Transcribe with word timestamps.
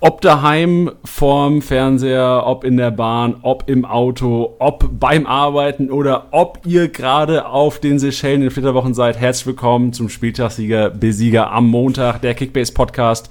ob 0.00 0.20
daheim 0.20 0.92
vorm 1.04 1.60
Fernseher, 1.60 2.44
ob 2.46 2.62
in 2.62 2.76
der 2.76 2.92
Bahn, 2.92 3.36
ob 3.42 3.68
im 3.68 3.84
Auto, 3.84 4.54
ob 4.60 4.88
beim 5.00 5.26
Arbeiten 5.26 5.90
oder 5.90 6.28
ob 6.30 6.60
ihr 6.64 6.88
gerade 6.88 7.46
auf 7.46 7.80
den 7.80 7.98
Seychellen 7.98 8.42
in 8.42 8.50
Flitterwochen 8.50 8.94
seid. 8.94 9.18
Herzlich 9.18 9.46
willkommen 9.46 9.92
zum 9.92 10.08
Spieltagssieger 10.08 10.90
Besieger 10.90 11.50
am 11.50 11.66
Montag, 11.66 12.20
der 12.20 12.34
Kickbase 12.34 12.72
Podcast. 12.72 13.30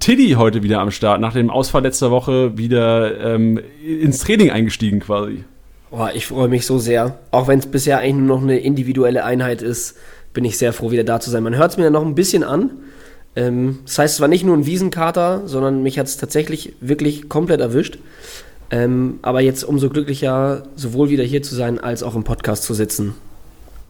Tiddy 0.00 0.32
heute 0.32 0.62
wieder 0.62 0.80
am 0.80 0.90
Start, 0.90 1.20
nach 1.20 1.32
dem 1.32 1.48
Ausfall 1.48 1.82
letzter 1.82 2.10
Woche 2.10 2.58
wieder 2.58 3.34
ähm, 3.34 3.58
ins 3.82 4.18
Training 4.18 4.50
eingestiegen 4.50 5.00
quasi. 5.00 5.44
Oh, 5.90 6.08
ich 6.12 6.26
freue 6.26 6.48
mich 6.48 6.66
so 6.66 6.78
sehr. 6.78 7.18
Auch 7.30 7.48
wenn 7.48 7.58
es 7.58 7.66
bisher 7.66 7.98
eigentlich 7.98 8.26
nur 8.26 8.36
noch 8.36 8.42
eine 8.42 8.58
individuelle 8.58 9.24
Einheit 9.24 9.62
ist, 9.62 9.96
bin 10.34 10.44
ich 10.44 10.58
sehr 10.58 10.72
froh, 10.74 10.90
wieder 10.90 11.04
da 11.04 11.20
zu 11.20 11.30
sein. 11.30 11.42
Man 11.42 11.56
hört 11.56 11.70
es 11.70 11.76
mir 11.78 11.90
noch 11.90 12.04
ein 12.04 12.14
bisschen 12.14 12.44
an. 12.44 12.70
Ähm, 13.34 13.78
das 13.84 13.98
heißt, 13.98 14.14
es 14.14 14.20
war 14.20 14.28
nicht 14.28 14.44
nur 14.44 14.56
ein 14.56 14.66
Wiesenkater, 14.66 15.42
sondern 15.46 15.82
mich 15.82 15.98
hat 15.98 16.06
es 16.06 16.16
tatsächlich 16.16 16.74
wirklich 16.80 17.28
komplett 17.28 17.60
erwischt. 17.60 17.98
Ähm, 18.70 19.18
aber 19.22 19.42
jetzt 19.42 19.64
umso 19.64 19.90
glücklicher, 19.90 20.64
sowohl 20.76 21.10
wieder 21.10 21.24
hier 21.24 21.42
zu 21.42 21.54
sein, 21.54 21.78
als 21.78 22.02
auch 22.02 22.14
im 22.14 22.24
Podcast 22.24 22.64
zu 22.64 22.74
sitzen. 22.74 23.14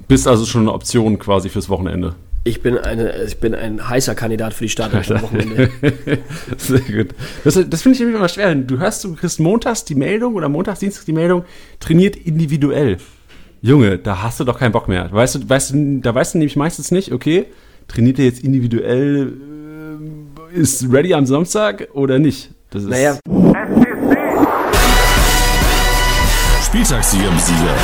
Bist 0.08 0.26
also 0.26 0.44
schon 0.44 0.62
eine 0.62 0.72
Option 0.72 1.18
quasi 1.18 1.48
fürs 1.48 1.68
Wochenende. 1.68 2.16
Ich 2.44 2.60
bin, 2.60 2.76
eine, 2.76 3.22
ich 3.22 3.38
bin 3.38 3.54
ein 3.54 3.88
heißer 3.88 4.16
Kandidat 4.16 4.52
für 4.52 4.64
die 4.64 4.70
Startelf 4.70 5.08
am 5.12 5.22
Wochenende. 5.22 5.70
Sehr 6.56 6.80
gut. 6.80 7.10
Das, 7.44 7.54
das 7.54 7.82
finde 7.82 7.96
ich 7.96 8.00
immer 8.00 8.28
schwer. 8.28 8.52
Du 8.56 8.78
hörst, 8.78 9.04
du 9.04 9.14
kriegst 9.14 9.38
montags 9.38 9.84
die 9.84 9.94
Meldung 9.94 10.34
oder 10.34 10.48
montags, 10.48 10.80
Dienstags 10.80 11.04
die 11.04 11.12
Meldung, 11.12 11.44
trainiert 11.78 12.16
individuell. 12.16 12.96
Junge, 13.60 13.98
da 13.98 14.24
hast 14.24 14.40
du 14.40 14.44
doch 14.44 14.58
keinen 14.58 14.72
Bock 14.72 14.88
mehr. 14.88 15.08
Weißt 15.12 15.36
du, 15.36 15.48
weißt 15.48 15.70
du, 15.70 16.00
da 16.00 16.12
weißt 16.12 16.34
du 16.34 16.38
nämlich 16.38 16.56
meistens 16.56 16.90
nicht, 16.90 17.12
okay, 17.12 17.46
trainiert 17.92 18.18
er 18.18 18.24
jetzt 18.26 18.42
individuell, 18.42 19.32
äh, 20.52 20.58
ist 20.58 20.90
ready 20.90 21.12
am 21.14 21.26
Samstag 21.26 21.88
oder 21.92 22.18
nicht? 22.18 22.50
Das 22.70 22.84
ist 22.84 22.88
naja. 22.88 23.18
Spieltagssieger 26.64 27.30
Sieger. 27.38 27.74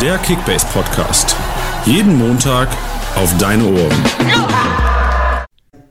Der 0.00 0.18
Kickbase 0.18 0.66
Podcast. 0.72 1.36
Jeden 1.84 2.16
Montag 2.16 2.68
auf 3.16 3.36
deine 3.38 3.64
Ohren. 3.64 4.81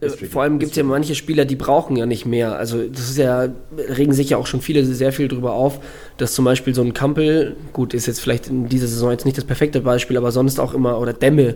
Äh, 0.01 0.09
vor 0.09 0.41
allem 0.41 0.59
gibt 0.59 0.71
es 0.71 0.77
ja 0.77 0.83
manche 0.83 1.15
Spieler, 1.15 1.45
die 1.45 1.55
brauchen 1.55 1.95
ja 1.95 2.05
nicht 2.05 2.25
mehr. 2.25 2.57
Also 2.57 2.83
das 2.83 3.09
ist 3.11 3.17
ja, 3.17 3.47
regen 3.77 4.13
sich 4.13 4.31
ja 4.31 4.37
auch 4.37 4.47
schon 4.47 4.61
viele 4.61 4.83
sehr 4.83 5.13
viel 5.13 5.27
drüber 5.27 5.53
auf, 5.53 5.79
dass 6.17 6.33
zum 6.33 6.45
Beispiel 6.45 6.75
so 6.75 6.81
ein 6.81 6.93
Kampel, 6.93 7.55
gut, 7.71 7.93
ist 7.93 8.07
jetzt 8.07 8.19
vielleicht 8.19 8.47
in 8.47 8.67
dieser 8.67 8.87
Saison 8.87 9.11
jetzt 9.11 9.25
nicht 9.25 9.37
das 9.37 9.45
perfekte 9.45 9.81
Beispiel, 9.81 10.17
aber 10.17 10.31
sonst 10.31 10.59
auch 10.59 10.73
immer, 10.73 10.99
oder 10.99 11.13
Dämme, 11.13 11.55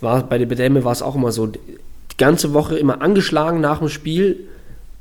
war, 0.00 0.24
bei 0.28 0.36
der 0.36 0.46
Dämme 0.46 0.84
war 0.84 0.92
es 0.92 1.00
auch 1.00 1.14
immer 1.14 1.32
so, 1.32 1.46
die 1.46 1.60
ganze 2.18 2.52
Woche 2.52 2.76
immer 2.76 3.00
angeschlagen 3.00 3.60
nach 3.60 3.78
dem 3.78 3.88
Spiel, 3.88 4.40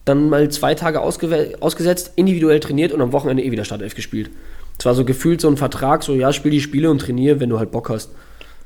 dann 0.06 0.30
mal 0.30 0.50
zwei 0.50 0.76
Tage 0.76 1.02
ausgesetzt, 1.02 2.14
individuell 2.16 2.60
trainiert 2.60 2.94
und 2.94 3.02
am 3.02 3.12
Wochenende 3.12 3.44
eh 3.44 3.52
wieder 3.52 3.66
Startelf 3.66 3.96
gespielt. 3.96 4.30
Es 4.78 4.86
war 4.86 4.94
so 4.94 5.04
gefühlt 5.04 5.42
so 5.42 5.48
ein 5.48 5.58
Vertrag, 5.58 6.04
so 6.04 6.14
ja, 6.14 6.32
spiel 6.32 6.52
die 6.52 6.62
Spiele 6.62 6.92
und 6.92 7.00
trainiere, 7.00 7.40
wenn 7.40 7.50
du 7.50 7.58
halt 7.58 7.72
Bock 7.72 7.90
hast. 7.90 8.12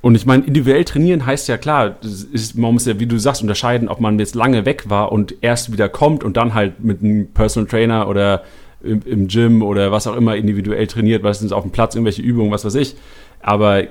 Und 0.02 0.16
ich 0.16 0.25
meine, 0.25 0.45
individuell 0.45 0.86
trainieren 0.86 1.25
heißt 1.25 1.50
ja 1.50 1.58
klar, 1.58 1.97
ist, 2.02 2.58
man 2.58 2.73
muss 2.73 2.86
ja, 2.86 3.00
wie 3.00 3.05
du 3.05 3.17
sagst, 3.17 3.42
unterscheiden, 3.42 3.89
ob 3.89 4.00
man 4.00 4.17
jetzt 4.17 4.33
lange 4.33 4.66
weg 4.66 4.89
war 4.89 5.11
und 5.11 5.36
erst 5.42 5.73
wieder 5.73 5.89
kommt 5.89 6.23
und 6.23 6.38
dann 6.38 6.53
halt 6.53 6.81
mit 6.81 7.03
einem 7.03 7.28
Personal 7.28 7.67
Trainer 7.67 8.08
oder 8.08 8.44
im, 8.81 9.02
im 9.05 9.27
Gym 9.27 9.61
oder 9.61 9.92
was 9.92 10.08
auch 10.08 10.16
immer 10.16 10.38
individuell 10.38 10.88
trainiert, 10.88 11.23
was 11.23 11.42
ist 11.42 11.52
auf 11.52 11.64
dem 11.64 11.72
Platz, 11.72 11.95
irgendwelche 11.95 12.22
Übungen, 12.22 12.52
was 12.52 12.64
weiß 12.64 12.75
ich. 12.75 12.95
Aber 13.42 13.83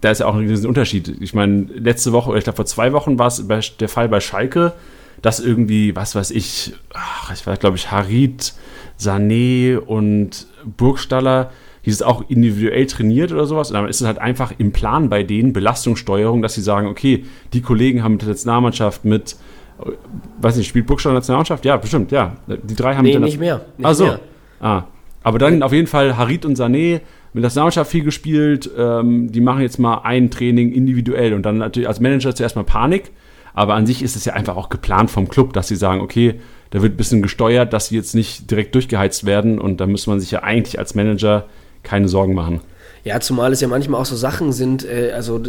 da 0.00 0.10
ist 0.10 0.20
ja 0.20 0.26
auch 0.26 0.36
ein 0.36 0.46
riesen 0.46 0.68
Unterschied. 0.68 1.16
Ich 1.20 1.34
meine, 1.34 1.66
letzte 1.74 2.12
Woche 2.12 2.30
oder 2.30 2.38
ich 2.38 2.44
glaube 2.44 2.56
vor 2.56 2.66
zwei 2.66 2.92
Wochen 2.92 3.18
war 3.18 3.26
es 3.26 3.76
der 3.76 3.88
Fall 3.88 4.08
bei 4.08 4.20
Schalke, 4.20 4.72
dass 5.20 5.40
irgendwie, 5.40 5.96
was 5.96 6.14
weiß 6.14 6.30
ich, 6.30 6.74
ach, 6.94 7.32
ich 7.32 7.44
weiß, 7.44 7.58
glaube 7.58 7.76
ich, 7.76 7.90
Harit, 7.90 8.54
Sané 9.00 9.78
und 9.78 10.46
Burgstaller 10.64 11.50
dieses 11.86 12.02
auch 12.02 12.28
individuell 12.28 12.86
trainiert 12.86 13.32
oder 13.32 13.46
sowas. 13.46 13.70
Und 13.70 13.74
dann 13.74 13.88
ist 13.88 14.00
es 14.00 14.06
halt 14.06 14.18
einfach 14.18 14.52
im 14.58 14.72
Plan 14.72 15.08
bei 15.08 15.22
denen 15.22 15.52
Belastungssteuerung, 15.52 16.42
dass 16.42 16.54
sie 16.54 16.60
sagen, 16.60 16.88
okay, 16.88 17.24
die 17.52 17.62
Kollegen 17.62 18.02
haben 18.02 18.12
mit 18.12 18.22
der 18.22 18.30
Nationalmannschaft 18.30 19.04
mit, 19.04 19.36
äh, 19.80 19.92
weiß 20.40 20.56
nicht, 20.56 20.66
spielt 20.66 20.86
Burgstaller 20.86 21.14
Nationalmannschaft? 21.14 21.64
Ja, 21.64 21.76
bestimmt, 21.76 22.10
ja. 22.10 22.36
Die 22.48 22.74
drei 22.74 22.96
haben 22.96 23.04
nee, 23.04 23.16
nicht 23.18 23.38
mehr. 23.38 23.64
Nicht 23.78 23.94
so. 23.94 24.04
Mehr. 24.04 24.20
Ah. 24.60 24.82
Aber 25.22 25.38
dann 25.38 25.62
auf 25.62 25.72
jeden 25.72 25.86
Fall 25.86 26.16
Harit 26.16 26.44
und 26.44 26.58
Sané 26.58 27.00
mit 27.32 27.42
der 27.42 27.42
Nationalmannschaft 27.42 27.90
viel 27.90 28.04
gespielt. 28.04 28.68
Ähm, 28.76 29.30
die 29.30 29.40
machen 29.40 29.62
jetzt 29.62 29.78
mal 29.78 30.00
ein 30.02 30.30
Training 30.30 30.72
individuell 30.72 31.34
und 31.34 31.42
dann 31.42 31.58
natürlich 31.58 31.88
als 31.88 32.00
Manager 32.00 32.34
zuerst 32.34 32.56
mal 32.56 32.64
Panik. 32.64 33.12
Aber 33.54 33.74
an 33.74 33.86
sich 33.86 34.02
ist 34.02 34.16
es 34.16 34.24
ja 34.24 34.34
einfach 34.34 34.56
auch 34.56 34.68
geplant 34.68 35.10
vom 35.10 35.28
Club, 35.28 35.52
dass 35.52 35.68
sie 35.68 35.76
sagen, 35.76 36.00
okay, 36.00 36.40
da 36.70 36.82
wird 36.82 36.94
ein 36.94 36.96
bisschen 36.96 37.22
gesteuert, 37.22 37.72
dass 37.72 37.88
sie 37.88 37.96
jetzt 37.96 38.14
nicht 38.14 38.50
direkt 38.50 38.74
durchgeheizt 38.74 39.24
werden 39.24 39.58
und 39.58 39.80
da 39.80 39.86
muss 39.86 40.06
man 40.06 40.20
sich 40.20 40.30
ja 40.30 40.42
eigentlich 40.42 40.78
als 40.78 40.94
Manager 40.94 41.46
keine 41.86 42.08
Sorgen 42.08 42.34
machen. 42.34 42.60
Ja, 43.04 43.20
zumal 43.20 43.52
es 43.52 43.60
ja 43.60 43.68
manchmal 43.68 44.00
auch 44.00 44.06
so 44.06 44.16
Sachen 44.16 44.52
sind, 44.52 44.84
äh, 44.84 45.12
also 45.14 45.40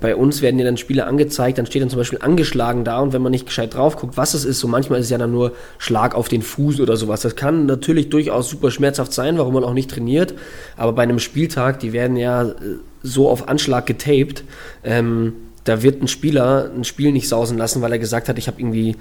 bei 0.00 0.16
uns 0.16 0.42
werden 0.42 0.58
ja 0.58 0.64
dann 0.64 0.78
Spiele 0.78 1.06
angezeigt, 1.06 1.58
dann 1.58 1.66
steht 1.66 1.82
dann 1.82 1.90
zum 1.90 1.98
Beispiel 1.98 2.18
angeschlagen 2.20 2.82
da 2.82 2.98
und 3.00 3.12
wenn 3.12 3.22
man 3.22 3.30
nicht 3.30 3.46
gescheit 3.46 3.74
drauf 3.74 3.96
guckt, 3.96 4.16
was 4.16 4.34
es 4.34 4.44
ist, 4.44 4.58
so 4.58 4.68
manchmal 4.68 4.98
ist 4.98 5.06
es 5.06 5.10
ja 5.10 5.18
dann 5.18 5.30
nur 5.30 5.52
Schlag 5.78 6.14
auf 6.14 6.28
den 6.28 6.42
Fuß 6.42 6.80
oder 6.80 6.96
sowas. 6.96 7.20
Das 7.20 7.36
kann 7.36 7.66
natürlich 7.66 8.08
durchaus 8.08 8.48
super 8.48 8.70
schmerzhaft 8.70 9.12
sein, 9.12 9.38
warum 9.38 9.54
man 9.54 9.64
auch 9.64 9.74
nicht 9.74 9.90
trainiert, 9.90 10.34
aber 10.76 10.92
bei 10.92 11.02
einem 11.02 11.18
Spieltag, 11.18 11.78
die 11.80 11.92
werden 11.92 12.16
ja 12.16 12.42
äh, 12.44 12.54
so 13.02 13.28
auf 13.28 13.48
Anschlag 13.48 13.86
getaped, 13.86 14.44
ähm, 14.82 15.34
da 15.64 15.82
wird 15.82 16.02
ein 16.02 16.08
Spieler 16.08 16.70
ein 16.74 16.84
Spiel 16.84 17.12
nicht 17.12 17.28
sausen 17.28 17.58
lassen, 17.58 17.82
weil 17.82 17.92
er 17.92 17.98
gesagt 17.98 18.28
hat, 18.28 18.38
ich 18.38 18.46
habe 18.46 18.60
irgendwie 18.60 18.96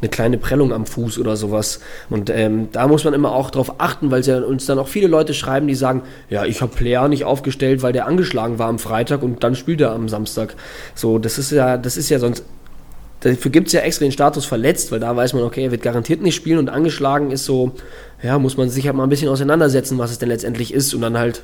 eine 0.00 0.10
kleine 0.10 0.38
Prellung 0.38 0.72
am 0.72 0.86
Fuß 0.86 1.18
oder 1.18 1.36
sowas. 1.36 1.80
Und 2.10 2.28
ähm, 2.30 2.68
da 2.72 2.86
muss 2.86 3.04
man 3.04 3.14
immer 3.14 3.32
auch 3.32 3.50
drauf 3.50 3.74
achten, 3.78 4.10
weil 4.10 4.22
ja 4.22 4.38
uns 4.40 4.66
dann 4.66 4.78
auch 4.78 4.88
viele 4.88 5.06
Leute 5.06 5.32
schreiben, 5.32 5.66
die 5.66 5.74
sagen, 5.74 6.02
ja, 6.28 6.44
ich 6.44 6.60
habe 6.60 6.74
Player 6.74 7.08
nicht 7.08 7.24
aufgestellt, 7.24 7.82
weil 7.82 7.92
der 7.92 8.06
angeschlagen 8.06 8.58
war 8.58 8.68
am 8.68 8.78
Freitag 8.78 9.22
und 9.22 9.42
dann 9.42 9.54
spielt 9.54 9.80
er 9.80 9.92
am 9.92 10.08
Samstag. 10.08 10.54
So, 10.94 11.18
das 11.18 11.38
ist 11.38 11.50
ja, 11.50 11.76
das 11.76 11.96
ist 11.96 12.10
ja 12.10 12.18
sonst. 12.18 12.44
Dafür 13.20 13.50
gibt 13.50 13.68
es 13.68 13.72
ja 13.72 13.80
extra 13.80 14.04
den 14.04 14.12
Status 14.12 14.44
verletzt, 14.44 14.92
weil 14.92 15.00
da 15.00 15.16
weiß 15.16 15.32
man, 15.32 15.42
okay, 15.42 15.64
er 15.64 15.70
wird 15.70 15.82
garantiert 15.82 16.20
nicht 16.20 16.34
spielen 16.34 16.58
und 16.58 16.68
angeschlagen 16.68 17.30
ist 17.30 17.46
so, 17.46 17.72
ja, 18.22 18.38
muss 18.38 18.58
man 18.58 18.68
sich 18.68 18.86
halt 18.86 18.94
mal 18.94 19.04
ein 19.04 19.08
bisschen 19.08 19.30
auseinandersetzen, 19.30 19.96
was 19.96 20.10
es 20.10 20.18
denn 20.18 20.28
letztendlich 20.28 20.74
ist 20.74 20.92
und 20.92 21.00
dann 21.00 21.16
halt 21.16 21.42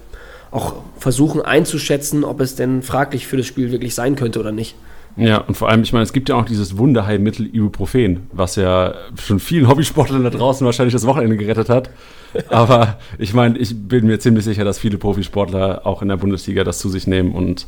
auch 0.50 0.74
versuchen 0.98 1.40
einzuschätzen, 1.40 2.24
ob 2.24 2.40
es 2.40 2.54
denn 2.54 2.82
fraglich 2.82 3.26
für 3.26 3.38
das 3.38 3.46
Spiel 3.46 3.72
wirklich 3.72 3.94
sein 3.94 4.16
könnte 4.16 4.38
oder 4.38 4.52
nicht. 4.52 4.76
Ja, 5.16 5.38
und 5.38 5.56
vor 5.56 5.68
allem, 5.68 5.82
ich 5.82 5.92
meine, 5.92 6.04
es 6.04 6.12
gibt 6.12 6.28
ja 6.28 6.36
auch 6.36 6.44
dieses 6.44 6.78
Wunderheilmittel 6.78 7.46
Ibuprofen, 7.46 8.28
was 8.32 8.56
ja 8.56 8.94
schon 9.20 9.40
vielen 9.40 9.68
Hobbysportlern 9.68 10.24
da 10.24 10.30
draußen 10.30 10.64
wahrscheinlich 10.64 10.94
das 10.94 11.06
Wochenende 11.06 11.36
gerettet 11.36 11.68
hat. 11.68 11.90
Aber 12.48 12.98
ich 13.18 13.34
meine, 13.34 13.58
ich 13.58 13.76
bin 13.76 14.06
mir 14.06 14.18
ziemlich 14.18 14.44
sicher, 14.44 14.64
dass 14.64 14.78
viele 14.78 14.96
Profisportler 14.96 15.86
auch 15.86 16.00
in 16.00 16.08
der 16.08 16.16
Bundesliga 16.16 16.64
das 16.64 16.78
zu 16.78 16.88
sich 16.88 17.06
nehmen 17.06 17.32
und 17.32 17.66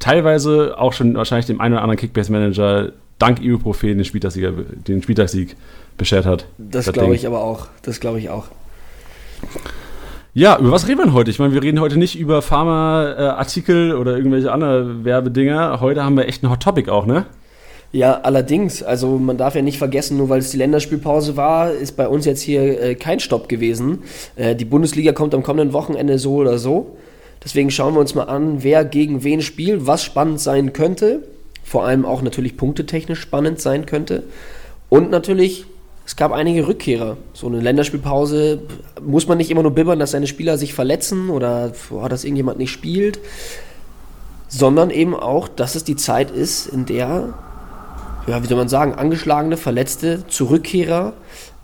teilweise 0.00 0.78
auch 0.78 0.92
schon 0.92 1.14
wahrscheinlich 1.14 1.46
dem 1.46 1.60
einen 1.60 1.74
oder 1.74 1.82
anderen 1.82 1.98
Kickbase-Manager 1.98 2.92
dank 3.18 3.40
Ibuprofen 3.40 3.98
den 3.98 4.04
Spieltagssieg, 4.04 4.48
den 4.88 5.02
Spieltagssieg 5.02 5.56
beschert 5.96 6.26
hat. 6.26 6.46
Das 6.58 6.90
glaube 6.92 7.14
ich 7.14 7.26
aber 7.26 7.40
auch. 7.40 7.68
Das 7.82 8.00
glaube 8.00 8.18
ich 8.18 8.30
auch. 8.30 8.46
Ja, 10.32 10.58
über 10.60 10.70
was 10.70 10.86
reden 10.86 10.98
wir 11.04 11.12
heute? 11.12 11.28
Ich 11.32 11.40
meine, 11.40 11.54
wir 11.54 11.62
reden 11.62 11.80
heute 11.80 11.98
nicht 11.98 12.16
über 12.16 12.40
Pharma-Artikel 12.40 13.96
oder 13.96 14.16
irgendwelche 14.16 14.52
andere 14.52 15.04
Werbedinger. 15.04 15.80
Heute 15.80 16.04
haben 16.04 16.16
wir 16.16 16.28
echt 16.28 16.44
ein 16.44 16.50
Hot 16.50 16.60
Topic 16.60 16.88
auch, 16.88 17.04
ne? 17.04 17.26
Ja, 17.90 18.20
allerdings. 18.22 18.84
Also 18.84 19.18
man 19.18 19.38
darf 19.38 19.56
ja 19.56 19.62
nicht 19.62 19.78
vergessen, 19.78 20.16
nur 20.16 20.28
weil 20.28 20.38
es 20.38 20.52
die 20.52 20.56
Länderspielpause 20.58 21.36
war, 21.36 21.72
ist 21.72 21.96
bei 21.96 22.06
uns 22.06 22.26
jetzt 22.26 22.42
hier 22.42 22.80
äh, 22.80 22.94
kein 22.94 23.18
Stopp 23.18 23.48
gewesen. 23.48 24.04
Äh, 24.36 24.54
die 24.54 24.64
Bundesliga 24.64 25.10
kommt 25.10 25.34
am 25.34 25.42
kommenden 25.42 25.72
Wochenende 25.72 26.16
so 26.16 26.36
oder 26.36 26.58
so. 26.58 26.96
Deswegen 27.42 27.72
schauen 27.72 27.94
wir 27.94 28.00
uns 28.00 28.14
mal 28.14 28.24
an, 28.24 28.62
wer 28.62 28.84
gegen 28.84 29.24
wen 29.24 29.42
spielt, 29.42 29.88
was 29.88 30.04
spannend 30.04 30.38
sein 30.38 30.72
könnte. 30.72 31.24
Vor 31.64 31.84
allem 31.84 32.04
auch 32.04 32.22
natürlich 32.22 32.56
punktetechnisch 32.56 33.20
spannend 33.20 33.60
sein 33.60 33.84
könnte. 33.84 34.22
Und 34.88 35.10
natürlich 35.10 35.66
es 36.10 36.16
gab 36.16 36.32
einige 36.32 36.66
Rückkehrer. 36.66 37.18
So 37.34 37.46
eine 37.46 37.60
Länderspielpause 37.60 38.62
muss 39.00 39.28
man 39.28 39.38
nicht 39.38 39.48
immer 39.48 39.62
nur 39.62 39.70
bibbern, 39.70 40.00
dass 40.00 40.10
seine 40.10 40.26
Spieler 40.26 40.58
sich 40.58 40.74
verletzen 40.74 41.30
oder 41.30 41.70
oh, 41.92 42.08
dass 42.08 42.24
irgendjemand 42.24 42.58
nicht 42.58 42.72
spielt, 42.72 43.20
sondern 44.48 44.90
eben 44.90 45.14
auch, 45.14 45.46
dass 45.46 45.76
es 45.76 45.84
die 45.84 45.94
Zeit 45.94 46.32
ist, 46.32 46.66
in 46.66 46.84
der, 46.84 47.32
ja, 48.26 48.42
wie 48.42 48.48
soll 48.48 48.56
man 48.56 48.68
sagen, 48.68 48.92
angeschlagene, 48.92 49.56
verletzte 49.56 50.26
Zurückkehrer 50.26 51.12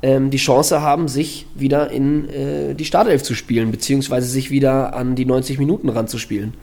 ähm, 0.01 0.31
die 0.31 0.37
Chance 0.37 0.81
haben, 0.81 1.09
sich 1.09 1.47
wieder 1.57 1.91
in 1.91 2.29
äh, 2.29 2.75
die 2.77 2.85
Startelf 2.85 3.25
zu 3.25 3.35
spielen, 3.35 3.73
beziehungsweise 3.73 4.29
sich 4.29 4.53
wieder 4.53 4.95
an 4.95 5.17
die 5.17 5.25
90 5.25 5.59
Minuten 5.59 5.89
ranzuspielen. 5.89 6.55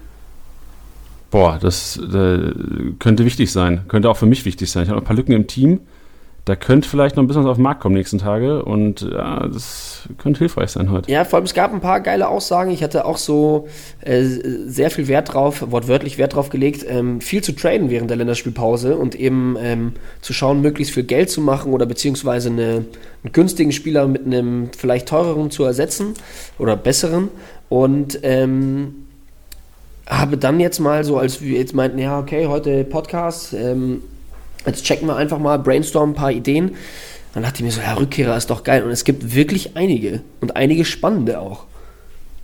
Boah, 1.31 1.59
das 1.61 1.97
äh, 1.97 2.53
könnte 2.99 3.25
wichtig 3.25 3.51
sein. 3.51 3.81
Könnte 3.89 4.09
auch 4.09 4.15
für 4.15 4.25
mich 4.25 4.45
wichtig 4.45 4.71
sein. 4.71 4.83
Ich 4.83 4.89
habe 4.89 5.01
ein 5.01 5.05
paar 5.05 5.17
Lücken 5.17 5.33
im 5.33 5.47
Team 5.47 5.81
da 6.45 6.57
könnte 6.57 6.89
vielleicht 6.89 7.15
noch 7.15 7.23
ein 7.23 7.27
bisschen 7.27 7.43
was 7.43 7.51
auf 7.51 7.57
den 7.57 7.63
Markt 7.63 7.79
kommen 7.79 7.95
nächsten 7.95 8.17
Tage 8.17 8.65
und 8.65 9.01
ja, 9.01 9.47
das 9.47 10.09
könnte 10.17 10.39
hilfreich 10.39 10.71
sein 10.71 10.91
heute. 10.91 11.09
Ja, 11.09 11.23
vor 11.23 11.37
allem 11.37 11.45
es 11.45 11.53
gab 11.53 11.73
ein 11.73 11.79
paar 11.79 12.01
geile 12.01 12.27
Aussagen. 12.27 12.71
Ich 12.71 12.83
hatte 12.83 13.05
auch 13.05 13.15
so 13.15 13.69
äh, 14.01 14.23
sehr 14.23 14.91
viel 14.91 15.07
Wert 15.07 15.33
drauf, 15.33 15.63
wortwörtlich 15.71 16.17
Wert 16.17 16.35
drauf 16.35 16.49
gelegt, 16.49 16.85
ähm, 16.87 17.21
viel 17.21 17.41
zu 17.41 17.53
traden 17.53 17.89
während 17.89 18.09
der 18.09 18.17
Länderspielpause 18.17 18.97
und 18.97 19.15
eben 19.15 19.55
ähm, 19.57 19.93
zu 20.19 20.33
schauen, 20.33 20.61
möglichst 20.61 20.93
viel 20.93 21.03
Geld 21.03 21.29
zu 21.29 21.39
machen 21.39 21.71
oder 21.71 21.85
beziehungsweise 21.85 22.49
eine, 22.49 22.85
einen 23.23 23.31
günstigen 23.31 23.71
Spieler 23.71 24.05
mit 24.07 24.25
einem 24.25 24.69
vielleicht 24.77 25.07
teureren 25.07 25.49
zu 25.49 25.63
ersetzen 25.63 26.13
oder 26.59 26.75
besseren. 26.75 27.29
Und 27.69 28.19
ähm, 28.23 29.05
habe 30.07 30.37
dann 30.37 30.59
jetzt 30.59 30.79
mal 30.79 31.05
so, 31.05 31.17
als 31.17 31.41
wir 31.41 31.57
jetzt 31.57 31.73
meinten, 31.73 31.99
ja, 31.99 32.19
okay, 32.19 32.47
heute 32.47 32.83
Podcast, 32.83 33.53
ähm, 33.53 34.01
Jetzt 34.65 34.83
checken 34.83 35.07
wir 35.07 35.15
einfach 35.15 35.39
mal, 35.39 35.59
brainstormen 35.59 36.13
ein 36.13 36.17
paar 36.17 36.31
Ideen. 36.31 36.75
Dann 37.33 37.43
dachte 37.43 37.57
ich 37.57 37.63
mir 37.63 37.71
so, 37.71 37.81
ja, 37.81 37.93
Rückkehrer 37.93 38.37
ist 38.37 38.49
doch 38.49 38.63
geil. 38.63 38.83
Und 38.83 38.91
es 38.91 39.03
gibt 39.03 39.35
wirklich 39.35 39.75
einige. 39.75 40.21
Und 40.39 40.55
einige 40.55 40.85
spannende 40.85 41.39
auch. 41.39 41.65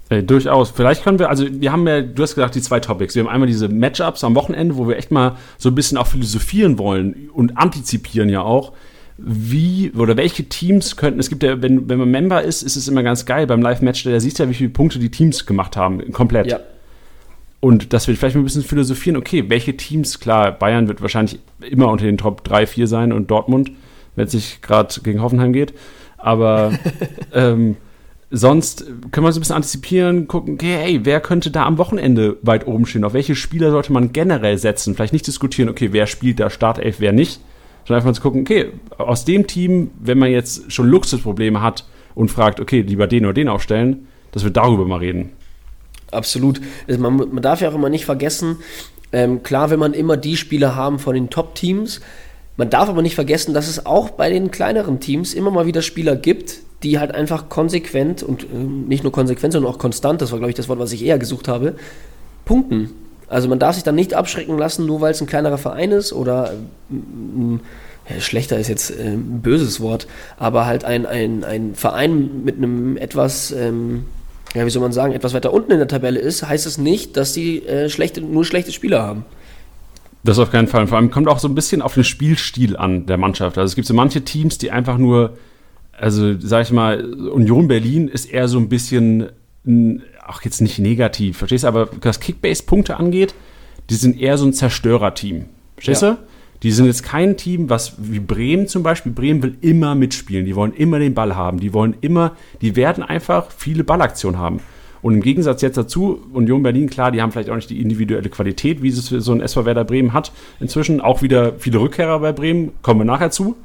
Ey, 0.09 0.25
durchaus. 0.25 0.71
Vielleicht 0.71 1.03
können 1.03 1.19
wir, 1.19 1.29
also 1.29 1.45
wir 1.47 1.71
haben 1.71 1.87
ja, 1.87 2.01
du 2.01 2.23
hast 2.23 2.33
gesagt, 2.33 2.55
die 2.55 2.61
zwei 2.61 2.79
Topics. 2.79 3.13
Wir 3.13 3.23
haben 3.23 3.29
einmal 3.29 3.47
diese 3.47 3.69
Matchups 3.69 4.23
am 4.23 4.35
Wochenende, 4.35 4.75
wo 4.75 4.87
wir 4.87 4.97
echt 4.97 5.11
mal 5.11 5.35
so 5.59 5.69
ein 5.69 5.75
bisschen 5.75 5.99
auch 5.99 6.07
philosophieren 6.07 6.79
wollen 6.79 7.29
und 7.31 7.57
antizipieren 7.57 8.29
ja 8.29 8.41
auch. 8.41 8.73
Wie 9.17 9.91
oder 9.95 10.17
welche 10.17 10.45
Teams 10.45 10.95
könnten, 10.95 11.19
es 11.19 11.29
gibt 11.29 11.43
ja, 11.43 11.61
wenn, 11.61 11.89
wenn 11.89 11.99
man 11.99 12.09
Member 12.09 12.41
ist, 12.41 12.63
ist 12.63 12.77
es 12.77 12.87
immer 12.87 13.03
ganz 13.03 13.25
geil 13.25 13.45
beim 13.45 13.61
Live-Match, 13.61 14.05
da 14.05 14.19
siehst 14.19 14.39
du 14.39 14.43
ja, 14.43 14.49
wie 14.49 14.53
viele 14.53 14.69
Punkte 14.69 14.97
die 14.97 15.11
Teams 15.11 15.45
gemacht 15.45 15.75
haben, 15.75 16.11
komplett. 16.13 16.47
Ja. 16.47 16.59
Und 17.61 17.91
dass 17.93 18.07
wir 18.07 18.15
vielleicht 18.15 18.35
mal 18.35 18.41
ein 18.41 18.45
bisschen 18.45 18.63
philosophieren, 18.63 19.17
okay, 19.17 19.45
welche 19.49 19.75
Teams, 19.75 20.19
klar, 20.19 20.51
Bayern 20.51 20.87
wird 20.87 21.01
wahrscheinlich 21.01 21.39
immer 21.59 21.89
unter 21.89 22.05
den 22.05 22.17
Top 22.17 22.43
3, 22.43 22.65
4 22.67 22.87
sein 22.87 23.11
und 23.11 23.29
Dortmund, 23.29 23.71
wenn 24.15 24.25
es 24.25 24.31
sich 24.31 24.61
gerade 24.61 25.01
gegen 25.01 25.21
Hoffenheim 25.21 25.51
geht. 25.51 25.73
Aber 26.17 26.71
ähm, 27.33 27.75
sonst 28.31 28.85
können 29.11 29.25
wir 29.25 29.33
so 29.33 29.39
ein 29.39 29.41
bisschen 29.41 29.55
antizipieren, 29.55 30.27
gucken, 30.27 30.53
okay, 30.53 30.77
hey, 30.77 30.99
wer 31.03 31.19
könnte 31.19 31.51
da 31.51 31.65
am 31.65 31.77
Wochenende 31.77 32.37
weit 32.43 32.65
oben 32.65 32.85
stehen? 32.85 33.03
Auf 33.03 33.13
welche 33.13 33.35
Spieler 33.35 33.71
sollte 33.71 33.91
man 33.91 34.13
generell 34.13 34.57
setzen? 34.57 34.95
Vielleicht 34.95 35.13
nicht 35.13 35.27
diskutieren, 35.27 35.69
okay, 35.69 35.89
wer 35.91 36.07
spielt 36.07 36.39
da 36.39 36.49
Startelf, 36.49 36.99
wer 36.99 37.11
nicht, 37.11 37.41
sondern 37.85 37.97
einfach 37.97 38.09
mal 38.09 38.13
zu 38.13 38.21
gucken, 38.21 38.41
okay, 38.41 38.71
aus 38.97 39.25
dem 39.25 39.47
Team, 39.47 39.91
wenn 39.99 40.19
man 40.19 40.31
jetzt 40.31 40.71
schon 40.71 40.87
Luxusprobleme 40.87 41.61
hat 41.61 41.85
und 42.15 42.31
fragt, 42.31 42.61
okay, 42.61 42.81
lieber 42.81 43.07
den 43.07 43.25
oder 43.25 43.33
den 43.33 43.49
aufstellen, 43.49 44.07
dass 44.31 44.43
wir 44.43 44.51
darüber 44.51 44.85
mal 44.85 44.99
reden. 44.99 45.31
Absolut. 46.11 46.61
Also 46.87 46.99
man, 46.99 47.17
man, 47.17 47.41
darf 47.41 47.61
ja 47.61 47.69
auch 47.69 47.75
immer 47.75 47.89
nicht 47.89 48.05
vergessen, 48.05 48.57
ähm, 49.11 49.43
klar, 49.43 49.69
wenn 49.69 49.79
man 49.79 49.93
immer 49.93 50.17
die 50.17 50.37
Spieler 50.37 50.75
haben 50.75 50.99
von 50.99 51.13
den 51.13 51.29
Top-Teams, 51.29 52.01
man 52.57 52.69
darf 52.69 52.89
aber 52.89 53.01
nicht 53.01 53.15
vergessen, 53.15 53.53
dass 53.53 53.67
es 53.67 53.85
auch 53.85 54.09
bei 54.09 54.29
den 54.29 54.51
kleineren 54.51 54.99
Teams 54.99 55.33
immer 55.33 55.51
mal 55.51 55.65
wieder 55.65 55.81
Spieler 55.81 56.15
gibt, 56.15 56.59
die 56.83 56.99
halt 56.99 57.13
einfach 57.13 57.49
konsequent 57.49 58.23
und 58.23 58.43
äh, 58.43 58.47
nicht 58.55 59.03
nur 59.03 59.11
konsequent, 59.11 59.53
sondern 59.53 59.71
auch 59.71 59.79
konstant, 59.79 60.21
das 60.21 60.31
war 60.31 60.39
glaube 60.39 60.51
ich 60.51 60.55
das 60.55 60.67
Wort, 60.69 60.79
was 60.79 60.91
ich 60.91 61.03
eher 61.03 61.17
gesucht 61.17 61.47
habe, 61.47 61.75
punkten. 62.45 62.91
Also 63.27 63.47
man 63.47 63.59
darf 63.59 63.75
sich 63.75 63.83
dann 63.83 63.95
nicht 63.95 64.13
abschrecken 64.13 64.57
lassen, 64.57 64.85
nur 64.85 65.01
weil 65.01 65.11
es 65.11 65.21
ein 65.21 65.27
kleinerer 65.27 65.57
Verein 65.57 65.91
ist 65.91 66.13
oder 66.13 66.53
äh, 68.09 68.19
schlechter 68.19 68.57
ist 68.57 68.67
jetzt 68.67 68.91
äh, 68.91 69.03
ein 69.03 69.41
böses 69.41 69.81
Wort, 69.81 70.07
aber 70.37 70.65
halt 70.65 70.83
ein, 70.83 71.05
ein, 71.05 71.43
ein 71.43 71.75
Verein 71.75 72.43
mit 72.43 72.57
einem 72.57 72.97
etwas 72.97 73.51
ähm, 73.51 74.05
ja, 74.55 74.65
wie 74.65 74.69
soll 74.69 74.81
man 74.81 74.91
sagen, 74.91 75.13
etwas 75.13 75.33
weiter 75.33 75.53
unten 75.53 75.71
in 75.71 75.77
der 75.77 75.87
Tabelle 75.87 76.19
ist, 76.19 76.47
heißt 76.47 76.65
es 76.65 76.77
nicht, 76.77 77.17
dass 77.17 77.33
sie 77.33 77.59
äh, 77.65 77.89
schlechte, 77.89 78.21
nur 78.21 78.45
schlechte 78.45 78.71
Spieler 78.71 79.03
haben. 79.03 79.25
Das 80.23 80.39
auf 80.39 80.51
keinen 80.51 80.67
Fall. 80.67 80.87
Vor 80.87 80.97
allem 80.97 81.11
kommt 81.11 81.27
auch 81.27 81.39
so 81.39 81.47
ein 81.47 81.55
bisschen 81.55 81.81
auf 81.81 81.93
den 81.93 82.03
Spielstil 82.03 82.75
an 82.75 83.05
der 83.05 83.17
Mannschaft. 83.17 83.57
Also 83.57 83.71
es 83.71 83.75
gibt 83.75 83.87
so 83.87 83.93
manche 83.93 84.23
Teams, 84.23 84.57
die 84.57 84.71
einfach 84.71 84.97
nur, 84.97 85.37
also 85.93 86.37
sag 86.39 86.63
ich 86.63 86.71
mal, 86.71 87.03
Union 87.29 87.67
Berlin 87.67 88.07
ist 88.07 88.25
eher 88.25 88.47
so 88.47 88.57
ein 88.57 88.69
bisschen, 88.69 89.29
auch 90.27 90.41
jetzt 90.41 90.61
nicht 90.61 90.79
negativ, 90.79 91.37
verstehst 91.37 91.63
du? 91.63 91.69
Aber 91.69 91.89
was 92.01 92.19
Kickbase-Punkte 92.19 92.97
angeht, 92.97 93.33
die 93.89 93.95
sind 93.95 94.19
eher 94.19 94.37
so 94.37 94.45
ein 94.45 94.53
Zerstörerteam. 94.53 95.45
Verstehst 95.75 96.01
ja. 96.01 96.11
du? 96.11 96.17
Die 96.63 96.71
sind 96.71 96.87
jetzt 96.87 97.03
kein 97.03 97.37
Team, 97.37 97.69
was 97.69 97.93
wie 97.97 98.19
Bremen 98.19 98.67
zum 98.67 98.83
Beispiel. 98.83 99.11
Bremen 99.11 99.41
will 99.41 99.55
immer 99.61 99.95
mitspielen. 99.95 100.45
Die 100.45 100.55
wollen 100.55 100.73
immer 100.73 100.99
den 100.99 101.13
Ball 101.13 101.35
haben. 101.35 101.59
Die 101.59 101.73
wollen 101.73 101.95
immer, 102.01 102.33
die 102.61 102.75
werden 102.75 103.03
einfach 103.03 103.51
viele 103.51 103.83
Ballaktionen 103.83 104.39
haben. 104.39 104.59
Und 105.01 105.13
im 105.13 105.21
Gegensatz 105.21 105.61
jetzt 105.61 105.77
dazu, 105.77 106.19
Union 106.33 106.61
Berlin, 106.61 106.89
klar, 106.89 107.11
die 107.11 107.21
haben 107.21 107.31
vielleicht 107.31 107.49
auch 107.49 107.55
nicht 107.55 107.69
die 107.69 107.81
individuelle 107.81 108.29
Qualität, 108.29 108.83
wie 108.83 108.89
es 108.89 109.05
so 109.05 109.31
ein 109.31 109.39
SV 109.39 109.65
Werder 109.65 109.85
Bremen 109.85 110.11
hat. 110.11 110.31
Inzwischen 110.59 110.99
auch 110.99 111.21
wieder 111.21 111.53
viele 111.57 111.79
Rückkehrer 111.79 112.19
bei 112.19 112.33
Bremen, 112.33 112.73
kommen 112.81 112.99
wir 112.99 113.05
nachher 113.05 113.31
zu. 113.31 113.55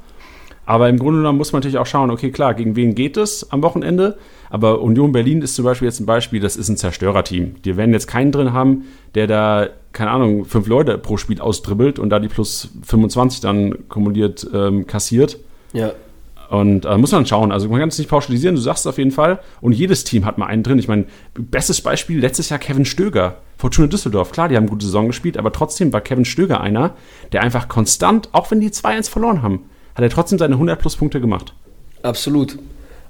Aber 0.66 0.88
im 0.88 0.98
Grunde 0.98 1.18
genommen 1.18 1.38
muss 1.38 1.52
man 1.52 1.58
natürlich 1.58 1.78
auch 1.78 1.86
schauen, 1.86 2.10
okay, 2.10 2.30
klar, 2.30 2.54
gegen 2.54 2.76
wen 2.76 2.94
geht 2.94 3.16
es 3.16 3.50
am 3.50 3.62
Wochenende? 3.62 4.16
Aber 4.48 4.80
Union 4.80 5.12
Berlin 5.12 5.42
ist 5.42 5.56
zum 5.56 5.64
Beispiel 5.64 5.86
jetzt 5.86 6.00
ein 6.00 6.06
Beispiel, 6.06 6.40
das 6.40 6.56
ist 6.56 6.68
ein 6.68 6.76
Zerstörerteam. 6.76 7.56
Die 7.64 7.76
werden 7.76 7.92
jetzt 7.92 8.06
keinen 8.06 8.32
drin 8.32 8.52
haben, 8.52 8.84
der 9.14 9.26
da, 9.26 9.68
keine 9.94 10.10
Ahnung, 10.10 10.44
fünf 10.44 10.66
Leute 10.66 10.98
pro 10.98 11.16
Spiel 11.16 11.40
ausdribbelt 11.40 11.98
und 11.98 12.10
da 12.10 12.18
die 12.18 12.28
plus 12.28 12.68
25 12.82 13.40
dann 13.40 13.88
kumuliert 13.88 14.46
ähm, 14.52 14.86
kassiert. 14.86 15.38
Ja. 15.72 15.92
Und 16.50 16.84
äh, 16.84 16.98
muss 16.98 17.12
man 17.12 17.24
schauen. 17.24 17.52
Also 17.52 17.68
man 17.68 17.80
kann 17.80 17.88
es 17.88 17.98
nicht 17.98 18.10
pauschalisieren, 18.10 18.54
du 18.54 18.60
sagst 18.60 18.84
es 18.84 18.86
auf 18.86 18.98
jeden 18.98 19.12
Fall. 19.12 19.38
Und 19.60 19.72
jedes 19.72 20.04
Team 20.04 20.26
hat 20.26 20.36
mal 20.36 20.46
einen 20.46 20.62
drin. 20.62 20.78
Ich 20.78 20.88
meine, 20.88 21.06
bestes 21.32 21.80
Beispiel 21.80 22.20
letztes 22.20 22.50
Jahr 22.50 22.58
Kevin 22.58 22.84
Stöger, 22.84 23.38
Fortuna 23.56 23.86
Düsseldorf. 23.86 24.32
Klar, 24.32 24.48
die 24.48 24.56
haben 24.56 24.64
eine 24.64 24.70
gute 24.70 24.84
Saison 24.84 25.06
gespielt, 25.06 25.38
aber 25.38 25.52
trotzdem 25.52 25.92
war 25.92 26.00
Kevin 26.00 26.24
Stöger 26.24 26.60
einer, 26.60 26.94
der 27.32 27.42
einfach 27.42 27.68
konstant, 27.68 28.28
auch 28.32 28.50
wenn 28.50 28.60
die 28.60 28.70
2-1 28.70 29.08
verloren 29.08 29.42
haben, 29.42 29.64
hat 29.94 30.02
er 30.02 30.10
trotzdem 30.10 30.38
seine 30.38 30.54
100 30.54 30.78
plus 30.78 30.96
Punkte 30.96 31.20
gemacht. 31.20 31.54
Absolut, 32.02 32.58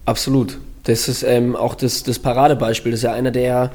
absolut. 0.05 0.59
Das 0.85 1.09
ist 1.09 1.23
ähm, 1.23 1.57
auch 1.57 1.75
das, 1.75 2.03
das 2.03 2.19
Paradebeispiel. 2.19 2.93
Das 2.93 3.01
ist 3.01 3.05
ja 3.05 3.13
einer 3.13 3.31
der, 3.31 3.73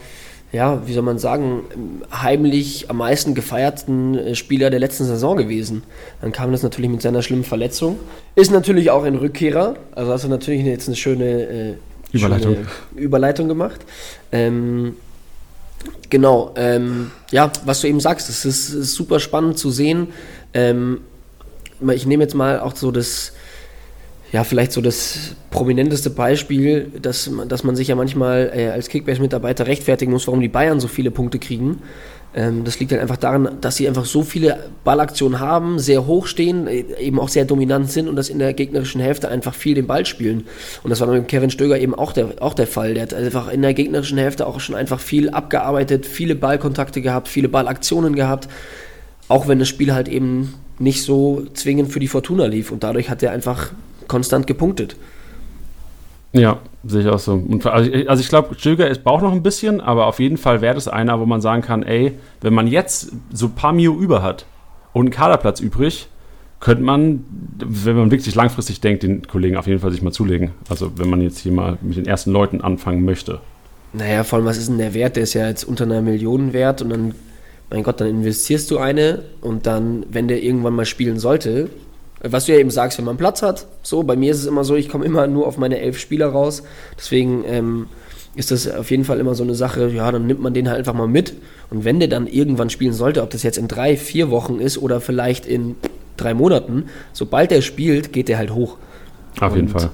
ja, 0.52 0.82
wie 0.88 0.94
soll 0.94 1.04
man 1.04 1.20
sagen, 1.20 1.64
heimlich 2.12 2.90
am 2.90 2.98
meisten 2.98 3.36
gefeierten 3.36 4.18
äh, 4.18 4.36
Spieler 4.36 4.70
der 4.70 4.80
letzten 4.80 5.06
Saison 5.06 5.38
gewesen. 5.38 5.84
Dann 6.22 6.32
kam 6.32 6.52
das 6.52 6.64
natürlich 6.64 6.90
mit 6.90 7.02
seiner 7.02 7.22
schlimmen 7.22 7.44
Verletzung. 7.44 8.00
Ist 8.36 8.52
natürlich 8.52 8.90
auch 8.90 9.04
ein 9.04 9.16
Rückkehrer. 9.16 9.76
Also 9.94 10.12
hast 10.12 10.24
du 10.24 10.28
natürlich 10.28 10.66
jetzt 10.66 10.88
eine 10.88 10.96
schöne 10.96 11.26
äh, 11.26 11.74
Überleitung. 12.12 12.56
Schöne 12.56 12.68
Überleitung 12.96 13.48
gemacht. 13.48 13.82
Ähm, 14.32 14.96
genau, 16.10 16.54
ähm, 16.56 17.12
ja, 17.32 17.52
was 17.66 17.82
du 17.82 17.88
eben 17.88 18.00
sagst, 18.00 18.30
es 18.30 18.44
ist, 18.44 18.74
ist, 18.74 18.96
super 18.96 19.20
spannend 19.20 19.60
zu 19.60 19.70
sehen. 19.70 20.08
Ähm, 20.56 21.02
ich 21.94 22.08
nehme 22.08 22.24
jetzt 22.24 22.34
mal 22.34 22.60
auch 22.60 22.76
so 22.76 22.92
das, 22.92 23.34
ja, 24.32 24.44
vielleicht 24.44 24.72
so 24.72 24.82
das 24.82 25.36
prominenteste 25.50 26.12
Beispiel, 26.12 26.92
dass, 27.02 27.30
dass 27.48 27.64
man 27.64 27.76
sich 27.76 27.88
ja 27.88 27.96
manchmal 27.96 28.52
äh, 28.54 28.68
als 28.70 28.90
Kickbase-Mitarbeiter 28.90 29.66
rechtfertigen 29.66 30.12
muss, 30.12 30.28
warum 30.28 30.42
die 30.42 30.50
Bayern 30.50 30.80
so 30.80 30.88
viele 30.88 31.10
Punkte 31.10 31.40
kriegen. 31.40 31.82
Ähm, 32.36 32.64
das 32.64 32.80
liegt 32.80 32.92
halt 32.92 33.02
einfach 33.02 33.18
daran, 33.18 33.58
dass 33.60 33.78
sie 33.78 33.88
einfach 33.88 34.06
so 34.06 34.22
viele 34.22 34.70
Ballaktionen 34.84 35.40
haben, 35.40 35.80
sehr 35.80 36.06
hoch 36.06 36.28
stehen, 36.28 36.68
äh, 36.68 36.84
eben 37.00 37.20
auch 37.20 37.30
sehr 37.30 37.46
dominant 37.46 37.90
sind 37.92 38.08
und 38.08 38.16
das 38.16 38.30
in 38.30 38.38
der 38.38 38.54
gegnerischen 38.54 39.02
Hälfte 39.02 39.30
einfach 39.30 39.56
viel 39.56 39.74
den 39.74 39.88
Ball 39.88 40.06
spielen. 40.06 40.46
Und 40.84 40.92
das 40.92 41.00
war 41.00 41.08
mit 41.08 41.28
Kevin 41.28 41.50
Stöger 41.50 41.80
eben 41.80 41.96
auch 41.96 42.14
der, 42.14 42.34
auch 42.40 42.54
der 42.54 42.68
Fall. 42.68 42.94
Der 42.94 43.04
hat 43.04 43.16
einfach 43.16 43.52
in 43.52 43.64
der 43.64 43.74
gegnerischen 43.74 44.20
Hälfte 44.20 44.46
auch 44.46 44.60
schon 44.60 44.76
einfach 44.76 45.00
viel 45.00 45.32
abgearbeitet, 45.32 46.06
viele 46.06 46.36
Ballkontakte 46.36 47.02
gehabt, 47.02 47.28
viele 47.28 47.50
Ballaktionen 47.50 48.16
gehabt. 48.16 48.48
Auch 49.28 49.48
wenn 49.48 49.58
das 49.58 49.68
Spiel 49.68 49.94
halt 49.94 50.08
eben 50.08 50.54
nicht 50.78 51.04
so 51.04 51.46
zwingend 51.54 51.92
für 51.92 52.00
die 52.00 52.08
Fortuna 52.08 52.46
lief. 52.46 52.72
Und 52.72 52.84
dadurch 52.84 53.10
hat 53.10 53.24
er 53.24 53.32
einfach 53.32 53.72
konstant 54.10 54.46
gepunktet. 54.46 54.98
Ja, 56.34 56.60
sehe 56.84 57.02
ich 57.02 57.08
auch 57.08 57.20
so. 57.20 57.34
Und, 57.34 57.66
also, 57.66 57.92
also 58.08 58.22
ich 58.22 58.28
glaube, 58.28 58.56
Stöger 58.56 58.90
ist 58.90 59.04
braucht 59.04 59.24
noch 59.24 59.32
ein 59.32 59.42
bisschen, 59.42 59.80
aber 59.80 60.06
auf 60.06 60.20
jeden 60.20 60.38
Fall 60.38 60.62
wäre 60.62 60.76
das 60.76 60.88
einer, 60.88 61.20
wo 61.20 61.26
man 61.26 61.40
sagen 61.42 61.62
kann, 61.62 61.84
ey, 61.84 62.14
wenn 62.42 62.54
man 62.54 62.68
jetzt 62.68 63.14
so 63.32 63.46
ein 63.46 63.56
paar 63.56 63.72
Mio 63.72 63.96
über 63.96 64.22
hat 64.22 64.46
und 64.94 65.06
einen 65.06 65.12
Kaderplatz 65.12 65.62
übrig, 65.62 66.10
könnte 66.60 66.84
man, 66.84 67.24
wenn 67.58 67.96
man 67.96 68.12
wirklich 68.12 68.36
langfristig 68.36 68.82
denkt, 68.82 69.04
den 69.04 69.26
Kollegen 69.26 69.56
auf 69.56 69.66
jeden 69.66 69.80
Fall 69.80 69.92
sich 69.92 70.02
mal 70.02 70.12
zulegen. 70.12 70.52
Also 70.68 70.92
wenn 70.98 71.10
man 71.10 71.22
jetzt 71.22 71.40
hier 71.40 71.54
mal 71.54 71.78
mit 71.82 71.96
den 71.96 72.06
ersten 72.06 72.32
Leuten 72.32 72.60
anfangen 72.60 73.06
möchte. 73.06 73.40
Naja, 73.94 74.24
vor 74.26 74.38
allem, 74.38 74.46
was 74.46 74.58
ist 74.58 74.68
denn 74.68 74.78
der 74.78 74.94
Wert? 74.94 75.16
Der 75.16 75.24
ist 75.24 75.34
ja 75.34 75.48
jetzt 75.48 75.64
unter 75.64 75.86
einer 75.86 76.02
Million 76.02 76.52
wert 76.52 76.82
und 76.82 76.90
dann 76.90 77.16
mein 77.70 77.84
Gott, 77.84 78.02
dann 78.02 78.08
investierst 78.08 78.72
du 78.72 78.80
eine 78.80 79.24
und 79.42 79.68
dann, 79.68 80.06
wenn 80.10 80.28
der 80.28 80.42
irgendwann 80.42 80.74
mal 80.74 80.86
spielen 80.86 81.20
sollte, 81.20 81.70
was 82.22 82.46
du 82.46 82.54
ja 82.54 82.60
eben 82.60 82.72
sagst, 82.72 82.98
wenn 82.98 83.06
man 83.06 83.18
Platz 83.18 83.42
hat, 83.42 83.66
so, 83.82 84.04
bei 84.04 84.16
mir 84.16 84.32
ist 84.32 84.40
es 84.40 84.46
immer 84.46 84.64
so, 84.64 84.76
ich 84.76 84.90
komme 84.90 85.06
immer 85.06 85.28
nur 85.28 85.48
auf 85.48 85.58
meine 85.58 85.80
elf 85.80 85.98
Spieler 85.98 86.28
raus, 86.28 86.64
deswegen 86.98 87.44
ähm, 87.46 87.88
ist 88.36 88.52
das 88.52 88.70
auf 88.70 88.92
jeden 88.92 89.06
Fall 89.06 89.20
immer 89.20 89.36
so 89.36 89.44
eine 89.44 89.56
Sache, 89.56 89.90
ja, 89.90 90.12
dann 90.12 90.28
nimmt 90.28 90.42
man 90.42 90.54
den 90.54 90.68
halt 90.68 90.80
einfach 90.80 90.94
mal 90.94 91.08
mit 91.08 91.34
und 91.70 91.86
wenn 91.86 92.00
der 92.00 92.10
dann 92.10 92.28
irgendwann 92.28 92.70
spielen 92.70 92.94
sollte, 92.94 93.22
ob 93.22 93.30
das 93.30 93.44
jetzt 93.44 93.58
in 93.58 93.68
drei, 93.68 93.98
vier 93.98 94.30
Wochen 94.30 94.60
ist 94.60 94.78
oder 94.78 95.02
vielleicht 95.02 95.46
in 95.46 95.76
drei 96.18 96.34
Monaten, 96.34 96.86
sobald 97.14 97.52
er 97.52 97.62
spielt, 97.62 98.12
geht 98.12 98.28
der 98.28 98.38
halt 98.38 98.52
hoch. 98.52 98.78
Auf 99.40 99.52
und 99.52 99.56
jeden 99.56 99.70
Fall. 99.70 99.90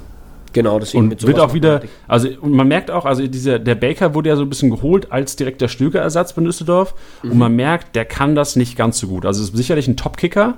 Genau, 0.54 0.80
deswegen 0.80 1.12
und 1.12 1.28
wird 1.28 1.40
auch 1.40 1.54
wieder, 1.54 1.82
also 2.08 2.30
man 2.42 2.70
merkt 2.70 2.90
auch, 2.90 3.04
also 3.04 3.28
dieser, 3.28 3.60
der 3.60 3.76
Baker 3.76 4.14
wurde 4.14 4.30
ja 4.30 4.38
so 4.38 4.44
ein 4.44 4.50
bisschen 4.50 4.70
geholt 4.70 5.12
als 5.12 5.36
direkter 5.36 5.68
Stögerersatz 5.68 6.32
bei 6.32 6.42
Düsseldorf 6.42 6.96
mhm. 7.24 7.32
und 7.32 7.38
man 7.38 7.56
merkt, 7.58 7.94
der 7.96 8.06
kann 8.06 8.36
das 8.36 8.56
nicht 8.56 8.78
ganz 8.78 8.98
so 8.98 9.08
gut. 9.08 9.26
Also 9.26 9.44
ist 9.44 9.56
sicherlich 9.56 9.90
ein 9.90 9.98
Top-Kicker 9.98 10.56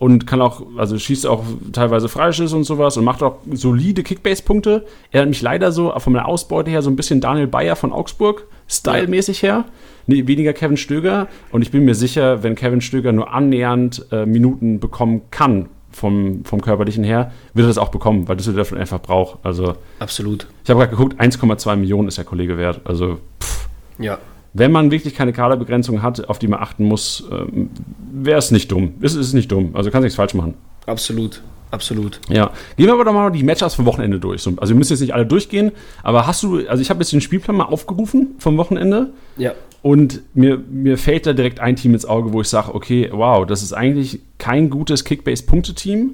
und 0.00 0.26
kann 0.26 0.40
auch, 0.40 0.62
also 0.78 0.98
schießt 0.98 1.26
auch 1.26 1.44
teilweise 1.72 2.08
Freischüsse 2.08 2.56
und 2.56 2.64
sowas 2.64 2.96
und 2.96 3.04
macht 3.04 3.22
auch 3.22 3.36
solide 3.52 4.02
Kickbase-Punkte. 4.02 4.86
Er 5.10 5.20
hat 5.20 5.28
mich 5.28 5.42
leider 5.42 5.72
so 5.72 5.92
von 5.98 6.14
der 6.14 6.26
Ausbeute 6.26 6.70
her 6.70 6.80
so 6.80 6.88
ein 6.88 6.96
bisschen 6.96 7.20
Daniel 7.20 7.46
Bayer 7.46 7.76
von 7.76 7.92
Augsburg, 7.92 8.46
stylmäßig 8.66 9.42
her. 9.42 9.66
Nee, 10.06 10.26
weniger 10.26 10.54
Kevin 10.54 10.78
Stöger. 10.78 11.28
Und 11.52 11.60
ich 11.60 11.70
bin 11.70 11.84
mir 11.84 11.94
sicher, 11.94 12.42
wenn 12.42 12.54
Kevin 12.54 12.80
Stöger 12.80 13.12
nur 13.12 13.30
annähernd 13.30 14.06
äh, 14.10 14.24
Minuten 14.24 14.80
bekommen 14.80 15.20
kann, 15.30 15.68
vom, 15.92 16.46
vom 16.46 16.62
körperlichen 16.62 17.04
her, 17.04 17.32
wird 17.52 17.66
er 17.66 17.68
das 17.68 17.76
auch 17.76 17.90
bekommen, 17.90 18.26
weil 18.26 18.36
Düsseldorf 18.36 18.72
einfach 18.72 19.02
braucht. 19.02 19.40
Also, 19.42 19.74
Absolut. 19.98 20.46
ich 20.64 20.70
habe 20.70 20.80
gerade 20.80 20.96
geguckt, 20.96 21.20
1,2 21.20 21.76
Millionen 21.76 22.08
ist 22.08 22.16
der 22.16 22.24
Kollege 22.24 22.56
wert. 22.56 22.80
Also, 22.84 23.18
pff, 23.42 23.68
Ja. 23.98 24.18
Wenn 24.52 24.72
man 24.72 24.90
wirklich 24.90 25.14
keine 25.14 25.32
Kaderbegrenzung 25.32 26.02
hat, 26.02 26.28
auf 26.28 26.38
die 26.38 26.48
man 26.48 26.60
achten 26.60 26.84
muss, 26.84 27.24
ähm, 27.30 27.70
wäre 28.12 28.38
es 28.38 28.50
nicht 28.50 28.70
dumm. 28.72 28.94
Es 29.00 29.14
ist 29.14 29.32
nicht 29.32 29.50
dumm. 29.52 29.70
Also 29.74 29.90
kannst 29.90 30.04
nichts 30.04 30.16
falsch 30.16 30.34
machen. 30.34 30.54
Absolut. 30.86 31.42
Absolut. 31.72 32.18
Ja. 32.28 32.50
Gehen 32.76 32.86
wir 32.86 32.94
aber 32.94 33.04
doch 33.04 33.12
mal 33.12 33.30
die 33.30 33.44
Matchups 33.44 33.74
vom 33.76 33.86
Wochenende 33.86 34.18
durch. 34.18 34.42
So, 34.42 34.52
Also 34.56 34.74
wir 34.74 34.78
müssen 34.78 34.92
jetzt 34.92 35.00
nicht 35.02 35.14
alle 35.14 35.24
durchgehen, 35.24 35.70
aber 36.02 36.26
hast 36.26 36.42
du, 36.42 36.66
also 36.68 36.82
ich 36.82 36.90
habe 36.90 36.98
jetzt 37.00 37.12
den 37.12 37.20
Spielplan 37.20 37.56
mal 37.56 37.66
aufgerufen 37.66 38.34
vom 38.38 38.56
Wochenende 38.56 39.10
Ja. 39.36 39.52
und 39.80 40.20
mir, 40.34 40.58
mir 40.68 40.98
fällt 40.98 41.26
da 41.26 41.32
direkt 41.32 41.60
ein 41.60 41.76
Team 41.76 41.92
ins 41.94 42.04
Auge, 42.06 42.32
wo 42.32 42.40
ich 42.40 42.48
sage, 42.48 42.74
okay, 42.74 43.08
wow, 43.12 43.46
das 43.46 43.62
ist 43.62 43.72
eigentlich 43.72 44.18
kein 44.38 44.68
gutes 44.68 45.04
Kickbase-Punkte-Team, 45.04 46.10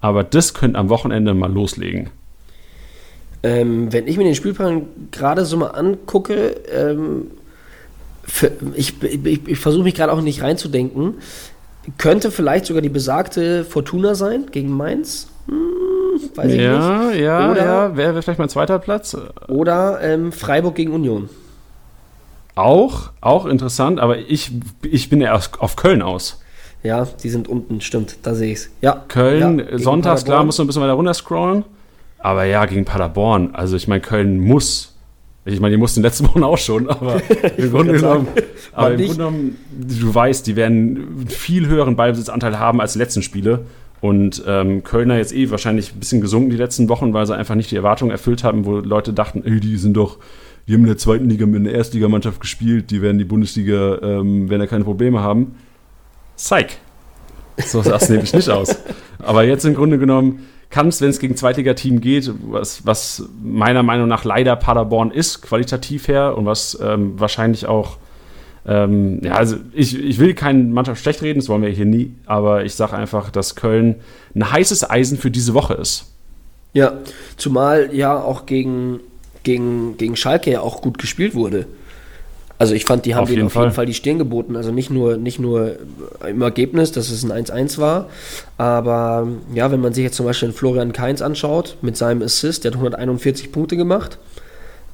aber 0.00 0.24
das 0.24 0.52
könnte 0.52 0.76
am 0.76 0.88
Wochenende 0.88 1.32
mal 1.32 1.52
loslegen. 1.52 2.10
Ähm, 3.44 3.92
wenn 3.92 4.08
ich 4.08 4.16
mir 4.16 4.24
den 4.24 4.34
Spielplan 4.34 4.82
gerade 5.12 5.44
so 5.44 5.56
mal 5.58 5.68
angucke, 5.68 6.56
ähm, 6.74 7.28
für, 8.28 8.52
ich, 8.74 9.02
ich, 9.02 9.48
ich 9.48 9.58
versuche 9.58 9.84
mich 9.84 9.94
gerade 9.94 10.12
auch 10.12 10.20
nicht 10.20 10.42
reinzudenken, 10.42 11.14
könnte 11.96 12.30
vielleicht 12.30 12.66
sogar 12.66 12.82
die 12.82 12.88
besagte 12.88 13.64
Fortuna 13.64 14.14
sein 14.14 14.46
gegen 14.52 14.70
Mainz. 14.76 15.28
Hm, 15.46 15.56
weiß 16.34 16.52
ich 16.52 16.60
ja, 16.60 16.98
nicht. 17.08 17.20
ja, 17.20 17.50
Oder- 17.50 17.64
ja. 17.64 17.96
Wäre 17.96 18.14
wär 18.14 18.22
vielleicht 18.22 18.38
mein 18.38 18.48
zweiter 18.50 18.78
Platz. 18.78 19.16
Oder 19.48 20.00
ähm, 20.02 20.30
Freiburg 20.32 20.74
gegen 20.74 20.92
Union. 20.92 21.28
Auch, 22.54 23.10
auch 23.20 23.46
interessant, 23.46 24.00
aber 24.00 24.18
ich, 24.18 24.50
ich 24.82 25.08
bin 25.08 25.20
ja 25.20 25.34
auf, 25.34 25.76
Köln 25.76 26.02
aus. 26.02 26.40
Ja, 26.82 27.06
die 27.22 27.28
sind 27.30 27.48
unten, 27.48 27.80
stimmt, 27.80 28.18
da 28.22 28.34
sehe 28.34 28.52
ich 28.52 28.58
es. 28.58 28.70
Ja. 28.80 29.04
Köln, 29.08 29.60
ja, 29.60 29.78
sonntags, 29.78 30.24
klar, 30.24 30.38
Paderborn. 30.38 30.46
muss 30.46 30.58
man 30.58 30.64
ein 30.64 30.68
bisschen 30.68 30.82
weiter 30.82 30.92
runter 30.94 31.14
scrollen. 31.14 31.64
Aber 32.18 32.44
ja, 32.44 32.66
gegen 32.66 32.84
Paderborn. 32.84 33.54
Also 33.54 33.76
ich 33.76 33.86
meine, 33.88 34.00
Köln 34.00 34.40
muss. 34.40 34.94
Ich 35.50 35.60
meine, 35.60 35.76
die 35.76 35.78
mussten 35.78 36.02
letzte 36.02 36.24
Woche 36.24 36.44
auch 36.44 36.58
schon, 36.58 36.88
aber 36.90 37.22
im 37.56 37.70
Grunde 37.70 37.94
genommen, 37.94 38.28
aber 38.72 38.90
im? 38.90 38.96
Grunde 38.98 39.14
genommen, 39.14 39.56
du 39.70 40.14
weißt, 40.14 40.46
die 40.46 40.56
werden 40.56 41.16
einen 41.18 41.28
viel 41.28 41.66
höheren 41.66 41.96
Ballbesitzanteil 41.96 42.58
haben 42.58 42.80
als 42.80 42.92
die 42.92 42.98
letzten 42.98 43.22
Spiele. 43.22 43.64
Und 44.00 44.44
ähm, 44.46 44.84
Kölner 44.84 45.16
jetzt 45.16 45.34
eh 45.34 45.50
wahrscheinlich 45.50 45.92
ein 45.92 45.98
bisschen 45.98 46.20
gesunken 46.20 46.50
die 46.50 46.56
letzten 46.56 46.88
Wochen, 46.88 47.12
weil 47.14 47.26
sie 47.26 47.36
einfach 47.36 47.56
nicht 47.56 47.70
die 47.70 47.76
Erwartungen 47.76 48.12
erfüllt 48.12 48.44
haben, 48.44 48.64
wo 48.64 48.78
Leute 48.78 49.12
dachten, 49.12 49.42
ey, 49.44 49.58
die 49.58 49.76
sind 49.76 49.94
doch, 49.94 50.18
die 50.68 50.74
haben 50.74 50.82
in 50.82 50.86
der 50.86 50.98
zweiten 50.98 51.28
Liga 51.28 51.46
mit 51.46 51.60
einer 51.60 51.72
Erstligamannschaft 51.72 52.40
gespielt, 52.40 52.90
die 52.90 53.02
werden 53.02 53.18
die 53.18 53.24
Bundesliga, 53.24 53.98
ähm, 54.02 54.50
werden 54.50 54.60
da 54.60 54.66
keine 54.66 54.84
Probleme 54.84 55.20
haben. 55.20 55.56
Zeig. 56.36 56.76
So 57.56 57.82
sah 57.82 57.96
es 57.96 58.08
nämlich 58.08 58.32
nicht 58.32 58.50
aus. 58.50 58.76
Aber 59.18 59.42
jetzt 59.42 59.64
im 59.64 59.74
Grunde 59.74 59.98
genommen 59.98 60.46
kann 60.70 60.88
es, 60.88 61.00
wenn 61.00 61.08
es 61.08 61.18
gegen 61.18 61.36
Zweitligateam 61.36 62.00
geht, 62.00 62.30
was, 62.50 62.84
was 62.84 63.28
meiner 63.42 63.82
Meinung 63.82 64.08
nach 64.08 64.24
leider 64.24 64.54
Paderborn 64.56 65.10
ist, 65.10 65.40
qualitativ 65.40 66.08
her 66.08 66.36
und 66.36 66.46
was 66.46 66.78
ähm, 66.82 67.18
wahrscheinlich 67.18 67.66
auch, 67.66 67.96
ähm, 68.66 69.20
ja, 69.22 69.32
also 69.34 69.56
ich, 69.72 69.98
ich 69.98 70.18
will 70.18 70.34
keinen 70.34 70.72
Mannschaft 70.72 71.00
schlecht 71.00 71.22
reden, 71.22 71.38
das 71.38 71.48
wollen 71.48 71.62
wir 71.62 71.70
hier 71.70 71.86
nie, 71.86 72.14
aber 72.26 72.64
ich 72.64 72.74
sage 72.74 72.94
einfach, 72.94 73.30
dass 73.30 73.54
Köln 73.54 73.96
ein 74.34 74.50
heißes 74.50 74.88
Eisen 74.88 75.16
für 75.16 75.30
diese 75.30 75.54
Woche 75.54 75.74
ist. 75.74 76.12
Ja, 76.74 76.98
zumal 77.38 77.94
ja 77.94 78.20
auch 78.20 78.44
gegen, 78.44 79.00
gegen, 79.42 79.96
gegen 79.96 80.16
Schalke 80.16 80.50
ja 80.50 80.60
auch 80.60 80.82
gut 80.82 80.98
gespielt 80.98 81.34
wurde. 81.34 81.66
Also 82.58 82.74
ich 82.74 82.84
fand, 82.84 83.06
die 83.06 83.14
haben 83.14 83.22
Auf 83.22 83.28
denen 83.28 83.36
jeden 83.36 83.46
auf 83.46 83.54
jeden 83.54 83.64
Fall. 83.66 83.72
Fall 83.72 83.86
die 83.86 83.94
Stirn 83.94 84.18
geboten. 84.18 84.56
Also 84.56 84.72
nicht 84.72 84.90
nur, 84.90 85.16
nicht 85.16 85.38
nur 85.38 85.76
im 86.28 86.42
Ergebnis, 86.42 86.90
dass 86.90 87.10
es 87.10 87.24
ein 87.24 87.44
1-1 87.44 87.78
war, 87.78 88.08
aber 88.56 89.28
ja, 89.54 89.70
wenn 89.70 89.80
man 89.80 89.92
sich 89.92 90.02
jetzt 90.02 90.16
zum 90.16 90.26
Beispiel 90.26 90.50
Florian 90.52 90.92
Kainz 90.92 91.22
anschaut 91.22 91.76
mit 91.82 91.96
seinem 91.96 92.22
Assist, 92.22 92.64
der 92.64 92.72
hat 92.72 92.76
141 92.76 93.52
Punkte 93.52 93.76
gemacht, 93.76 94.18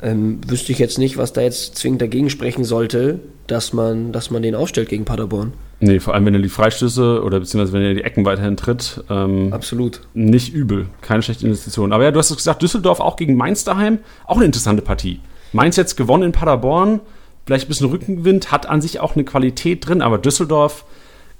ähm, 0.03 0.41
wüsste 0.47 0.73
ich 0.73 0.79
jetzt 0.79 0.99
nicht, 0.99 1.17
was 1.17 1.33
da 1.33 1.41
jetzt 1.41 1.77
zwingend 1.77 2.03
dagegen 2.03 2.29
sprechen 2.29 2.65
sollte, 2.65 3.21
dass 3.47 3.73
man, 3.73 4.13
dass 4.13 4.31
man 4.31 4.43
den 4.43 4.55
aufstellt 4.55 4.91
gegen 4.91 5.07
Paderborn. 5.07 5.55
Nee, 5.81 6.01
vor 6.01 6.15
allem 6.15 6.27
wenn 6.27 6.35
er 6.35 6.43
die 6.43 6.49
Freistöße 6.49 7.23
oder 7.23 7.41
beziehungsweise 7.41 7.73
wenn 7.73 7.83
er 7.83 7.95
die 7.95 8.05
Ecken 8.05 8.25
weiterhin 8.27 8.57
tritt, 8.57 9.03
ähm, 9.09 9.53
Absolut. 9.53 10.01
nicht 10.13 10.53
übel. 10.53 10.87
Keine 11.01 11.23
schlechte 11.23 11.47
Investition. 11.47 11.93
Aber 11.93 12.05
ja, 12.05 12.11
du 12.11 12.19
hast 12.19 12.31
es 12.31 12.37
gesagt, 12.37 12.63
Düsseldorf 12.63 13.01
auch 13.01 13.17
gegen 13.17 13.37
Mainz 13.37 13.65
daheim. 13.65 13.99
Auch 14.27 14.37
eine 14.37 14.45
interessante 14.45 14.83
Partie. 14.83 15.21
Mainz 15.53 15.77
jetzt 15.77 15.97
gewonnen 15.97 16.25
in 16.25 16.33
Paderborn. 16.33 17.01
Vielleicht 17.47 17.67
ein 17.67 17.69
bisschen 17.69 17.89
Rückenwind, 17.89 18.51
hat 18.51 18.67
an 18.67 18.81
sich 18.81 19.01
auch 19.01 19.15
eine 19.15 19.25
Qualität 19.25 19.87
drin, 19.87 20.01
aber 20.03 20.19
Düsseldorf 20.19 20.85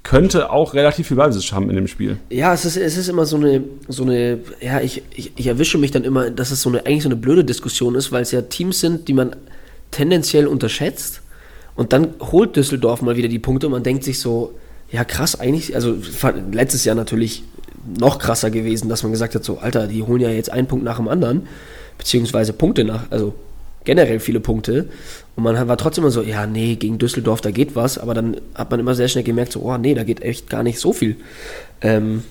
könnte 0.03 0.51
auch 0.51 0.75
relativ 0.75 1.07
viel 1.07 1.17
Ballbesitz 1.17 1.51
haben 1.51 1.69
in 1.69 1.75
dem 1.75 1.87
Spiel. 1.87 2.17
Ja, 2.29 2.53
es 2.53 2.63
ist, 2.63 2.77
es 2.77 2.95
ist 2.95 3.09
immer 3.09 3.25
so 3.25 3.37
eine, 3.37 3.63
so 3.87 4.03
eine, 4.03 4.37
ja, 4.61 4.79
ich, 4.79 5.01
ich, 5.15 5.31
ich 5.35 5.47
erwische 5.47 5.79
mich 5.79 5.89
dann 5.89 6.03
immer, 6.03 6.29
dass 6.29 6.51
es 6.51 6.61
so 6.61 6.69
eine, 6.69 6.85
eigentlich 6.85 7.03
so 7.03 7.09
eine 7.09 7.15
blöde 7.15 7.43
Diskussion 7.43 7.95
ist, 7.95 8.11
weil 8.11 8.21
es 8.21 8.31
ja 8.31 8.43
Teams 8.43 8.79
sind, 8.79 9.07
die 9.07 9.13
man 9.13 9.35
tendenziell 9.89 10.45
unterschätzt. 10.45 11.21
Und 11.75 11.91
dann 11.91 12.13
holt 12.19 12.55
Düsseldorf 12.55 13.01
mal 13.01 13.17
wieder 13.17 13.27
die 13.27 13.39
Punkte 13.39 13.65
und 13.65 13.71
man 13.71 13.83
denkt 13.83 14.03
sich 14.03 14.19
so, 14.19 14.53
ja 14.91 15.03
krass, 15.03 15.39
eigentlich, 15.39 15.75
also 15.75 15.95
letztes 16.51 16.85
Jahr 16.85 16.95
natürlich 16.95 17.43
noch 17.99 18.19
krasser 18.19 18.51
gewesen, 18.51 18.89
dass 18.89 19.01
man 19.01 19.11
gesagt 19.11 19.33
hat, 19.33 19.43
so, 19.43 19.57
Alter, 19.57 19.87
die 19.87 20.03
holen 20.03 20.21
ja 20.21 20.29
jetzt 20.29 20.51
einen 20.51 20.67
Punkt 20.67 20.85
nach 20.85 20.97
dem 20.97 21.07
anderen, 21.07 21.47
beziehungsweise 21.97 22.53
Punkte 22.53 22.83
nach, 22.83 23.09
also 23.09 23.33
generell 23.83 24.19
viele 24.19 24.39
Punkte. 24.39 24.87
Und 25.35 25.43
man 25.43 25.67
war 25.67 25.77
trotzdem 25.77 26.03
immer 26.03 26.11
so, 26.11 26.21
ja, 26.21 26.47
nee, 26.47 26.75
gegen 26.75 26.97
Düsseldorf, 26.97 27.41
da 27.41 27.51
geht 27.51 27.75
was, 27.75 27.97
aber 27.97 28.13
dann 28.13 28.37
hat 28.53 28.71
man 28.71 28.79
immer 28.79 28.95
sehr 28.95 29.09
schnell 29.09 29.23
gemerkt, 29.23 29.51
so, 29.51 29.61
oh 29.61 29.77
nee, 29.77 29.93
da 29.93 30.03
geht 30.03 30.21
echt 30.21 30.49
gar 30.49 30.63
nicht 30.63 30.79
so 30.79 30.93
viel. 30.93 31.17
Ähm, 31.81 32.23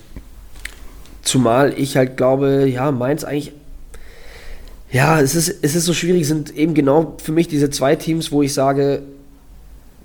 zumal 1.21 1.73
ich 1.77 1.97
halt 1.97 2.17
glaube, 2.17 2.67
ja, 2.67 2.91
Mainz 2.91 3.23
eigentlich, 3.23 3.51
ja, 4.91 5.19
es 5.21 5.35
ist, 5.35 5.49
es 5.61 5.75
ist 5.75 5.85
so 5.85 5.93
schwierig, 5.93 6.27
sind 6.27 6.55
eben 6.55 6.73
genau 6.73 7.15
für 7.21 7.31
mich 7.31 7.47
diese 7.47 7.69
zwei 7.69 7.95
Teams, 7.95 8.31
wo 8.31 8.41
ich 8.41 8.53
sage, 8.53 9.03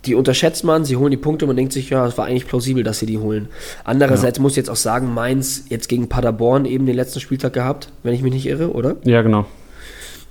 die 0.07 0.15
unterschätzt 0.15 0.65
man, 0.65 0.85
sie 0.85 0.97
holen 0.97 1.11
die 1.11 1.17
Punkte 1.17 1.45
und 1.45 1.51
man 1.51 1.57
denkt 1.57 1.73
sich, 1.73 1.91
ja, 1.91 2.07
es 2.07 2.17
war 2.17 2.27
eigentlich 2.27 2.47
plausibel, 2.47 2.83
dass 2.83 2.99
sie 2.99 3.07
die 3.07 3.19
holen. 3.19 3.49
Andererseits 3.85 4.39
muss 4.39 4.53
ich 4.53 4.57
jetzt 4.57 4.71
auch 4.71 4.77
sagen, 4.77 5.13
Mainz 5.13 5.65
jetzt 5.69 5.89
gegen 5.89 6.09
Paderborn 6.09 6.65
eben 6.65 6.87
den 6.87 6.97
letzten 6.97 7.21
Spieltag 7.21 7.53
gehabt, 7.53 7.91
wenn 8.03 8.15
ich 8.15 8.23
mich 8.23 8.33
nicht 8.33 8.47
irre, 8.47 8.73
oder? 8.73 8.97
Ja, 9.05 9.21
genau. 9.23 9.47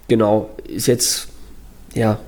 Genau, 0.07 0.49
ist 0.67 0.87
jetzt, 0.87 1.27
ja, 1.93 2.19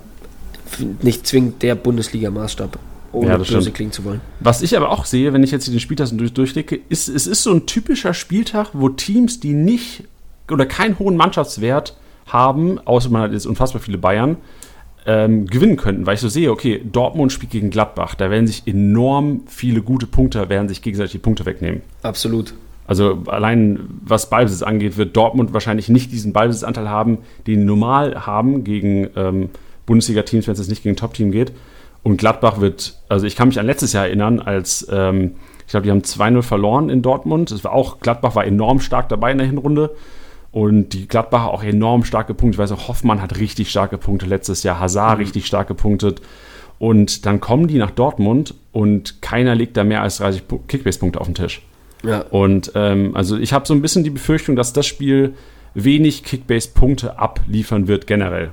nicht 1.02 1.28
zwingend 1.28 1.62
der 1.62 1.76
Bundesliga-Maßstab, 1.76 2.78
ohne 3.12 3.28
Ja, 3.28 3.38
das 3.38 3.48
böse 3.48 3.62
stimmt. 3.62 3.76
klingen 3.76 3.92
zu 3.92 4.04
wollen. 4.04 4.22
Was 4.40 4.62
ich 4.62 4.76
aber 4.76 4.90
auch 4.90 5.06
sehe, 5.06 5.34
wenn 5.34 5.44
ich 5.44 5.52
jetzt 5.52 5.66
hier 5.66 5.74
den 5.74 5.80
Spieltag 5.80 6.10
durch, 6.14 6.34
durchklicke, 6.34 6.80
ist, 6.90 7.08
es 7.10 7.28
ist 7.28 7.44
so 7.44 7.52
ein 7.52 7.66
typischer 7.66 8.14
Spieltag, 8.14 8.70
wo 8.74 8.90
Teams, 8.90 9.40
die 9.40 9.54
nicht 9.54 10.04
oder 10.50 10.66
keinen 10.66 11.00
hohen 11.00 11.16
Mannschaftswert 11.18 11.96
haben, 12.28 12.80
außer 12.80 13.10
man 13.10 13.22
hat 13.24 13.34
jetzt 13.34 13.46
unfassbar 13.46 13.82
viele 13.82 13.98
Bayern, 13.98 14.38
ähm, 15.06 15.48
gewinnen 15.48 15.78
könnten, 15.78 16.06
weil 16.06 16.16
ich 16.16 16.22
so 16.22 16.30
sehe, 16.30 16.52
okay, 16.52 16.82
Dortmund 16.92 17.32
spielt 17.32 17.52
gegen 17.52 17.70
Gladbach, 17.70 18.16
da 18.16 18.30
werden 18.30 18.48
sich 18.48 18.64
enorm 18.68 19.42
viele 19.48 19.82
gute 19.82 20.06
Punkte, 20.06 20.48
werden 20.50 20.68
sich 20.68 20.82
gegenseitig 20.82 21.14
die 21.14 21.18
Punkte 21.18 21.46
wegnehmen. 21.46 21.82
Absolut. 22.04 22.54
Also 22.86 23.24
allein 23.28 23.80
was 24.06 24.30
Ballbesitz 24.30 24.64
angeht, 24.64 24.98
wird 24.98 25.16
Dortmund 25.16 25.54
wahrscheinlich 25.54 25.90
nicht 25.90 26.12
diesen 26.12 26.34
Ballbesitzanteil 26.34 26.90
haben, 26.90 27.20
den 27.48 27.66
normal 27.66 28.26
haben 28.26 28.64
gegen 28.64 29.10
ähm, 29.16 29.50
Bundesliga-Teams, 29.92 30.48
wenn 30.48 30.54
es 30.54 30.60
jetzt 30.60 30.70
nicht 30.70 30.84
gegen 30.84 30.94
ein 30.94 30.98
Top-Team 30.98 31.32
geht. 31.32 31.52
Und 32.04 32.18
Gladbach 32.18 32.60
wird, 32.62 32.96
also 33.10 33.28
ich 33.28 33.36
kann 33.36 33.50
mich 33.50 33.60
an 33.60 33.66
letztes 33.66 33.94
Jahr 33.94 34.06
erinnern, 34.06 34.40
als 34.40 34.88
ähm, 34.92 35.34
ich 35.66 35.72
glaube, 35.72 35.84
die 35.86 35.92
haben 35.92 36.02
2-0 36.02 36.42
verloren 36.42 36.90
in 36.90 37.02
Dortmund. 37.02 37.52
Das 37.52 37.64
war 37.64 37.74
auch, 37.74 38.00
Gladbach 38.00 38.36
war 38.36 38.46
enorm 38.46 38.80
stark 38.80 39.10
dabei 39.10 39.32
in 39.32 39.38
der 39.38 39.48
Hinrunde. 39.48 39.92
Und 40.52 40.90
die 40.90 41.08
Gladbacher 41.08 41.50
auch 41.52 41.64
enorm 41.64 42.04
starke 42.04 42.34
Punkte. 42.34 42.56
Ich 42.56 42.60
weiß 42.60 42.72
auch, 42.74 42.88
Hoffmann 42.88 43.22
hat 43.22 43.38
richtig 43.40 43.70
starke 43.70 43.98
Punkte 43.98 44.26
letztes 44.26 44.64
Jahr, 44.64 44.80
Hazard 44.80 45.20
richtig 45.20 45.46
stark 45.46 45.68
gepunktet. 45.68 46.22
Und 46.80 47.26
dann 47.26 47.40
kommen 47.40 47.68
die 47.68 47.78
nach 47.78 47.92
Dortmund 47.92 48.56
und 48.72 49.22
keiner 49.22 49.54
legt 49.56 49.78
da 49.78 49.84
mehr 49.84 50.02
als 50.02 50.18
30 50.18 50.42
Pu- 50.50 50.60
Kickbase-Punkte 50.68 51.22
auf 51.22 51.28
den 51.28 51.36
Tisch. 51.36 51.62
Ja. 52.04 52.22
Und 52.32 52.72
ähm, 52.76 53.16
also 53.16 53.38
ich 53.38 53.54
habe 53.54 53.68
so 53.68 53.74
ein 53.76 53.82
bisschen 53.84 54.04
die 54.04 54.10
Befürchtung, 54.10 54.56
dass 54.56 54.74
das 54.74 54.88
Spiel 54.88 55.36
wenig 55.76 56.24
Kickbase-Punkte 56.24 57.20
abliefern 57.20 57.88
wird 57.88 58.08
generell. 58.08 58.50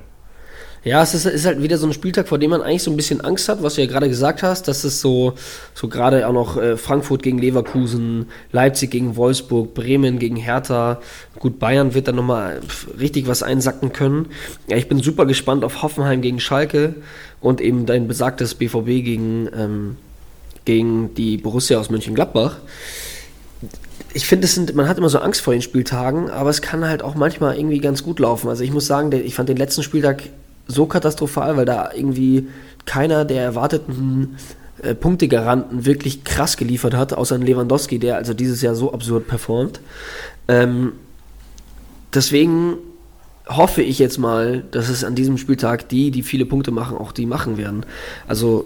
Ja, 0.83 1.03
es 1.03 1.13
ist, 1.13 1.25
ist 1.25 1.45
halt 1.45 1.61
wieder 1.61 1.77
so 1.77 1.87
ein 1.87 1.93
Spieltag, 1.93 2.29
vor 2.29 2.37
dem 2.37 2.51
man 2.51 2.61
eigentlich 2.61 2.83
so 2.83 2.91
ein 2.91 2.95
bisschen 2.95 3.19
Angst 3.19 3.49
hat, 3.49 3.61
was 3.61 3.75
du 3.75 3.81
ja 3.81 3.87
gerade 3.87 4.07
gesagt 4.07 4.43
hast, 4.43 4.67
dass 4.69 4.85
es 4.85 5.01
so, 5.01 5.33
so 5.73 5.89
gerade 5.89 6.25
auch 6.25 6.31
noch 6.31 6.55
äh, 6.55 6.77
Frankfurt 6.77 7.21
gegen 7.21 7.37
Leverkusen, 7.37 8.27
Leipzig 8.53 8.91
gegen 8.91 9.17
Wolfsburg, 9.17 9.73
Bremen 9.73 10.19
gegen 10.19 10.37
Hertha. 10.37 11.01
Gut, 11.37 11.59
Bayern 11.59 11.93
wird 11.93 12.07
dann 12.07 12.15
nochmal 12.15 12.61
richtig 12.97 13.27
was 13.27 13.43
einsacken 13.43 13.91
können. 13.91 14.27
Ja, 14.69 14.77
ich 14.77 14.87
bin 14.87 15.01
super 15.01 15.25
gespannt 15.25 15.65
auf 15.65 15.81
Hoffenheim 15.81 16.21
gegen 16.21 16.39
Schalke 16.39 16.95
und 17.41 17.59
eben 17.59 17.85
dein 17.85 18.07
besagtes 18.07 18.55
BVB 18.55 19.03
gegen, 19.03 19.49
ähm, 19.53 19.97
gegen 20.63 21.13
die 21.13 21.35
Borussia 21.37 21.77
aus 21.77 21.89
Mönchengladbach. 21.89 22.57
ich 24.13 24.25
finde, 24.25 24.47
man 24.73 24.87
hat 24.87 24.97
immer 24.97 25.09
so 25.09 25.19
Angst 25.19 25.41
vor 25.41 25.53
den 25.53 25.61
Spieltagen, 25.61 26.29
aber 26.29 26.49
es 26.49 26.61
kann 26.61 26.87
halt 26.87 27.03
auch 27.03 27.15
manchmal 27.15 27.57
irgendwie 27.57 27.79
ganz 27.79 28.01
gut 28.01 28.19
laufen. 28.19 28.47
Also 28.47 28.63
ich 28.63 28.71
muss 28.71 28.87
sagen, 28.87 29.11
ich 29.11 29.35
fand 29.35 29.49
den 29.49 29.57
letzten 29.57 29.83
Spieltag 29.83 30.23
so 30.69 30.85
katastrophal, 30.85 31.57
weil 31.57 31.65
da 31.65 31.89
irgendwie 31.93 32.47
keiner 32.85 33.25
der 33.25 33.43
erwarteten 33.43 34.37
äh, 34.81 34.95
Punktegaranten 34.95 35.85
wirklich 35.85 36.23
krass 36.23 36.55
geliefert 36.55 36.93
hat, 36.93 37.13
außer 37.13 37.37
Lewandowski, 37.37 37.99
der 37.99 38.15
also 38.15 38.33
dieses 38.33 38.61
Jahr 38.61 38.75
so 38.75 38.93
absurd 38.93 39.27
performt. 39.27 39.81
Ähm, 40.47 40.93
deswegen 42.13 42.77
hoffe 43.47 43.81
ich 43.81 43.99
jetzt 43.99 44.19
mal, 44.19 44.63
dass 44.71 44.89
es 44.89 45.03
an 45.03 45.15
diesem 45.15 45.37
Spieltag 45.37 45.89
die, 45.89 46.11
die 46.11 46.23
viele 46.23 46.45
Punkte 46.45 46.71
machen, 46.71 46.97
auch 46.97 47.11
die 47.11 47.25
machen 47.25 47.57
werden. 47.57 47.85
Also 48.27 48.65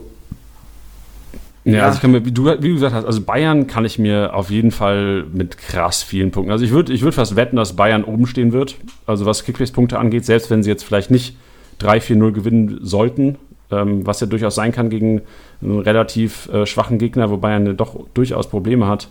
ja, 1.65 1.73
ja, 1.73 1.85
also 1.85 1.95
ich 1.95 2.01
kann 2.01 2.11
mir, 2.11 2.25
wie 2.25 2.33
du, 2.33 2.45
wie 2.45 2.67
du 2.67 2.73
gesagt 2.73 2.93
hast, 2.93 3.05
also 3.05 3.21
Bayern 3.21 3.67
kann 3.67 3.85
ich 3.85 3.97
mir 3.97 4.35
auf 4.35 4.49
jeden 4.49 4.71
Fall 4.71 5.23
mit 5.31 5.57
krass 5.57 6.03
vielen 6.03 6.31
Punkten. 6.31 6.51
Also 6.51 6.65
ich 6.65 6.71
würde 6.71 6.91
ich 6.91 7.01
würd 7.01 7.13
fast 7.13 7.37
wetten, 7.37 7.55
dass 7.55 7.77
Bayern 7.77 8.03
oben 8.03 8.27
stehen 8.27 8.51
wird. 8.51 8.75
Also 9.05 9.25
was 9.25 9.45
Kickbase-Punkte 9.45 9.97
angeht, 9.97 10.25
selbst 10.25 10.49
wenn 10.49 10.61
sie 10.61 10.69
jetzt 10.69 10.83
vielleicht 10.83 11.09
nicht 11.09 11.37
3-4-0 11.79 12.31
gewinnen 12.31 12.79
sollten, 12.81 13.37
ähm, 13.71 14.05
was 14.05 14.19
ja 14.19 14.27
durchaus 14.27 14.55
sein 14.55 14.71
kann 14.71 14.89
gegen 14.89 15.21
einen 15.61 15.79
relativ 15.79 16.49
äh, 16.49 16.65
schwachen 16.65 16.97
Gegner, 16.97 17.29
wo 17.29 17.37
Bayern 17.37 17.65
ja 17.65 17.73
doch 17.73 17.95
durchaus 18.13 18.47
Probleme 18.47 18.87
hat 18.87 19.09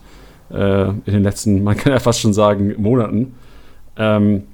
äh, 0.51 0.89
in 0.89 1.03
den 1.07 1.23
letzten, 1.23 1.63
man 1.65 1.77
kann 1.77 1.93
ja 1.93 1.99
fast 1.99 2.21
schon 2.21 2.35
sagen, 2.35 2.75
Monaten. 2.79 3.35
Ähm, 3.97 4.45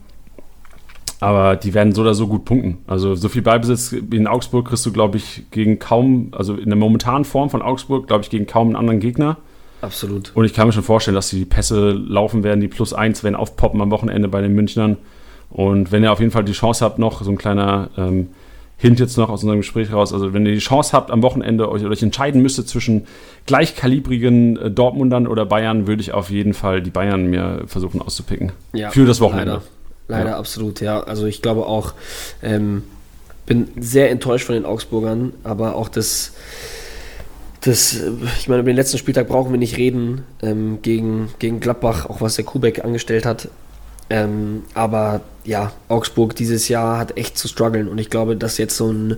aber 1.21 1.57
die 1.57 1.75
werden 1.75 1.93
so 1.93 2.03
oder 2.03 2.15
so 2.15 2.29
gut 2.29 2.45
punkten. 2.45 2.79
Also 2.87 3.17
so 3.17 3.29
viel 3.29 3.43
Beibesitz 3.43 3.93
wie 3.93 4.17
in 4.17 4.29
Augsburg 4.29 4.69
kriegst 4.69 4.87
du, 4.87 4.93
glaube 4.93 5.17
ich, 5.17 5.47
gegen 5.51 5.81
kaum, 5.81 6.29
also 6.33 6.55
in 6.55 6.67
der 6.67 6.77
momentanen 6.77 7.25
Form 7.25 7.51
von 7.51 7.61
Augsburg, 7.61 8.07
glaube 8.07 8.23
ich, 8.23 8.31
gegen 8.31 8.47
kaum 8.47 8.69
einen 8.69 8.77
anderen 8.77 9.01
Gegner. 9.01 9.37
Absolut. 9.81 10.33
Und 10.35 10.45
ich 10.45 10.55
kann 10.55 10.69
mir 10.69 10.73
schon 10.73 10.83
vorstellen, 10.83 11.15
dass 11.15 11.31
die 11.31 11.45
Pässe 11.45 11.91
laufen 11.91 12.45
werden, 12.45 12.61
die 12.61 12.69
plus 12.69 12.93
eins 12.93 13.25
werden 13.25 13.35
aufpoppen 13.35 13.81
am 13.81 13.91
Wochenende 13.91 14.29
bei 14.29 14.41
den 14.41 14.55
Münchnern. 14.55 14.97
Und 15.51 15.93
wenn 15.93 16.03
ihr 16.03 16.13
auf 16.13 16.21
jeden 16.21 16.31
Fall 16.31 16.45
die 16.45 16.53
Chance 16.53 16.85
habt, 16.85 16.99
noch 16.99 17.23
so 17.23 17.31
ein 17.31 17.39
kleiner 17.39 17.91
ähm, 17.97 18.29
Hint 18.77 19.01
jetzt 19.01 19.17
noch 19.17 19.29
aus 19.29 19.43
unserem 19.43 19.59
Gespräch 19.59 19.93
raus, 19.93 20.13
also 20.13 20.33
wenn 20.33 20.47
ihr 20.47 20.53
die 20.53 20.61
Chance 20.61 20.93
habt, 20.93 21.11
am 21.11 21.23
Wochenende 21.23 21.69
euch, 21.69 21.85
euch 21.85 22.03
entscheiden 22.03 22.43
müsstet 22.43 22.69
zwischen 22.69 23.07
gleichkalibrigen 23.47 24.57
äh, 24.57 24.71
Dortmundern 24.71 25.27
oder 25.27 25.47
Bayern, 25.47 25.87
würde 25.87 26.01
ich 26.01 26.13
auf 26.13 26.31
jeden 26.31 26.55
Fall 26.55 26.81
die 26.81 26.91
Bayern 26.91 27.27
mir 27.27 27.63
versuchen 27.67 28.01
auszupicken. 28.01 28.53
Ja, 28.73 28.91
für 28.91 29.05
das 29.05 29.21
Wochenende. 29.21 29.53
Leider. 29.55 29.63
Leider 30.09 30.31
ja. 30.31 30.39
absolut, 30.39 30.81
ja. 30.81 31.01
Also 31.01 31.27
ich 31.27 31.43
glaube 31.43 31.67
auch, 31.67 31.93
ähm, 32.43 32.85
bin 33.47 33.69
sehr 33.79 34.11
enttäuscht 34.11 34.47
von 34.47 34.55
den 34.55 34.65
Augsburgern, 34.65 35.33
aber 35.43 35.75
auch 35.75 35.89
das, 35.89 36.35
das, 37.63 38.01
ich 38.39 38.49
meine, 38.49 38.61
über 38.61 38.71
den 38.71 38.77
letzten 38.77 38.99
Spieltag 38.99 39.29
brauchen 39.29 39.51
wir 39.51 39.59
nicht 39.59 39.77
reden, 39.77 40.23
ähm, 40.43 40.79
gegen, 40.83 41.31
gegen 41.39 41.59
Gladbach, 41.61 42.07
auch 42.07 42.21
was 42.21 42.37
der 42.37 42.45
Kubek 42.45 42.85
angestellt 42.85 43.27
hat. 43.27 43.49
Ähm, 44.11 44.63
aber 44.75 45.21
ja, 45.45 45.73
Augsburg 45.89 46.35
dieses 46.35 46.69
Jahr 46.69 46.99
hat 46.99 47.17
echt 47.17 47.37
zu 47.37 47.49
strugglen 47.49 47.89
und 47.89 47.99
ich 47.99 48.09
glaube, 48.11 48.37
dass 48.37 48.59
jetzt 48.59 48.77
so 48.77 48.91
ein, 48.91 49.17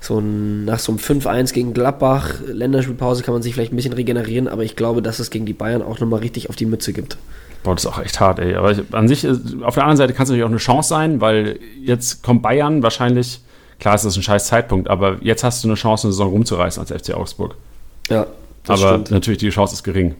so 0.00 0.18
ein 0.18 0.64
nach 0.66 0.78
so 0.78 0.92
einem 0.92 0.98
5-1 0.98 1.52
gegen 1.52 1.72
Gladbach, 1.72 2.34
Länderspielpause 2.46 3.22
kann 3.22 3.34
man 3.34 3.42
sich 3.42 3.54
vielleicht 3.54 3.72
ein 3.72 3.76
bisschen 3.76 3.94
regenerieren, 3.94 4.48
aber 4.48 4.62
ich 4.62 4.76
glaube, 4.76 5.00
dass 5.00 5.18
es 5.18 5.30
gegen 5.30 5.46
die 5.46 5.54
Bayern 5.54 5.82
auch 5.82 6.00
nochmal 6.00 6.20
richtig 6.20 6.50
auf 6.50 6.56
die 6.56 6.66
Mütze 6.66 6.92
gibt. 6.92 7.16
Boah, 7.62 7.74
das 7.74 7.84
ist 7.84 7.90
auch 7.90 7.98
echt 7.98 8.20
hart, 8.20 8.38
ey. 8.38 8.54
Aber 8.54 8.72
ich, 8.72 8.82
an 8.92 9.08
sich, 9.08 9.26
auf 9.26 9.74
der 9.74 9.84
anderen 9.84 9.96
Seite 9.96 10.12
kann 10.12 10.24
es 10.24 10.28
natürlich 10.28 10.44
auch 10.44 10.50
eine 10.50 10.58
Chance 10.58 10.88
sein, 10.88 11.20
weil 11.20 11.58
jetzt 11.82 12.22
kommt 12.22 12.42
Bayern 12.42 12.82
wahrscheinlich, 12.82 13.40
klar, 13.80 13.94
es 13.94 14.04
ist 14.04 14.16
ein 14.16 14.22
scheiß 14.22 14.46
Zeitpunkt, 14.46 14.88
aber 14.88 15.16
jetzt 15.22 15.44
hast 15.44 15.64
du 15.64 15.68
eine 15.68 15.74
Chance, 15.76 16.06
eine 16.06 16.12
Saison 16.12 16.30
rumzureißen 16.30 16.80
als 16.80 16.92
FC 16.92 17.14
Augsburg. 17.14 17.54
Ja. 18.08 18.26
aber 18.68 18.76
stimmt. 18.76 19.10
natürlich, 19.10 19.38
die 19.38 19.48
Chance 19.48 19.74
ist 19.74 19.82
gering. 19.82 20.14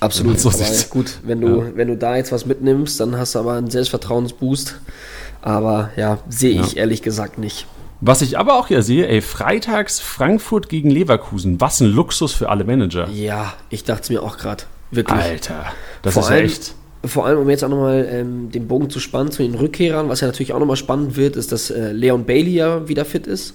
Absolut. 0.00 0.38
So 0.38 0.50
aber 0.50 0.64
gut, 0.90 1.18
wenn 1.24 1.40
du, 1.40 1.62
ja. 1.62 1.70
wenn 1.74 1.88
du 1.88 1.96
da 1.96 2.16
jetzt 2.16 2.30
was 2.32 2.46
mitnimmst, 2.46 3.00
dann 3.00 3.16
hast 3.16 3.34
du 3.34 3.40
aber 3.40 3.54
einen 3.54 3.70
Selbstvertrauensboost. 3.70 4.80
Aber 5.42 5.90
ja, 5.96 6.18
sehe 6.28 6.60
ich 6.60 6.74
ja. 6.74 6.80
ehrlich 6.80 7.02
gesagt 7.02 7.38
nicht. 7.38 7.66
Was 8.00 8.22
ich 8.22 8.38
aber 8.38 8.54
auch 8.54 8.68
hier 8.68 8.82
sehe, 8.82 9.08
ey, 9.08 9.20
freitags 9.20 9.98
Frankfurt 9.98 10.68
gegen 10.68 10.90
Leverkusen. 10.90 11.60
Was 11.60 11.80
ein 11.80 11.86
Luxus 11.86 12.32
für 12.32 12.48
alle 12.48 12.64
Manager. 12.64 13.08
Ja, 13.08 13.54
ich 13.70 13.82
dachte 13.84 14.02
es 14.02 14.10
mir 14.10 14.22
auch 14.22 14.38
gerade. 14.38 14.64
Wirklich. 14.90 15.18
Alter, 15.18 15.66
das 16.02 16.14
Vor 16.14 16.22
ist 16.22 16.28
allem, 16.30 16.44
echt 16.44 16.74
vor 17.04 17.26
allem, 17.26 17.38
um 17.38 17.50
jetzt 17.50 17.64
auch 17.64 17.68
nochmal 17.68 18.08
ähm, 18.10 18.50
den 18.50 18.66
Bogen 18.66 18.90
zu 18.90 19.00
spannen 19.00 19.30
zu 19.30 19.42
den 19.42 19.54
Rückkehrern, 19.54 20.08
was 20.08 20.20
ja 20.20 20.26
natürlich 20.26 20.52
auch 20.52 20.58
nochmal 20.58 20.76
spannend 20.76 21.16
wird, 21.16 21.36
ist, 21.36 21.52
dass 21.52 21.70
äh, 21.70 21.92
Leon 21.92 22.24
Bailey 22.24 22.52
ja 22.52 22.88
wieder 22.88 23.04
fit 23.04 23.26
ist. 23.26 23.54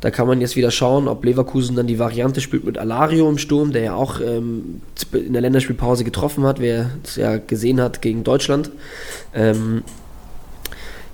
Da 0.00 0.10
kann 0.10 0.26
man 0.26 0.40
jetzt 0.40 0.56
wieder 0.56 0.70
schauen, 0.70 1.08
ob 1.08 1.24
Leverkusen 1.24 1.76
dann 1.76 1.86
die 1.86 1.98
Variante 1.98 2.40
spielt 2.40 2.64
mit 2.64 2.78
Alario 2.78 3.28
im 3.28 3.36
Sturm, 3.36 3.72
der 3.72 3.82
ja 3.82 3.94
auch 3.94 4.20
ähm, 4.20 4.80
in 5.12 5.32
der 5.34 5.42
Länderspielpause 5.42 6.04
getroffen 6.04 6.44
hat, 6.44 6.58
wer 6.58 6.90
es 7.04 7.16
ja 7.16 7.36
gesehen 7.36 7.80
hat 7.80 8.00
gegen 8.00 8.24
Deutschland. 8.24 8.70
Ähm, 9.34 9.82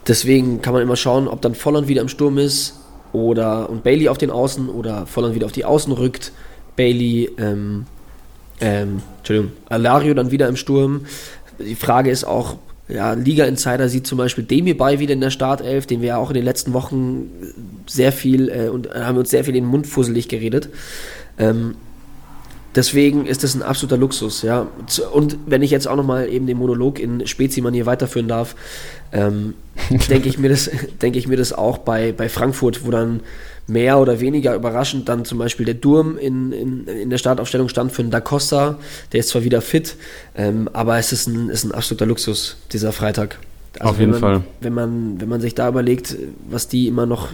deswegen 0.06 0.62
kann 0.62 0.72
man 0.72 0.82
immer 0.82 0.96
schauen, 0.96 1.26
ob 1.26 1.42
dann 1.42 1.56
Volland 1.56 1.88
wieder 1.88 2.00
im 2.00 2.08
Sturm 2.08 2.38
ist 2.38 2.78
oder 3.12 3.68
und 3.70 3.82
Bailey 3.82 4.08
auf 4.08 4.18
den 4.18 4.30
Außen 4.30 4.68
oder 4.68 5.06
Volland 5.06 5.34
wieder 5.34 5.46
auf 5.46 5.52
die 5.52 5.64
Außen 5.64 5.92
rückt. 5.92 6.30
Bailey, 6.76 7.30
ähm, 7.38 7.86
ähm, 8.60 9.02
Entschuldigung, 9.18 9.52
Alario 9.68 10.14
dann 10.14 10.30
wieder 10.30 10.46
im 10.48 10.56
Sturm. 10.56 11.06
Die 11.58 11.74
Frage 11.74 12.10
ist 12.10 12.24
auch, 12.24 12.56
ja, 12.88 13.14
Liga 13.14 13.44
Insider 13.46 13.88
sieht 13.88 14.06
zum 14.06 14.18
Beispiel 14.18 14.44
Demir 14.44 14.76
bei 14.76 15.00
wieder 15.00 15.12
in 15.12 15.20
der 15.20 15.30
Startelf, 15.30 15.86
den 15.86 16.02
wir 16.02 16.08
ja 16.08 16.16
auch 16.18 16.30
in 16.30 16.34
den 16.34 16.44
letzten 16.44 16.72
Wochen 16.72 17.30
sehr 17.86 18.12
viel 18.12 18.48
äh, 18.48 18.68
und 18.68 18.86
äh, 18.86 19.00
haben 19.00 19.18
uns 19.18 19.30
sehr 19.30 19.44
viel 19.44 19.56
in 19.56 19.64
den 19.64 19.70
Mund 19.70 19.88
fusselig 19.88 20.28
geredet. 20.28 20.68
Ähm, 21.36 21.74
deswegen 22.76 23.26
ist 23.26 23.42
das 23.42 23.56
ein 23.56 23.62
absoluter 23.62 23.96
Luxus, 23.96 24.42
ja. 24.42 24.68
Und 25.12 25.36
wenn 25.46 25.62
ich 25.62 25.72
jetzt 25.72 25.88
auch 25.88 25.96
nochmal 25.96 26.28
eben 26.28 26.46
den 26.46 26.58
Monolog 26.58 27.00
in 27.00 27.26
Spezi-Manier 27.26 27.86
weiterführen 27.86 28.28
darf, 28.28 28.54
ähm, 29.12 29.54
denke 30.08 30.28
ich 30.28 30.38
mir 30.38 30.48
das, 30.48 30.70
denke 31.02 31.18
ich 31.18 31.26
mir 31.26 31.36
das 31.36 31.52
auch 31.52 31.78
bei, 31.78 32.12
bei 32.12 32.28
Frankfurt, 32.28 32.86
wo 32.86 32.92
dann 32.92 33.20
mehr 33.66 33.98
oder 33.98 34.20
weniger 34.20 34.54
überraschend 34.54 35.08
dann 35.08 35.24
zum 35.24 35.38
Beispiel 35.38 35.66
der 35.66 35.74
Durm 35.74 36.18
in, 36.18 36.52
in, 36.52 36.86
in 36.86 37.10
der 37.10 37.18
Startaufstellung 37.18 37.68
stand 37.68 37.92
für 37.92 38.02
einen 38.02 38.10
Da 38.10 38.20
Costa. 38.20 38.78
Der 39.12 39.20
ist 39.20 39.30
zwar 39.30 39.44
wieder 39.44 39.60
fit, 39.60 39.96
ähm, 40.36 40.68
aber 40.72 40.98
es 40.98 41.12
ist 41.12 41.26
ein, 41.26 41.48
ist 41.48 41.64
ein 41.64 41.72
absoluter 41.72 42.06
Luxus, 42.06 42.56
dieser 42.72 42.92
Freitag. 42.92 43.38
Also 43.78 43.90
Auf 43.90 43.98
jeden 43.98 44.12
man, 44.12 44.20
Fall. 44.20 44.42
Wenn 44.60 44.72
man, 44.72 45.20
wenn 45.20 45.28
man 45.28 45.40
sich 45.40 45.54
da 45.54 45.68
überlegt, 45.68 46.16
was 46.48 46.68
die 46.68 46.86
immer 46.86 47.06
noch 47.06 47.28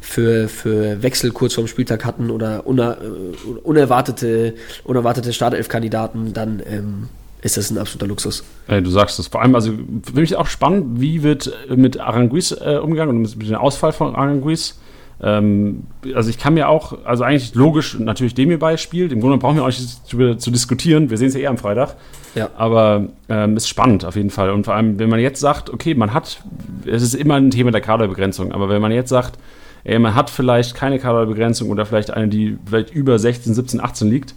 für, 0.00 0.48
für 0.48 1.02
Wechsel 1.02 1.32
kurz 1.32 1.54
vorm 1.54 1.66
Spieltag 1.66 2.04
hatten 2.04 2.30
oder 2.30 2.66
uner, 2.66 2.98
äh, 3.02 3.58
unerwartete, 3.62 4.54
unerwartete 4.84 5.32
Startelf-Kandidaten, 5.32 6.32
dann 6.32 6.62
ähm, 6.66 7.08
ist 7.42 7.56
das 7.56 7.70
ein 7.70 7.78
absoluter 7.78 8.06
Luxus. 8.06 8.44
Ey, 8.66 8.82
du 8.82 8.90
sagst 8.90 9.18
es. 9.18 9.26
Vor 9.26 9.42
allem, 9.42 9.54
also 9.54 9.72
finde 9.72 10.22
ich 10.22 10.36
auch 10.36 10.46
spannend, 10.46 11.00
wie 11.00 11.22
wird 11.22 11.52
mit 11.74 12.00
Aranguiz 12.00 12.52
äh, 12.52 12.78
umgegangen 12.78 13.16
und 13.16 13.36
mit 13.36 13.48
dem 13.48 13.56
Ausfall 13.56 13.92
von 13.92 14.14
Aranguiz. 14.14 14.78
Ähm, 15.20 15.84
also 16.14 16.30
ich 16.30 16.38
kann 16.38 16.54
mir 16.54 16.68
auch, 16.68 17.04
also 17.04 17.24
eigentlich 17.24 17.54
logisch 17.54 17.98
natürlich 17.98 18.34
dem 18.34 18.48
hier 18.48 18.58
beispielt. 18.58 19.12
Im 19.12 19.20
Grunde 19.20 19.38
brauchen 19.38 19.56
wir 19.56 19.62
auch 19.62 19.68
nicht 19.68 20.12
darüber 20.12 20.38
zu 20.38 20.50
diskutieren. 20.50 21.10
Wir 21.10 21.16
sehen 21.16 21.28
es 21.28 21.34
ja 21.34 21.40
eh 21.40 21.46
am 21.48 21.58
Freitag. 21.58 21.96
Ja. 22.34 22.50
Aber 22.56 23.08
ähm, 23.28 23.56
ist 23.56 23.68
spannend 23.68 24.04
auf 24.04 24.16
jeden 24.16 24.30
Fall. 24.30 24.50
Und 24.50 24.64
vor 24.64 24.74
allem, 24.74 24.98
wenn 24.98 25.08
man 25.08 25.20
jetzt 25.20 25.40
sagt, 25.40 25.70
okay, 25.70 25.94
man 25.94 26.14
hat, 26.14 26.42
es 26.86 27.02
ist 27.02 27.14
immer 27.14 27.34
ein 27.34 27.50
Thema 27.50 27.70
der 27.70 27.80
Kaderbegrenzung, 27.80 28.52
aber 28.52 28.68
wenn 28.68 28.80
man 28.80 28.92
jetzt 28.92 29.08
sagt, 29.08 29.38
ey, 29.84 29.98
man 29.98 30.14
hat 30.14 30.30
vielleicht 30.30 30.74
keine 30.74 30.98
Kaderbegrenzung 30.98 31.70
oder 31.70 31.86
vielleicht 31.86 32.10
eine, 32.10 32.28
die 32.28 32.58
vielleicht 32.66 32.90
über 32.94 33.18
16, 33.18 33.54
17, 33.54 33.80
18 33.80 34.08
liegt, 34.08 34.34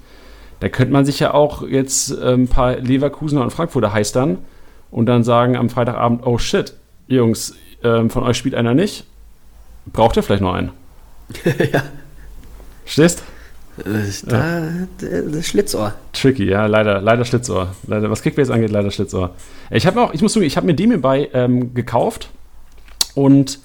da 0.62 0.70
könnte 0.70 0.94
man 0.94 1.06
sich 1.06 1.20
ja 1.20 1.34
auch 1.34 1.68
jetzt 1.68 2.12
äh, 2.12 2.34
ein 2.34 2.48
paar 2.48 2.78
Leverkusener 2.78 3.42
und 3.42 3.52
Frankfurter 3.52 3.94
heistern 3.94 4.40
und 4.90 5.08
dann 5.08 5.24
sagen 5.24 5.56
am 5.56 5.70
Freitagabend, 5.70 6.26
oh 6.26 6.38
shit, 6.38 6.74
Jungs, 7.08 7.56
äh, 7.84 8.08
von 8.10 8.24
euch 8.24 8.38
spielt 8.38 8.56
einer 8.56 8.74
nicht, 8.74 9.06
braucht 9.94 10.18
ihr 10.18 10.24
vielleicht 10.24 10.42
noch 10.42 10.54
einen. 10.54 10.72
ja. 11.74 11.84
Stehst? 12.86 13.24
Da, 14.26 14.70
das 15.00 15.48
Schlitzohr. 15.48 15.94
Tricky, 16.14 16.46
ja, 16.46 16.66
leider, 16.66 17.02
leider 17.02 17.26
Schlitzohr. 17.26 17.74
Leider, 17.88 18.10
was 18.10 18.22
Kickbase 18.22 18.54
angeht, 18.54 18.70
leider 18.70 18.92
Schlitzohr. 18.92 19.34
Ich 19.70 19.88
habe 19.88 20.02
auch, 20.02 20.14
ich 20.14 20.22
muss 20.22 20.34
sagen, 20.34 20.46
ich 20.46 20.58
habe 20.58 20.68
mir 20.68 20.74
Demir 20.74 21.02
bei 21.02 21.30
ähm, 21.34 21.74
gekauft 21.74 22.30
und 23.16 23.60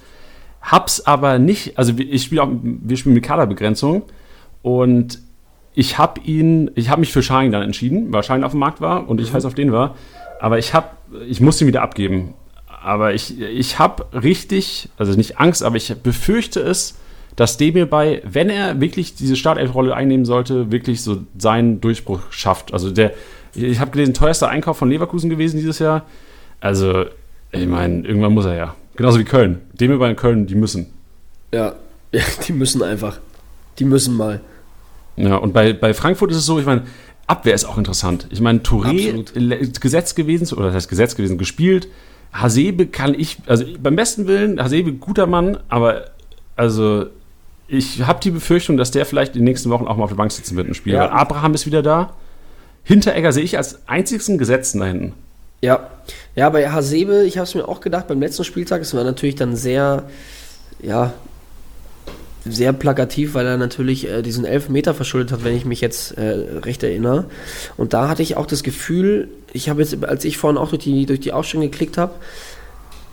hab's 0.62 1.01
aber 1.01 1.39
nicht, 1.39 1.79
also 1.79 1.93
ich 1.97 2.23
spiele 2.23 2.43
auch, 2.43 2.49
wir 2.62 2.97
spielen 2.97 3.15
mit 3.15 3.25
Kaderbegrenzung 3.25 4.03
und 4.62 5.21
ich 5.75 5.99
habe 5.99 6.21
ihn, 6.21 6.71
ich 6.75 6.89
habe 6.89 7.01
mich 7.01 7.12
für 7.12 7.23
Schein 7.23 7.53
dann 7.53 7.62
entschieden, 7.62 8.12
weil 8.12 8.23
Schein 8.23 8.45
auf 8.45 8.53
dem 8.53 8.61
Markt 8.61 8.81
war 8.81 9.09
und 9.09 9.21
ich 9.21 9.31
mhm. 9.31 9.35
heiß 9.37 9.45
auf 9.45 9.55
den 9.55 9.73
war, 9.73 9.97
aber 10.41 10.59
ich 10.59 10.73
habe, 10.73 10.89
ich 11.29 11.41
musste 11.41 11.65
ihn 11.65 11.69
wieder 11.69 11.83
abgeben 11.83 12.35
aber 12.87 13.14
ich, 13.14 13.40
ich 13.40 13.81
habe 13.81 14.07
richtig, 14.12 14.88
also 14.96 15.12
nicht 15.14 15.40
Angst, 15.40 15.64
aber 15.64 15.75
ich 15.75 15.92
befürchte 16.05 16.61
es, 16.61 16.94
dass 17.35 17.57
Demir 17.57 17.87
bei, 17.87 18.22
wenn 18.25 18.49
er 18.49 18.81
wirklich 18.81 19.16
diese 19.16 19.35
Startelf-Rolle 19.35 19.92
einnehmen 19.92 20.25
sollte, 20.25 20.70
wirklich 20.70 21.03
so 21.03 21.18
seinen 21.37 21.81
Durchbruch 21.81 22.20
schafft. 22.31 22.72
Also 22.72 22.92
der, 22.92 23.12
ich 23.55 23.81
habe 23.81 23.90
gelesen, 23.90 24.14
teuerster 24.14 24.49
Einkauf 24.49 24.79
von 24.79 24.88
Leverkusen 24.88 25.29
gewesen 25.29 25.57
dieses 25.57 25.81
Jahr. 25.81 26.07
Also, 26.61 27.07
ich 27.51 27.66
meine, 27.66 28.07
irgendwann 28.07 28.33
muss 28.33 28.44
er 28.44 28.55
ja. 28.55 28.77
Genauso 28.94 29.18
wie 29.18 29.25
Köln. 29.25 29.62
Demir 29.72 29.99
bei 29.99 30.14
Köln, 30.14 30.46
die 30.46 30.55
müssen. 30.55 30.87
Ja, 31.53 31.75
ja, 32.12 32.22
die 32.46 32.53
müssen 32.53 32.85
einfach. 32.85 33.18
Die 33.81 33.85
müssen 33.85 34.16
mal. 34.16 34.40
Ja, 35.16 35.35
und 35.35 35.53
bei, 35.53 35.72
bei 35.72 35.92
Frankfurt 35.92 36.31
ist 36.31 36.37
es 36.37 36.46
so, 36.46 36.61
ich 36.61 36.66
meine, 36.66 36.85
Abwehr 37.27 37.55
ist 37.55 37.64
auch 37.64 37.79
interessant. 37.79 38.29
Ich 38.31 38.40
meine, 38.40 38.61
Touré 38.61 39.09
Absolut. 39.09 39.81
Gesetz 39.81 40.14
gewesen, 40.14 40.57
oder 40.57 40.66
das 40.66 40.77
heißt 40.77 40.88
Gesetz 40.88 41.16
gewesen, 41.16 41.37
gespielt. 41.37 41.88
Hasebe 42.33 42.87
kann 42.87 43.15
ich, 43.15 43.39
also 43.47 43.65
beim 43.81 43.97
besten 43.97 44.27
Willen, 44.27 44.62
Hasebe 44.62 44.93
guter 44.93 45.27
Mann, 45.27 45.59
aber 45.69 46.07
also 46.55 47.07
ich 47.69 48.07
habe 48.07 48.21
die 48.23 48.31
Befürchtung, 48.31 48.77
dass 48.77 48.91
der 48.91 49.07
vielleicht 49.07 49.35
in 49.35 49.41
den 49.41 49.45
nächsten 49.45 49.71
Wochen 49.71 49.87
auch 49.87 49.97
mal 49.97 50.05
auf 50.05 50.11
der 50.11 50.17
Bank 50.17 50.33
sitzen 50.33 50.57
wird 50.57 50.69
im 50.69 50.75
Spiel. 50.75 50.95
Ja. 50.95 51.01
Weil 51.01 51.09
Abraham 51.09 51.55
ist 51.55 51.67
wieder 51.67 51.83
da. 51.83 52.15
Hinteregger 52.85 53.33
sehe 53.33 53.43
ich 53.43 53.57
als 53.57 53.89
einzigsten 53.89 54.39
Gesetzten 54.39 54.81
da 54.81 54.87
hinten. 54.87 55.12
Ja, 55.61 55.91
ja, 56.37 56.49
bei 56.51 56.71
Hasebe, 56.71 57.25
ich 57.25 57.39
habe 57.39 57.45
es 57.45 57.55
mir 57.55 57.67
auch 57.67 57.81
gedacht, 57.81 58.07
beim 58.07 58.21
letzten 58.21 58.45
Spieltag, 58.45 58.83
es 58.83 58.95
war 58.95 59.03
natürlich 59.03 59.35
dann 59.35 59.57
sehr, 59.57 60.05
ja, 60.81 61.12
sehr 62.49 62.73
plakativ, 62.73 63.35
weil 63.35 63.47
er 63.47 63.57
natürlich 63.57 64.09
äh, 64.09 64.23
diesen 64.23 64.45
Elfmeter 64.45 64.95
verschuldet 64.95 65.33
hat, 65.33 65.45
wenn 65.45 65.57
ich 65.57 65.65
mich 65.65 65.81
jetzt 65.81 66.13
äh, 66.13 66.61
recht 66.63 66.83
erinnere. 66.83 67.27
Und 67.77 67.93
da 67.93 68.09
hatte 68.09 68.23
ich 68.23 68.37
auch 68.37 68.47
das 68.47 68.63
Gefühl, 68.63 69.29
ich 69.53 69.69
habe 69.69 69.83
jetzt, 69.83 70.05
als 70.05 70.25
ich 70.25 70.39
vorhin 70.39 70.59
auch 70.59 70.71
durch 70.71 70.83
die, 70.83 71.07
durch 71.07 71.21
die 71.21 71.33
Aufstellung 71.33 71.71
geklickt 71.71 71.99
habe, 71.99 72.13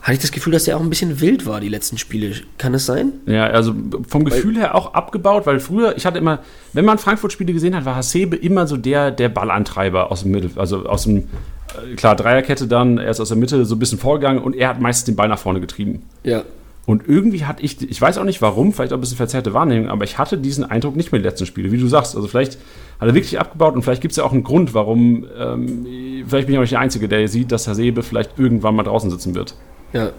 hatte 0.04 0.12
ich 0.12 0.20
das 0.20 0.32
Gefühl, 0.32 0.52
dass 0.52 0.68
er 0.68 0.76
auch 0.76 0.82
ein 0.82 0.90
bisschen 0.90 1.22
wild 1.22 1.46
war, 1.46 1.60
die 1.60 1.70
letzten 1.70 1.96
Spiele. 1.96 2.34
Kann 2.58 2.74
es 2.74 2.84
sein? 2.84 3.14
Ja, 3.24 3.46
also 3.46 3.74
vom 4.06 4.26
Gefühl 4.26 4.58
her 4.58 4.74
auch 4.74 4.92
abgebaut, 4.92 5.46
weil 5.46 5.60
früher, 5.60 5.96
ich 5.96 6.04
hatte 6.04 6.18
immer, 6.18 6.40
wenn 6.74 6.84
man 6.84 6.98
Frankfurt-Spiele 6.98 7.54
gesehen 7.54 7.74
hat, 7.74 7.86
war 7.86 7.96
Hasebe 7.96 8.36
immer 8.36 8.66
so 8.66 8.76
der, 8.76 9.10
der 9.10 9.30
Ballantreiber 9.30 10.12
aus 10.12 10.22
dem 10.22 10.32
Mittel, 10.32 10.50
also 10.56 10.84
aus 10.84 11.04
dem, 11.04 11.16
äh, 11.16 11.94
klar, 11.96 12.16
Dreierkette 12.16 12.66
dann, 12.66 12.98
er 12.98 13.12
ist 13.12 13.20
aus 13.20 13.28
der 13.28 13.38
Mitte 13.38 13.64
so 13.64 13.76
ein 13.76 13.78
bisschen 13.78 13.98
vorgegangen 13.98 14.42
und 14.42 14.54
er 14.54 14.68
hat 14.68 14.78
meistens 14.78 15.06
den 15.06 15.16
Ball 15.16 15.28
nach 15.28 15.38
vorne 15.38 15.60
getrieben. 15.60 16.02
Ja. 16.22 16.42
Und 16.86 17.08
irgendwie 17.08 17.46
hatte 17.46 17.62
ich, 17.62 17.80
ich 17.80 18.00
weiß 18.00 18.18
auch 18.18 18.24
nicht 18.24 18.42
warum, 18.42 18.72
vielleicht 18.72 18.92
auch 18.92 18.98
ein 18.98 19.00
bisschen 19.00 19.16
verzerrte 19.16 19.54
Wahrnehmung, 19.54 19.88
aber 19.88 20.04
ich 20.04 20.18
hatte 20.18 20.36
diesen 20.36 20.64
Eindruck 20.64 20.96
nicht 20.96 21.12
mehr 21.12 21.20
die 21.20 21.26
letzten 21.26 21.46
Spiele, 21.46 21.72
wie 21.72 21.78
du 21.78 21.88
sagst. 21.88 22.14
Also 22.14 22.28
vielleicht 22.28 22.58
hat 23.00 23.08
er 23.08 23.14
wirklich 23.14 23.40
abgebaut 23.40 23.74
und 23.74 23.82
vielleicht 23.82 24.02
gibt 24.02 24.12
es 24.12 24.16
ja 24.16 24.24
auch 24.24 24.32
einen 24.32 24.44
Grund, 24.44 24.74
warum, 24.74 25.26
ähm, 25.38 25.86
vielleicht 26.28 26.46
bin 26.46 26.54
ich 26.54 26.58
auch 26.58 26.62
nicht 26.62 26.72
der 26.72 26.80
Einzige, 26.80 27.08
der 27.08 27.26
sieht, 27.28 27.52
dass 27.52 27.66
Hasebe 27.66 28.02
vielleicht 28.02 28.38
irgendwann 28.38 28.76
mal 28.76 28.82
draußen 28.82 29.10
sitzen 29.10 29.34
wird. 29.34 29.54
Ja. 29.94 30.10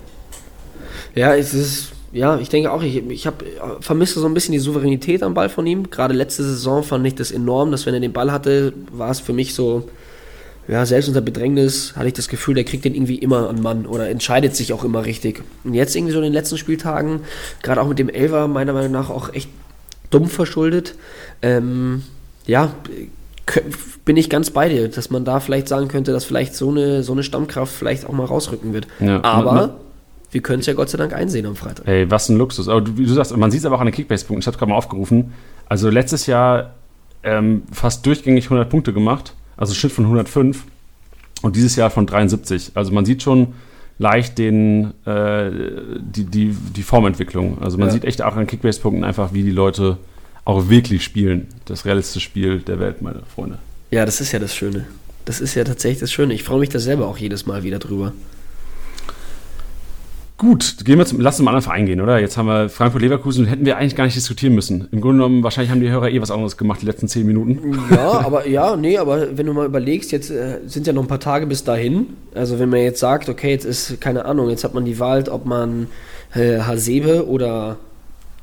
Ja, 1.14 1.36
es 1.36 1.54
ist, 1.54 1.92
ja, 2.12 2.38
ich 2.40 2.50
denke 2.50 2.72
auch, 2.72 2.82
ich, 2.82 2.98
ich 3.10 3.28
habe 3.28 3.46
vermisse 3.80 4.20
so 4.20 4.26
ein 4.26 4.34
bisschen 4.34 4.54
die 4.54 4.60
Souveränität 4.60 5.22
am 5.22 5.36
Ball 5.36 5.50
von 5.50 5.68
ihm. 5.68 5.90
Gerade 5.92 6.16
letzte 6.16 6.44
Saison 6.44 6.82
fand 6.84 7.06
ich 7.06 7.16
das 7.16 7.32
enorm, 7.32 7.72
dass 7.72 7.86
wenn 7.86 7.94
er 7.94 8.00
den 8.00 8.14
Ball 8.14 8.32
hatte, 8.32 8.74
war 8.92 9.12
es 9.12 9.20
für 9.20 9.34
mich 9.34 9.54
so, 9.54 9.88
ja, 10.68 10.86
selbst 10.86 11.08
unter 11.08 11.22
Bedrängnis 11.22 11.94
hatte 11.96 12.08
ich 12.08 12.14
das 12.14 12.28
Gefühl, 12.28 12.56
der 12.56 12.64
kriegt 12.64 12.86
den 12.86 12.96
irgendwie 12.96 13.18
immer 13.20 13.50
an 13.50 13.62
Mann 13.62 13.86
oder 13.86 14.10
entscheidet 14.10 14.56
sich 14.56 14.74
auch 14.74 14.84
immer 14.84 15.06
richtig. 15.06 15.44
Und 15.64 15.74
jetzt 15.74 15.96
irgendwie 15.96 16.12
so 16.14 16.20
in 16.20 16.24
den 16.24 16.34
letzten 16.34 16.58
Spieltagen, 16.58 17.22
gerade 17.64 17.82
auch 17.82 17.88
mit 17.88 18.00
dem 18.00 18.10
Elfer, 18.10 18.48
meiner 18.48 18.74
Meinung 18.74 18.92
nach 18.92 19.10
auch 19.10 19.34
echt 19.34 19.50
dumm 20.10 20.28
verschuldet. 20.28 20.96
Ähm, 21.42 22.04
ja, 22.48 22.72
bin 24.06 24.18
ich 24.18 24.30
ganz 24.30 24.50
bei 24.50 24.70
dir, 24.70 24.88
dass 24.88 25.10
man 25.12 25.24
da 25.26 25.40
vielleicht 25.40 25.68
sagen 25.68 25.88
könnte, 25.88 26.12
dass 26.12 26.26
vielleicht 26.26 26.56
so 26.56 26.70
eine, 26.70 27.04
so 27.04 27.12
eine 27.14 27.24
Stammkraft 27.24 27.74
vielleicht 27.74 28.06
auch 28.08 28.12
mal 28.14 28.26
rausrücken 28.26 28.74
wird. 28.74 28.88
Ja. 29.00 29.24
Aber 29.24 29.54
Man- 29.54 29.72
wir 30.32 30.42
können 30.42 30.60
es 30.60 30.66
ja 30.66 30.74
Gott 30.74 30.90
sei 30.90 30.98
Dank 30.98 31.14
einsehen 31.14 31.46
am 31.46 31.56
Freitag. 31.56 31.88
Ey, 31.88 32.10
was 32.12 32.28
ein 32.28 32.38
Luxus. 32.38 32.68
Aber 32.68 32.82
du, 32.82 32.98
wie 32.98 33.06
du 33.06 33.14
sagst, 33.14 33.36
man 33.38 33.52
sieht 33.52 33.60
es 33.62 33.66
aber 33.66 33.76
auch 33.76 33.80
an 33.80 33.86
den 33.88 33.94
Kickbase-Punkten. 33.96 34.42
Ich 34.42 34.48
habe 34.48 34.58
gerade 34.58 34.70
mal 34.70 34.76
aufgerufen. 34.78 35.32
Also 35.70 35.90
letztes 35.90 36.26
Jahr 36.26 36.74
ähm, 37.24 37.64
fast 37.72 38.06
durchgängig 38.06 38.46
100 38.46 38.70
Punkte 38.70 38.92
gemacht, 38.94 39.34
also 39.58 39.74
Schnitt 39.74 39.92
von 39.92 40.06
105 40.06 40.64
und 41.42 41.56
dieses 41.56 41.76
Jahr 41.76 41.90
von 41.90 42.06
73. 42.08 42.72
Also 42.76 42.92
man 42.92 43.06
sieht 43.06 43.24
schon 43.24 43.54
leicht 43.98 44.38
den, 44.38 44.94
äh, 45.06 45.50
die, 46.00 46.26
die, 46.26 46.50
die 46.76 46.84
Formentwicklung. 46.84 47.62
Also 47.62 47.78
man 47.78 47.88
Ja. 47.88 47.94
sieht 47.94 48.04
echt 48.06 48.22
auch 48.22 48.36
an 48.36 48.48
Kickbase-Punkten 48.48 49.04
einfach, 49.04 49.34
wie 49.34 49.44
die 49.44 49.52
Leute 49.52 49.98
auch 50.44 50.70
wirklich 50.70 51.04
spielen. 51.04 51.48
Das 51.66 51.86
realistische 51.86 52.20
Spiel 52.26 52.60
der 52.60 52.80
Welt, 52.80 53.02
meine 53.02 53.22
Freunde. 53.34 53.58
Ja, 53.92 54.06
das 54.06 54.22
ist 54.22 54.32
ja 54.32 54.40
das 54.40 54.54
Schöne. 54.56 54.86
Das 55.24 55.42
ist 55.42 55.56
ja 55.56 55.64
tatsächlich 55.64 56.00
das 56.02 56.12
Schöne. 56.12 56.34
Ich 56.34 56.44
freue 56.44 56.60
mich 56.60 56.70
da 56.70 56.80
selber 56.80 57.08
auch 57.08 57.18
jedes 57.18 57.46
Mal 57.46 57.64
wieder 57.64 57.80
drüber. 57.80 58.12
Gut, 60.46 60.86
gehen 60.86 61.00
wir 61.00 61.08
zum, 61.08 61.20
lass 61.22 61.40
uns 61.40 61.44
mal 61.44 61.50
einen 61.50 61.58
anderen 61.58 61.64
Verein 61.64 61.86
gehen, 61.88 62.02
oder? 62.02 62.20
Jetzt 62.20 62.38
haben 62.38 62.46
wir 62.46 62.70
Frankfurt-Leverkusen, 62.70 63.48
hätten 63.48 63.66
wir 63.66 63.78
eigentlich 63.78 63.96
gar 63.96 64.04
nicht 64.04 64.16
diskutieren 64.16 64.54
müssen. 64.54 64.88
Im 64.92 65.02
Grunde 65.02 65.24
genommen, 65.24 65.42
wahrscheinlich 65.42 65.72
haben 65.72 65.82
die 65.82 65.90
Hörer 65.90 66.12
eh 66.12 66.22
was 66.22 66.30
anderes 66.30 66.56
gemacht 66.56 66.84
die 66.84 66.86
letzten 66.86 67.08
zehn 67.08 67.26
Minuten. 67.26 67.80
Ja, 67.90 68.24
aber 68.24 68.48
ja, 68.48 68.76
nee, 68.76 69.00
aber 69.00 69.36
wenn 69.36 69.48
du 69.48 69.54
mal 69.54 69.66
überlegst, 69.66 70.12
jetzt 70.12 70.30
äh, 70.30 70.60
sind 70.68 70.86
ja 70.86 70.94
noch 70.94 71.02
ein 71.02 71.08
paar 71.08 71.20
Tage 71.20 71.48
bis 71.48 71.64
dahin. 71.64 72.10
Also 72.36 72.60
wenn 72.60 72.70
man 72.70 72.82
jetzt 72.82 73.00
sagt, 73.00 73.28
okay, 73.28 73.50
jetzt 73.50 73.66
ist, 73.66 74.00
keine 74.00 74.26
Ahnung, 74.26 74.52
jetzt 74.52 74.64
hat 74.64 74.76
man 74.76 74.86
die 74.86 75.00
Wahl, 75.00 75.28
ob 75.30 75.48
man 75.48 75.88
äh, 76.36 76.60
Hasebe 76.60 77.28
oder 77.28 77.78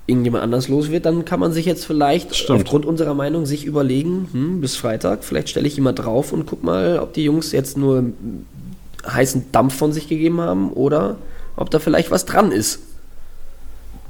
irgendjemand 0.09 0.43
anders 0.43 0.67
los 0.67 0.91
wird, 0.91 1.07
dann 1.07 1.25
kann 1.25 1.39
man 1.39 1.53
sich 1.53 1.67
jetzt 1.67 1.87
vielleicht 1.87 2.35
Stimmt. 2.35 2.63
aufgrund 2.63 2.85
unserer 2.85 3.15
Meinung 3.15 3.47
sich 3.47 3.65
überlegen, 3.65 4.29
hm, 4.33 4.61
bis 4.61 4.75
Freitag, 4.75 5.23
vielleicht 5.23 5.51
stelle 5.51 5.69
ich 5.69 5.79
mal 5.79 5.93
drauf 5.93 6.33
und 6.33 6.47
guck 6.47 6.65
mal, 6.65 6.99
ob 6.99 7.13
die 7.13 7.23
Jungs 7.23 7.53
jetzt 7.53 7.79
nur 7.79 8.07
heißen 9.07 9.53
Dampf 9.53 9.77
von 9.77 9.93
sich 9.93 10.09
gegeben 10.09 10.41
haben 10.41 10.73
oder 10.73 11.17
ob 11.63 11.71
da 11.71 11.79
vielleicht 11.79 12.11
was 12.11 12.27
dran 12.27 12.53
ist. 12.53 12.81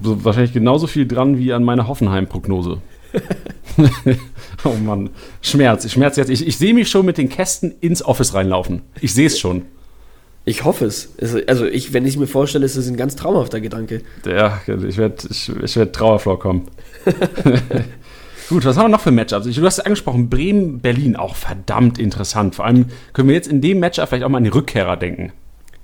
So, 0.03 0.25
wahrscheinlich 0.25 0.53
genauso 0.53 0.87
viel 0.89 1.07
dran 1.07 1.39
wie 1.39 1.53
an 1.53 1.63
meiner 1.63 1.87
Hoffenheim-Prognose. 1.87 2.79
oh 4.65 4.73
Mann, 4.85 5.11
Schmerz, 5.43 5.85
ich 5.85 5.93
schmerz 5.93 6.17
jetzt. 6.17 6.31
Ich, 6.31 6.47
ich 6.47 6.57
sehe 6.57 6.75
mich 6.75 6.89
schon 6.91 7.07
mit 7.07 7.19
den 7.19 7.29
Kästen 7.29 7.75
ins 7.81 8.05
Office 8.05 8.35
reinlaufen. 8.35 8.83
Ich 9.01 9.15
sehe 9.15 9.27
es 9.27 9.39
schon. 9.39 9.63
Ich 10.45 10.65
hoffe 10.65 10.87
es. 10.87 11.11
Es- 11.19 11.37
Also 11.47 11.67
ich, 11.67 11.93
wenn 11.93 12.05
ich 12.07 12.17
mir 12.17 12.27
vorstelle, 12.27 12.65
ist 12.67 12.75
es 12.77 12.89
ein 12.89 12.97
ganz 12.97 13.15
traumhafter 13.15 13.61
Gedanke. 13.61 14.03
Ja, 14.27 14.61
ich 14.67 14.97
werde 14.97 15.29
ich, 15.31 15.49
ich 15.63 15.77
werd 15.77 15.95
Trauerflor 15.95 16.39
kommen. 16.39 16.67
Gut, 18.49 18.65
was 18.65 18.77
haben 18.77 18.87
wir 18.87 18.89
noch 18.97 19.01
für 19.01 19.13
Matchups? 19.13 19.47
Du 19.47 19.65
hast 19.65 19.81
angesprochen, 19.81 20.29
Bremen-Berlin, 20.29 21.17
auch 21.17 21.37
verdammt 21.37 21.99
interessant. 21.99 22.55
Vor 22.57 22.65
allem 22.65 22.87
können 23.13 23.29
wir 23.29 23.35
jetzt 23.37 23.49
in 23.49 23.61
dem 23.61 23.79
Matchup 23.79 24.09
vielleicht 24.09 24.25
auch 24.25 24.29
mal 24.29 24.39
an 24.39 24.45
die 24.45 24.51
Rückkehrer 24.51 24.97
denken. 24.97 25.33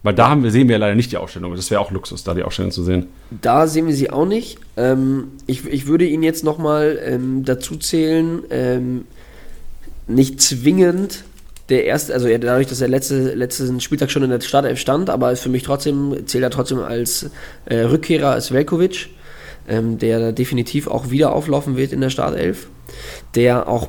Weil 0.03 0.15
da 0.15 0.29
haben 0.29 0.45
wir, 0.45 0.51
sehen 0.51 0.69
wir 0.69 0.79
leider 0.79 0.95
nicht 0.95 1.11
die 1.11 1.17
Aufstellung. 1.17 1.55
Das 1.57 1.71
wäre 1.71 1.81
auch 1.81 1.91
Luxus, 1.91 2.23
da 2.23 2.35
die 2.35 2.45
Aufstellung 2.45 2.71
zu 2.71 2.85
sehen. 2.85 3.07
Da 3.31 3.67
sehen 3.67 3.87
wir 3.87 3.95
sie 3.95 4.11
auch 4.11 4.27
nicht. 4.27 4.59
Ähm, 4.77 5.33
ich, 5.47 5.67
ich 5.67 5.87
würde 5.87 6.07
ihn 6.07 6.23
jetzt 6.23 6.45
nochmal 6.45 6.99
ähm, 7.05 7.45
dazu 7.45 7.77
zählen, 7.77 8.43
ähm, 8.51 9.05
nicht 10.07 10.41
zwingend 10.41 11.25
der 11.69 11.85
erste, 11.85 12.15
also 12.15 12.29
er, 12.29 12.39
dadurch, 12.39 12.69
dass 12.69 12.81
er 12.81 12.89
letzte, 12.89 13.35
letzten 13.35 13.81
Spieltag 13.81 14.11
schon 14.11 14.23
in 14.23 14.31
der 14.31 14.41
Startelf 14.41 14.79
stand, 14.79 15.11
aber 15.11 15.37
für 15.37 15.51
mich 15.51 15.65
trotzdem 15.65 16.27
zählt 16.27 16.45
er 16.45 16.51
trotzdem 16.51 16.79
als 16.79 17.31
äh, 17.67 17.81
Rückkehrer 17.81 18.31
als 18.31 18.53
Velkovic, 18.53 19.11
ähm, 19.69 19.99
der 19.99 20.33
definitiv 20.33 20.87
auch 20.87 21.11
wieder 21.11 21.33
auflaufen 21.33 21.77
wird 21.77 21.93
in 21.93 22.01
der 22.01 22.11
Startelf, 22.11 22.69
der 23.35 23.69
auch 23.69 23.89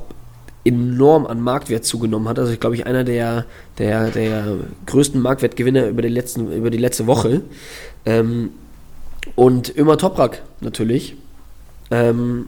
enorm 0.70 1.26
an 1.26 1.42
Marktwert 1.42 1.86
zugenommen 1.86 2.28
hat. 2.28 2.40
Also 2.40 2.52
ich 2.52 2.60
glaube 2.60 2.76
ich 2.76 2.86
einer 2.86 3.04
der, 3.04 3.46
der, 3.78 4.12
der 4.12 4.58
größten 4.86 5.22
Marktwertgewinner 5.22 5.88
über 5.88 6.02
die, 6.02 6.10
letzten, 6.10 6.52
über 6.52 6.70
die 6.70 6.78
letzte 6.78 7.08
Woche. 7.08 7.42
Ähm, 8.06 8.52
und 9.36 9.76
Ömer 9.78 9.98
Toprak 9.98 10.42
natürlich. 10.62 11.16
Ähm, 11.92 12.48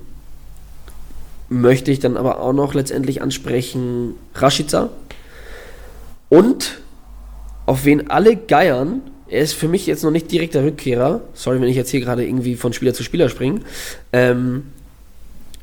möchte 1.49 1.91
ich 1.91 1.99
dann 1.99 2.15
aber 2.15 2.39
auch 2.39 2.53
noch 2.53 2.73
letztendlich 2.73 3.21
ansprechen 3.21 4.15
Rashica. 4.35 4.89
Und 6.29 6.79
auf 7.65 7.83
wen 7.83 8.09
alle 8.09 8.37
geiern, 8.37 9.01
er 9.27 9.41
ist 9.41 9.53
für 9.53 9.67
mich 9.67 9.85
jetzt 9.85 10.03
noch 10.03 10.11
nicht 10.11 10.31
direkt 10.31 10.53
der 10.53 10.63
Rückkehrer, 10.63 11.21
sorry, 11.33 11.59
wenn 11.59 11.67
ich 11.67 11.75
jetzt 11.75 11.89
hier 11.89 11.99
gerade 11.99 12.25
irgendwie 12.25 12.55
von 12.55 12.71
Spieler 12.71 12.93
zu 12.93 13.03
Spieler 13.03 13.27
springe, 13.27 13.61
ähm, 14.13 14.63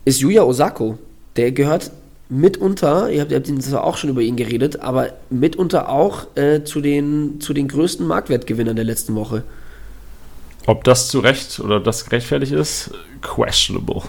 ist 0.04 0.20
Yuya 0.20 0.42
Osako. 0.42 0.98
Der 1.36 1.52
gehört 1.52 1.90
mitunter, 2.28 3.10
ihr 3.10 3.22
habt, 3.22 3.30
ihr 3.30 3.38
habt 3.38 3.62
zwar 3.62 3.84
auch 3.84 3.96
schon 3.96 4.10
über 4.10 4.20
ihn 4.20 4.36
geredet, 4.36 4.80
aber 4.80 5.14
mitunter 5.30 5.88
auch 5.88 6.26
äh, 6.36 6.62
zu, 6.64 6.80
den, 6.80 7.40
zu 7.40 7.54
den 7.54 7.68
größten 7.68 8.06
Marktwertgewinnern 8.06 8.76
der 8.76 8.84
letzten 8.84 9.14
Woche. 9.14 9.44
Ob 10.66 10.84
das 10.84 11.08
zu 11.08 11.20
Recht 11.20 11.60
oder 11.60 11.80
das 11.80 12.04
gerechtfertigt 12.04 12.52
ist, 12.52 12.90
questionable. 13.22 14.02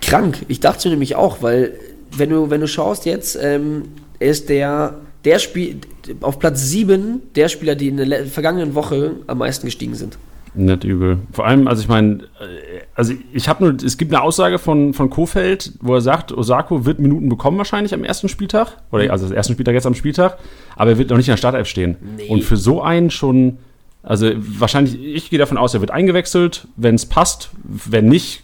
Krank. 0.00 0.44
Ich 0.48 0.60
dachte 0.60 0.88
nämlich 0.88 1.16
auch, 1.16 1.42
weil 1.42 1.78
wenn 2.16 2.30
du, 2.30 2.50
wenn 2.50 2.60
du 2.60 2.68
schaust 2.68 3.04
jetzt, 3.04 3.36
ähm, 3.40 3.84
ist 4.18 4.48
der, 4.48 4.94
der 5.24 5.38
Spiel 5.38 5.80
auf 6.20 6.38
Platz 6.38 6.62
7 6.62 7.22
der 7.34 7.48
Spieler, 7.48 7.74
die 7.74 7.88
in 7.88 7.96
der 7.98 8.26
vergangenen 8.26 8.74
Woche 8.74 9.16
am 9.26 9.38
meisten 9.38 9.66
gestiegen 9.66 9.94
sind. 9.94 10.16
Nicht 10.54 10.84
übel. 10.84 11.18
Vor 11.32 11.46
allem, 11.46 11.66
also 11.66 11.82
ich 11.82 11.88
meine, 11.88 12.24
äh, 12.40 12.82
also 12.94 13.14
ich 13.32 13.48
habe 13.48 13.64
nur, 13.64 13.82
es 13.82 13.96
gibt 13.96 14.12
eine 14.12 14.22
Aussage 14.22 14.58
von, 14.58 14.92
von 14.92 15.08
Kofeld, 15.08 15.72
wo 15.80 15.94
er 15.94 16.02
sagt, 16.02 16.30
Osako 16.30 16.84
wird 16.84 16.98
Minuten 16.98 17.28
bekommen 17.28 17.56
wahrscheinlich 17.56 17.94
am 17.94 18.04
ersten 18.04 18.28
Spieltag. 18.28 18.76
Oder 18.90 19.10
also 19.10 19.26
das 19.26 19.34
ersten 19.34 19.54
Spieltag 19.54 19.74
jetzt 19.74 19.86
am 19.86 19.94
Spieltag, 19.94 20.38
aber 20.76 20.90
er 20.90 20.98
wird 20.98 21.10
noch 21.10 21.16
nicht 21.16 21.28
in 21.28 21.32
der 21.32 21.38
Startelf 21.38 21.68
stehen. 21.68 21.96
Nee. 22.16 22.28
Und 22.28 22.44
für 22.44 22.58
so 22.58 22.82
einen 22.82 23.10
schon, 23.10 23.58
also 24.02 24.30
wahrscheinlich, 24.36 25.02
ich 25.02 25.30
gehe 25.30 25.38
davon 25.38 25.56
aus, 25.56 25.72
er 25.72 25.80
wird 25.80 25.90
eingewechselt, 25.90 26.68
wenn 26.76 26.96
es 26.96 27.06
passt. 27.06 27.50
Wenn 27.64 28.06
nicht, 28.06 28.42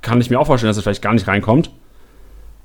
kann 0.00 0.20
ich 0.20 0.30
mir 0.30 0.40
auch 0.40 0.46
vorstellen, 0.46 0.70
dass 0.70 0.78
er 0.78 0.82
vielleicht 0.82 1.02
gar 1.02 1.12
nicht 1.12 1.28
reinkommt. 1.28 1.70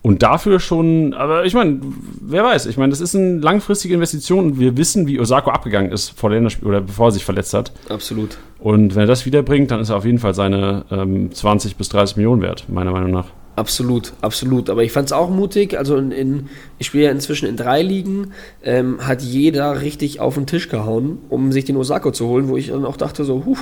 Und 0.06 0.22
dafür 0.22 0.60
schon, 0.60 1.16
aber 1.16 1.46
ich 1.46 1.56
meine, 1.56 1.80
wer 2.22 2.44
weiß, 2.44 2.68
ich 2.68 2.78
meine, 2.78 2.92
das 2.92 3.02
ist 3.02 3.16
eine 3.16 3.40
langfristige 3.40 3.96
Investition 3.96 4.46
und 4.46 4.60
wir 4.60 4.78
wissen, 4.78 5.08
wie 5.08 5.20
Osako 5.20 5.50
abgegangen 5.50 5.92
ist 5.92 6.12
vor 6.12 6.30
der 6.30 6.38
Länderspiel 6.38 6.68
oder 6.68 6.82
bevor 6.82 7.08
er 7.08 7.12
sich 7.12 7.26
verletzt 7.26 7.56
hat. 7.56 7.72
Absolut. 7.90 8.38
Und 8.60 8.94
wenn 8.94 9.02
er 9.02 9.08
das 9.08 9.26
wiederbringt, 9.26 9.72
dann 9.72 9.80
ist 9.80 9.90
er 9.90 9.98
auf 9.98 10.06
jeden 10.06 10.20
Fall 10.20 10.36
seine 10.36 10.86
ähm, 10.92 11.32
20 11.32 11.76
bis 11.76 11.90
30 11.90 12.18
Millionen 12.18 12.44
wert, 12.44 12.66
meiner 12.70 12.92
Meinung 12.92 13.10
nach. 13.10 13.30
Absolut, 13.56 14.14
absolut. 14.22 14.70
Aber 14.70 14.84
ich 14.84 14.92
fand 14.92 15.08
es 15.08 15.12
auch 15.12 15.32
mutig. 15.32 15.76
Also 15.76 15.98
in, 15.98 16.12
in, 16.12 16.50
ich 16.78 16.86
spiele 16.86 17.06
ja 17.06 17.12
inzwischen 17.12 17.48
in 17.48 17.58
drei 17.58 17.82
Ligen, 17.82 18.32
ähm, 18.64 19.00
hat 19.02 19.24
jeder 19.24 19.82
richtig 19.82 20.20
auf 20.20 20.36
den 20.36 20.46
Tisch 20.46 20.70
gehauen, 20.70 21.18
um 21.30 21.52
sich 21.52 21.66
den 21.66 21.78
Osako 21.78 22.12
zu 22.12 22.28
holen, 22.28 22.48
wo 22.48 22.58
ich 22.58 22.68
dann 22.68 22.86
auch 22.86 22.98
dachte 22.98 23.24
so, 23.24 23.44
huh. 23.44 23.58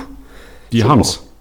Die 0.72 0.84
haben's. 0.84 1.20
Auch, 1.20 1.33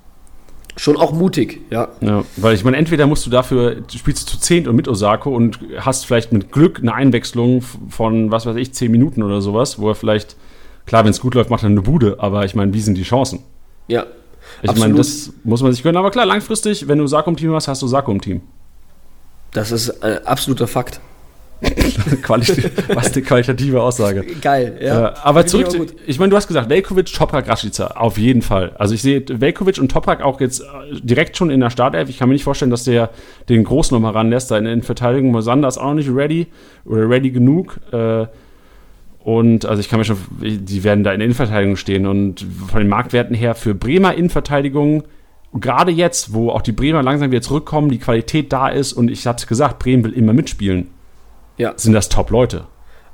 schon 0.76 0.98
auch 0.98 1.14
mutig, 1.14 1.62
ja. 1.70 1.90
Ja, 2.02 2.24
weil 2.38 2.56
ich 2.56 2.64
meine, 2.64 2.78
entweder 2.78 3.08
musst 3.08 3.26
du 3.26 3.30
dafür, 3.30 3.76
du 3.76 3.98
spielst 3.98 4.28
zu 4.28 4.40
zehnt 4.40 4.68
und 4.68 4.76
mit 4.76 4.88
Osako 4.88 5.36
und 5.36 5.60
hast 5.80 6.06
vielleicht 6.06 6.32
mit 6.32 6.52
Glück 6.52 6.80
eine 6.80 6.94
Einwechslung 6.94 7.62
von, 7.90 8.32
was 8.32 8.46
weiß 8.46 8.56
ich, 8.56 8.74
zehn 8.74 8.92
Minuten 8.92 9.24
oder 9.24 9.42
sowas, 9.42 9.80
wo 9.80 9.90
er 9.90 9.96
vielleicht, 9.96 10.36
klar, 10.86 11.04
wenn 11.04 11.12
es 11.12 11.22
gut 11.22 11.36
läuft, 11.36 11.50
macht 11.50 11.64
er 11.64 11.70
eine 11.70 11.82
Bude, 11.82 12.18
aber 12.20 12.46
ich 12.46 12.56
meine, 12.56 12.74
wie 12.74 12.82
sind 12.82 12.98
die 12.98 13.04
Chancen? 13.04 13.40
Ja, 13.88 14.06
ich 14.62 14.76
meine, 14.78 14.94
das 14.96 15.32
muss 15.44 15.62
man 15.62 15.74
sich 15.74 15.84
gönnen. 15.84 15.98
Aber 15.98 16.12
klar, 16.12 16.26
langfristig, 16.26 16.88
wenn 16.88 16.98
du 16.98 17.08
Sarko 17.08 17.30
im 17.30 17.38
Team 17.38 17.54
hast, 17.54 17.68
hast 17.68 17.82
du 17.82 17.88
Sarko 17.88 18.12
im 18.12 18.22
Team. 18.22 18.42
Das 19.52 19.72
ist 19.72 20.04
ein 20.04 20.26
absoluter 20.26 20.68
Fakt. 20.68 21.00
Was 22.93 23.13
eine 23.13 23.21
qualitative 23.21 23.82
Aussage. 23.82 24.26
Geil, 24.41 24.78
ja. 24.82 25.10
Äh, 25.10 25.13
aber 25.23 25.45
zurück, 25.45 25.67
ich, 25.73 26.10
ich 26.10 26.19
meine, 26.19 26.32
du 26.32 26.36
hast 26.36 26.47
gesagt, 26.47 26.69
Velkovic, 26.69 27.13
Toprak, 27.13 27.47
Rashica, 27.47 27.88
auf 27.88 28.17
jeden 28.17 28.41
Fall. 28.41 28.73
Also 28.78 28.93
ich 28.93 29.02
sehe 29.02 29.23
Velkovic 29.28 29.78
und 29.80 29.91
Toprak 29.91 30.21
auch 30.21 30.41
jetzt 30.41 30.62
äh, 30.62 30.65
direkt 31.02 31.38
schon 31.38 31.49
in 31.49 31.60
der 31.60 31.69
Startelf. 31.69 32.10
Ich 32.10 32.17
kann 32.17 32.30
mir 32.30 32.34
nicht 32.34 32.43
vorstellen, 32.43 32.71
dass 32.71 32.84
der 32.84 33.10
den 33.49 33.63
Groß 33.63 33.91
nochmal 33.91 34.13
ranlässt. 34.13 34.52
Da 34.52 34.58
in 34.58 34.82
Verteidigung 34.82 35.32
Mosander 35.32 35.67
ist 35.67 35.78
auch 35.78 35.88
noch 35.88 35.93
nicht 35.95 36.10
ready 36.10 36.47
oder 36.86 37.10
ready 37.10 37.32
genug. 37.32 37.80
Äh, 37.91 38.28
und 39.23 39.65
also 39.65 39.80
ich 39.80 39.88
kann 39.88 39.99
mir 39.99 40.06
schon, 40.06 40.17
die 40.41 40.84
werden 40.84 41.04
da 41.04 41.13
in 41.13 41.19
der 41.19 41.26
Innenverteidigung 41.26 41.78
stehen. 41.78 42.06
Und 42.08 42.45
von 42.67 42.80
den 42.80 42.89
Marktwerten 42.89 43.36
her 43.36 43.56
für 43.56 43.73
Bremer 43.73 44.15
Innenverteidigung, 44.15 45.04
gerade 45.54 45.91
jetzt, 45.91 46.34
wo 46.34 46.49
auch 46.49 46.62
die 46.62 46.71
Bremer 46.71 47.04
langsam 47.04 47.32
wieder 47.32 47.41
zurückkommen, 47.41 47.89
die 47.89 47.99
Qualität 47.99 48.52
da 48.52 48.67
ist 48.67 48.93
und 48.93 49.10
ich 49.10 49.26
hatte 49.26 49.47
gesagt, 49.47 49.80
Bremen 49.80 50.04
will 50.04 50.13
immer 50.13 50.34
mitspielen, 50.34 50.88
ja. 51.58 51.74
sind 51.76 51.94
das 51.94 52.10
Top-Leute. 52.10 52.66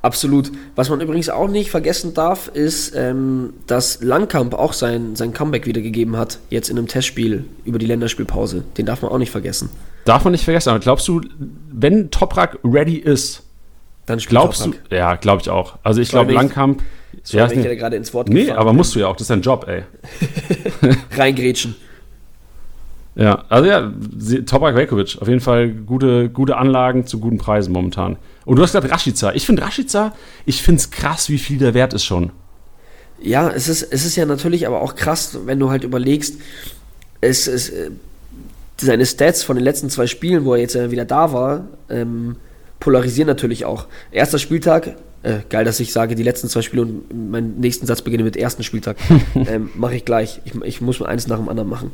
Absolut. 0.02 0.50
Was 0.76 0.88
man 0.88 1.00
übrigens 1.00 1.28
auch 1.28 1.48
nicht 1.48 1.70
vergessen 1.70 2.14
darf, 2.14 2.48
ist, 2.48 2.94
ähm, 2.96 3.52
dass 3.66 4.02
Langkamp 4.02 4.54
auch 4.54 4.72
sein, 4.72 5.14
sein 5.14 5.34
Comeback 5.34 5.66
wiedergegeben 5.66 6.16
hat, 6.16 6.38
jetzt 6.48 6.70
in 6.70 6.78
einem 6.78 6.88
Testspiel 6.88 7.44
über 7.64 7.78
die 7.78 7.86
Länderspielpause. 7.86 8.64
Den 8.78 8.86
darf 8.86 9.02
man 9.02 9.10
auch 9.10 9.18
nicht 9.18 9.30
vergessen. 9.30 9.68
Darf 10.06 10.24
man 10.24 10.32
nicht 10.32 10.44
vergessen, 10.44 10.70
aber 10.70 10.78
glaubst 10.78 11.06
du, 11.06 11.20
wenn 11.70 12.10
Toprak 12.10 12.58
ready 12.64 12.96
ist, 12.96 13.42
dann 14.06 14.18
Glaubst 14.18 14.64
du? 14.64 14.72
Ja, 14.90 15.16
glaube 15.16 15.42
ich 15.42 15.50
auch. 15.50 15.78
Also 15.82 16.00
ich 16.00 16.08
glaube, 16.08 16.32
Langkamp. 16.32 16.82
Ja, 17.26 17.50
ich 17.50 17.62
ja 17.62 17.74
gerade 17.74 17.96
ins 17.96 18.14
Wort 18.14 18.28
Nee, 18.28 18.50
aber 18.50 18.72
musst 18.72 18.94
du 18.94 19.00
ja 19.00 19.08
auch. 19.08 19.14
Das 19.14 19.22
ist 19.22 19.30
dein 19.30 19.42
Job, 19.42 19.66
ey. 19.68 19.84
Reingrätschen. 21.16 21.76
Ja, 23.20 23.44
also 23.50 23.68
ja, 23.68 23.92
Toprak 24.46 24.74
Velkovic. 24.74 25.18
Auf 25.20 25.28
jeden 25.28 25.42
Fall 25.42 25.68
gute, 25.68 26.30
gute 26.30 26.56
Anlagen 26.56 27.06
zu 27.06 27.20
guten 27.20 27.36
Preisen 27.36 27.70
momentan. 27.70 28.16
Und 28.46 28.56
du 28.56 28.62
hast 28.62 28.72
gesagt 28.72 28.90
Rashica. 28.90 29.32
Ich 29.34 29.44
finde 29.44 29.60
Rashica, 29.60 30.14
ich 30.46 30.62
finde 30.62 30.80
es 30.80 30.90
krass, 30.90 31.28
wie 31.28 31.36
viel 31.36 31.58
der 31.58 31.74
wert 31.74 31.92
ist 31.92 32.04
schon. 32.04 32.32
Ja, 33.20 33.50
es 33.50 33.68
ist, 33.68 33.82
es 33.82 34.06
ist 34.06 34.16
ja 34.16 34.24
natürlich 34.24 34.66
aber 34.66 34.80
auch 34.80 34.94
krass, 34.94 35.38
wenn 35.44 35.58
du 35.58 35.68
halt 35.68 35.84
überlegst, 35.84 36.40
es, 37.20 37.46
es, 37.46 37.68
äh, 37.68 37.90
seine 38.80 39.04
Stats 39.04 39.42
von 39.42 39.56
den 39.56 39.64
letzten 39.64 39.90
zwei 39.90 40.06
Spielen, 40.06 40.46
wo 40.46 40.54
er 40.54 40.62
jetzt 40.62 40.90
wieder 40.90 41.04
da 41.04 41.30
war, 41.34 41.66
ähm, 41.90 42.36
polarisieren 42.78 43.26
natürlich 43.26 43.66
auch. 43.66 43.84
Erster 44.10 44.38
Spieltag, 44.38 44.96
äh, 45.22 45.40
geil, 45.50 45.64
dass 45.64 45.80
ich 45.80 45.92
sage, 45.92 46.14
die 46.14 46.22
letzten 46.22 46.48
zwei 46.48 46.62
Spiele 46.62 46.82
und 46.82 47.30
meinen 47.30 47.60
nächsten 47.60 47.86
Satz 47.86 48.00
beginne 48.00 48.24
mit 48.24 48.36
ersten 48.36 48.62
Spieltag. 48.62 48.96
ähm, 49.34 49.70
Mache 49.74 49.96
ich 49.96 50.04
gleich. 50.06 50.40
Ich, 50.46 50.54
ich, 50.62 50.80
muss 50.80 50.98
mal 50.98 51.06
eins 51.06 51.26
nach 51.26 51.36
dem 51.36 51.48
anderen 51.48 51.68
machen. 51.68 51.92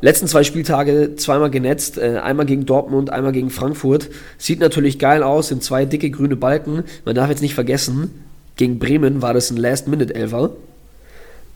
Letzten 0.00 0.28
zwei 0.28 0.44
Spieltage 0.44 1.16
zweimal 1.16 1.50
genetzt, 1.50 1.98
äh, 1.98 2.18
einmal 2.18 2.46
gegen 2.46 2.66
Dortmund, 2.66 3.10
einmal 3.10 3.32
gegen 3.32 3.50
Frankfurt. 3.50 4.08
Sieht 4.38 4.60
natürlich 4.60 5.00
geil 5.00 5.24
aus, 5.24 5.48
sind 5.48 5.64
zwei 5.64 5.84
dicke 5.84 6.10
grüne 6.10 6.36
Balken. 6.36 6.84
Man 7.04 7.16
darf 7.16 7.28
jetzt 7.28 7.42
nicht 7.42 7.54
vergessen, 7.54 8.24
gegen 8.54 8.78
Bremen 8.78 9.20
war 9.20 9.34
das 9.34 9.50
ein 9.50 9.56
Last-Minute-Elfer. 9.56 10.50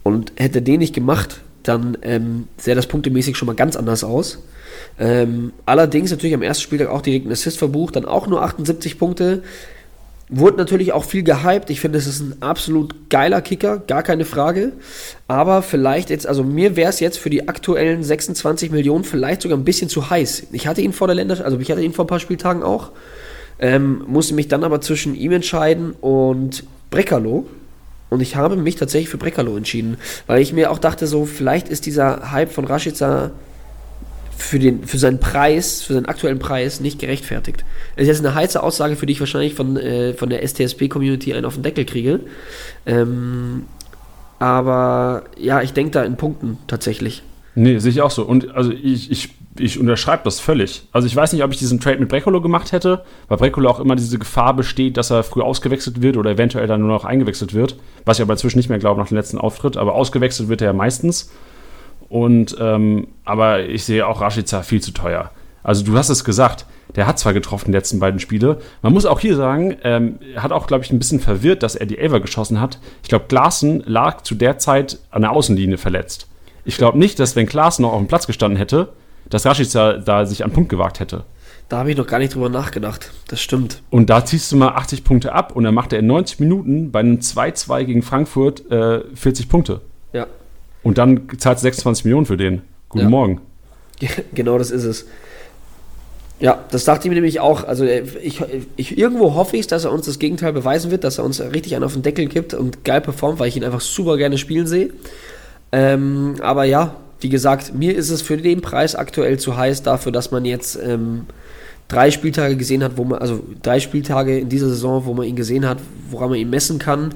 Und 0.02 0.32
hätte 0.36 0.62
den 0.62 0.80
nicht 0.80 0.94
gemacht, 0.94 1.40
dann 1.62 1.96
ähm, 2.02 2.48
sähe 2.58 2.74
das 2.74 2.88
punktemäßig 2.88 3.36
schon 3.36 3.46
mal 3.46 3.54
ganz 3.54 3.76
anders 3.76 4.02
aus. 4.02 4.38
Ähm, 4.98 5.52
allerdings 5.64 6.10
natürlich 6.10 6.34
am 6.34 6.42
ersten 6.42 6.62
Spieltag 6.62 6.88
auch 6.88 7.02
direkt 7.02 7.24
einen 7.24 7.32
Assist 7.32 7.58
verbucht, 7.58 7.96
dann 7.96 8.04
auch 8.04 8.26
nur 8.26 8.42
78 8.42 8.98
Punkte. 8.98 9.42
Wurde 10.36 10.56
natürlich 10.56 10.92
auch 10.92 11.04
viel 11.04 11.22
gehypt. 11.22 11.70
Ich 11.70 11.80
finde, 11.80 11.96
es 11.96 12.08
ist 12.08 12.20
ein 12.20 12.42
absolut 12.42 13.08
geiler 13.08 13.40
Kicker, 13.40 13.78
gar 13.78 14.02
keine 14.02 14.24
Frage. 14.24 14.72
Aber 15.28 15.62
vielleicht 15.62 16.10
jetzt, 16.10 16.26
also 16.26 16.42
mir 16.42 16.74
wäre 16.74 16.90
es 16.90 16.98
jetzt 16.98 17.18
für 17.18 17.30
die 17.30 17.46
aktuellen 17.46 18.02
26 18.02 18.72
Millionen 18.72 19.04
vielleicht 19.04 19.42
sogar 19.42 19.56
ein 19.56 19.64
bisschen 19.64 19.88
zu 19.88 20.10
heiß. 20.10 20.48
Ich 20.50 20.66
hatte 20.66 20.80
ihn 20.80 20.92
vor 20.92 21.06
der 21.06 21.14
Länder, 21.14 21.44
also 21.44 21.60
ich 21.60 21.70
hatte 21.70 21.82
ihn 21.82 21.92
vor 21.92 22.04
ein 22.04 22.08
paar 22.08 22.18
Spieltagen 22.18 22.64
auch. 22.64 22.90
Ähm, 23.60 24.02
musste 24.08 24.34
mich 24.34 24.48
dann 24.48 24.64
aber 24.64 24.80
zwischen 24.80 25.14
ihm 25.14 25.30
entscheiden 25.30 25.92
und 26.00 26.64
Breckerlo. 26.90 27.46
Und 28.10 28.20
ich 28.20 28.34
habe 28.34 28.56
mich 28.56 28.74
tatsächlich 28.74 29.10
für 29.10 29.18
Breckerlo 29.18 29.56
entschieden, 29.56 29.98
weil 30.26 30.42
ich 30.42 30.52
mir 30.52 30.72
auch 30.72 30.78
dachte, 30.78 31.06
so 31.06 31.26
vielleicht 31.26 31.68
ist 31.68 31.86
dieser 31.86 32.32
Hype 32.32 32.50
von 32.50 32.64
Rashica 32.64 33.30
für, 34.36 34.58
den, 34.58 34.84
für 34.84 34.98
seinen 34.98 35.20
Preis, 35.20 35.82
für 35.82 35.94
seinen 35.94 36.06
aktuellen 36.06 36.38
Preis 36.38 36.80
nicht 36.80 36.98
gerechtfertigt. 36.98 37.64
Das 37.96 38.02
ist 38.02 38.08
jetzt 38.08 38.24
eine 38.24 38.34
heiße 38.34 38.62
Aussage, 38.62 38.96
für 38.96 39.06
die 39.06 39.12
ich 39.12 39.20
wahrscheinlich 39.20 39.54
von, 39.54 39.76
äh, 39.76 40.14
von 40.14 40.30
der 40.30 40.46
STSP-Community 40.46 41.34
einen 41.34 41.44
auf 41.44 41.54
den 41.54 41.62
Deckel 41.62 41.84
kriege. 41.84 42.20
Ähm, 42.86 43.64
aber 44.38 45.24
ja, 45.38 45.62
ich 45.62 45.72
denke 45.72 45.92
da 45.92 46.04
in 46.04 46.16
Punkten 46.16 46.58
tatsächlich. 46.66 47.22
Nee, 47.54 47.78
sehe 47.78 47.90
ich 47.90 48.02
auch 48.02 48.10
so. 48.10 48.24
Und 48.24 48.54
also 48.54 48.72
ich, 48.72 49.10
ich, 49.10 49.30
ich 49.58 49.78
unterschreibe 49.78 50.22
das 50.24 50.40
völlig. 50.40 50.88
Also 50.92 51.06
ich 51.06 51.14
weiß 51.14 51.32
nicht, 51.32 51.44
ob 51.44 51.52
ich 51.52 51.58
diesen 51.58 51.78
Trade 51.78 51.98
mit 51.98 52.08
Brecolo 52.08 52.40
gemacht 52.40 52.72
hätte, 52.72 53.04
weil 53.28 53.38
Brecolo 53.38 53.70
auch 53.70 53.78
immer 53.78 53.94
diese 53.94 54.18
Gefahr 54.18 54.54
besteht, 54.54 54.96
dass 54.96 55.10
er 55.10 55.22
früh 55.22 55.40
ausgewechselt 55.40 56.02
wird 56.02 56.16
oder 56.16 56.32
eventuell 56.32 56.66
dann 56.66 56.80
nur 56.80 56.90
noch 56.90 57.04
eingewechselt 57.04 57.54
wird. 57.54 57.76
Was 58.04 58.18
ich 58.18 58.22
aber 58.22 58.32
inzwischen 58.32 58.58
nicht 58.58 58.68
mehr 58.68 58.78
glaube 58.78 59.00
nach 59.00 59.08
dem 59.08 59.16
letzten 59.16 59.38
Auftritt. 59.38 59.76
Aber 59.76 59.94
ausgewechselt 59.94 60.48
wird 60.48 60.62
er 60.62 60.68
ja 60.68 60.72
meistens. 60.72 61.30
Und 62.14 62.56
ähm, 62.60 63.08
aber 63.24 63.64
ich 63.64 63.82
sehe 63.82 64.06
auch 64.06 64.20
Rashica 64.20 64.62
viel 64.62 64.80
zu 64.80 64.92
teuer. 64.92 65.32
Also 65.64 65.82
du 65.82 65.98
hast 65.98 66.10
es 66.10 66.22
gesagt, 66.22 66.64
der 66.94 67.08
hat 67.08 67.18
zwar 67.18 67.32
getroffen 67.32 67.72
die 67.72 67.76
letzten 67.76 67.98
beiden 67.98 68.20
Spiele. 68.20 68.60
Man 68.82 68.92
muss 68.92 69.04
auch 69.04 69.18
hier 69.18 69.34
sagen, 69.34 69.76
ähm, 69.82 70.20
hat 70.36 70.52
auch, 70.52 70.68
glaube 70.68 70.84
ich, 70.84 70.92
ein 70.92 71.00
bisschen 71.00 71.18
verwirrt, 71.18 71.64
dass 71.64 71.74
er 71.74 71.86
die 71.86 71.98
Elfer 71.98 72.20
geschossen 72.20 72.60
hat. 72.60 72.78
Ich 73.02 73.08
glaube, 73.08 73.24
Klaassen 73.26 73.82
lag 73.84 74.20
zu 74.22 74.36
der 74.36 74.58
Zeit 74.58 75.00
an 75.10 75.22
der 75.22 75.32
Außenlinie 75.32 75.76
verletzt. 75.76 76.28
Ich 76.64 76.76
glaube 76.76 76.98
nicht, 76.98 77.18
dass 77.18 77.34
wenn 77.34 77.48
Klaassen 77.48 77.82
noch 77.82 77.92
auf 77.92 77.98
dem 77.98 78.06
Platz 78.06 78.28
gestanden 78.28 78.58
hätte, 78.58 78.90
dass 79.28 79.44
Rashica 79.44 79.94
da 79.94 80.24
sich 80.24 80.44
an 80.44 80.52
Punkt 80.52 80.68
gewagt 80.68 81.00
hätte. 81.00 81.24
Da 81.68 81.78
habe 81.78 81.90
ich 81.90 81.96
noch 81.96 82.06
gar 82.06 82.20
nicht 82.20 82.36
drüber 82.36 82.48
nachgedacht. 82.48 83.10
Das 83.26 83.40
stimmt. 83.40 83.82
Und 83.90 84.08
da 84.08 84.24
ziehst 84.24 84.52
du 84.52 84.56
mal 84.56 84.68
80 84.68 85.02
Punkte 85.02 85.32
ab 85.32 85.56
und 85.56 85.64
dann 85.64 85.74
macht 85.74 85.92
er 85.92 85.98
in 85.98 86.06
90 86.06 86.38
Minuten 86.38 86.92
bei 86.92 87.00
einem 87.00 87.16
2-2 87.16 87.82
gegen 87.82 88.02
Frankfurt 88.02 88.70
äh, 88.70 89.00
40 89.16 89.48
Punkte. 89.48 89.80
Ja. 90.12 90.28
Und 90.84 90.98
dann 90.98 91.22
zahlt 91.38 91.58
26 91.58 92.04
Millionen 92.04 92.26
für 92.26 92.36
den. 92.36 92.62
Guten 92.88 93.04
ja. 93.04 93.10
Morgen. 93.10 93.40
Genau 94.34 94.58
das 94.58 94.70
ist 94.70 94.84
es. 94.84 95.06
Ja, 96.40 96.62
das 96.70 96.84
dachte 96.84 97.06
ich 97.06 97.08
mir 97.08 97.14
nämlich 97.14 97.40
auch. 97.40 97.64
Also 97.64 97.84
äh, 97.84 98.02
ich, 98.22 98.42
ich, 98.76 98.98
irgendwo 98.98 99.34
hoffe 99.34 99.56
ich, 99.56 99.66
dass 99.66 99.84
er 99.84 99.92
uns 99.92 100.06
das 100.06 100.18
Gegenteil 100.18 100.52
beweisen 100.52 100.90
wird, 100.90 101.04
dass 101.04 101.18
er 101.18 101.24
uns 101.24 101.40
richtig 101.40 101.74
einen 101.74 101.84
auf 101.84 101.94
den 101.94 102.02
Deckel 102.02 102.26
gibt 102.26 102.54
und 102.54 102.84
geil 102.84 103.00
performt, 103.00 103.38
weil 103.38 103.48
ich 103.48 103.56
ihn 103.56 103.64
einfach 103.64 103.80
super 103.80 104.16
gerne 104.16 104.36
spielen 104.36 104.66
sehe. 104.66 104.90
Ähm, 105.72 106.34
aber 106.40 106.64
ja, 106.64 106.96
wie 107.20 107.28
gesagt, 107.30 107.74
mir 107.74 107.96
ist 107.96 108.10
es 108.10 108.20
für 108.20 108.36
den 108.36 108.60
Preis 108.60 108.94
aktuell 108.94 109.38
zu 109.38 109.56
heiß 109.56 109.82
dafür, 109.82 110.12
dass 110.12 110.30
man 110.30 110.44
jetzt 110.44 110.78
ähm, 110.84 111.26
drei 111.88 112.10
Spieltage 112.10 112.56
gesehen 112.56 112.84
hat, 112.84 112.96
wo 112.96 113.04
man, 113.04 113.20
also 113.20 113.42
drei 113.62 113.80
Spieltage 113.80 114.38
in 114.40 114.48
dieser 114.48 114.68
Saison, 114.68 115.06
wo 115.06 115.14
man 115.14 115.26
ihn 115.26 115.36
gesehen 115.36 115.66
hat, 115.66 115.78
woran 116.10 116.30
man 116.30 116.38
ihn 116.38 116.50
messen 116.50 116.78
kann. 116.78 117.14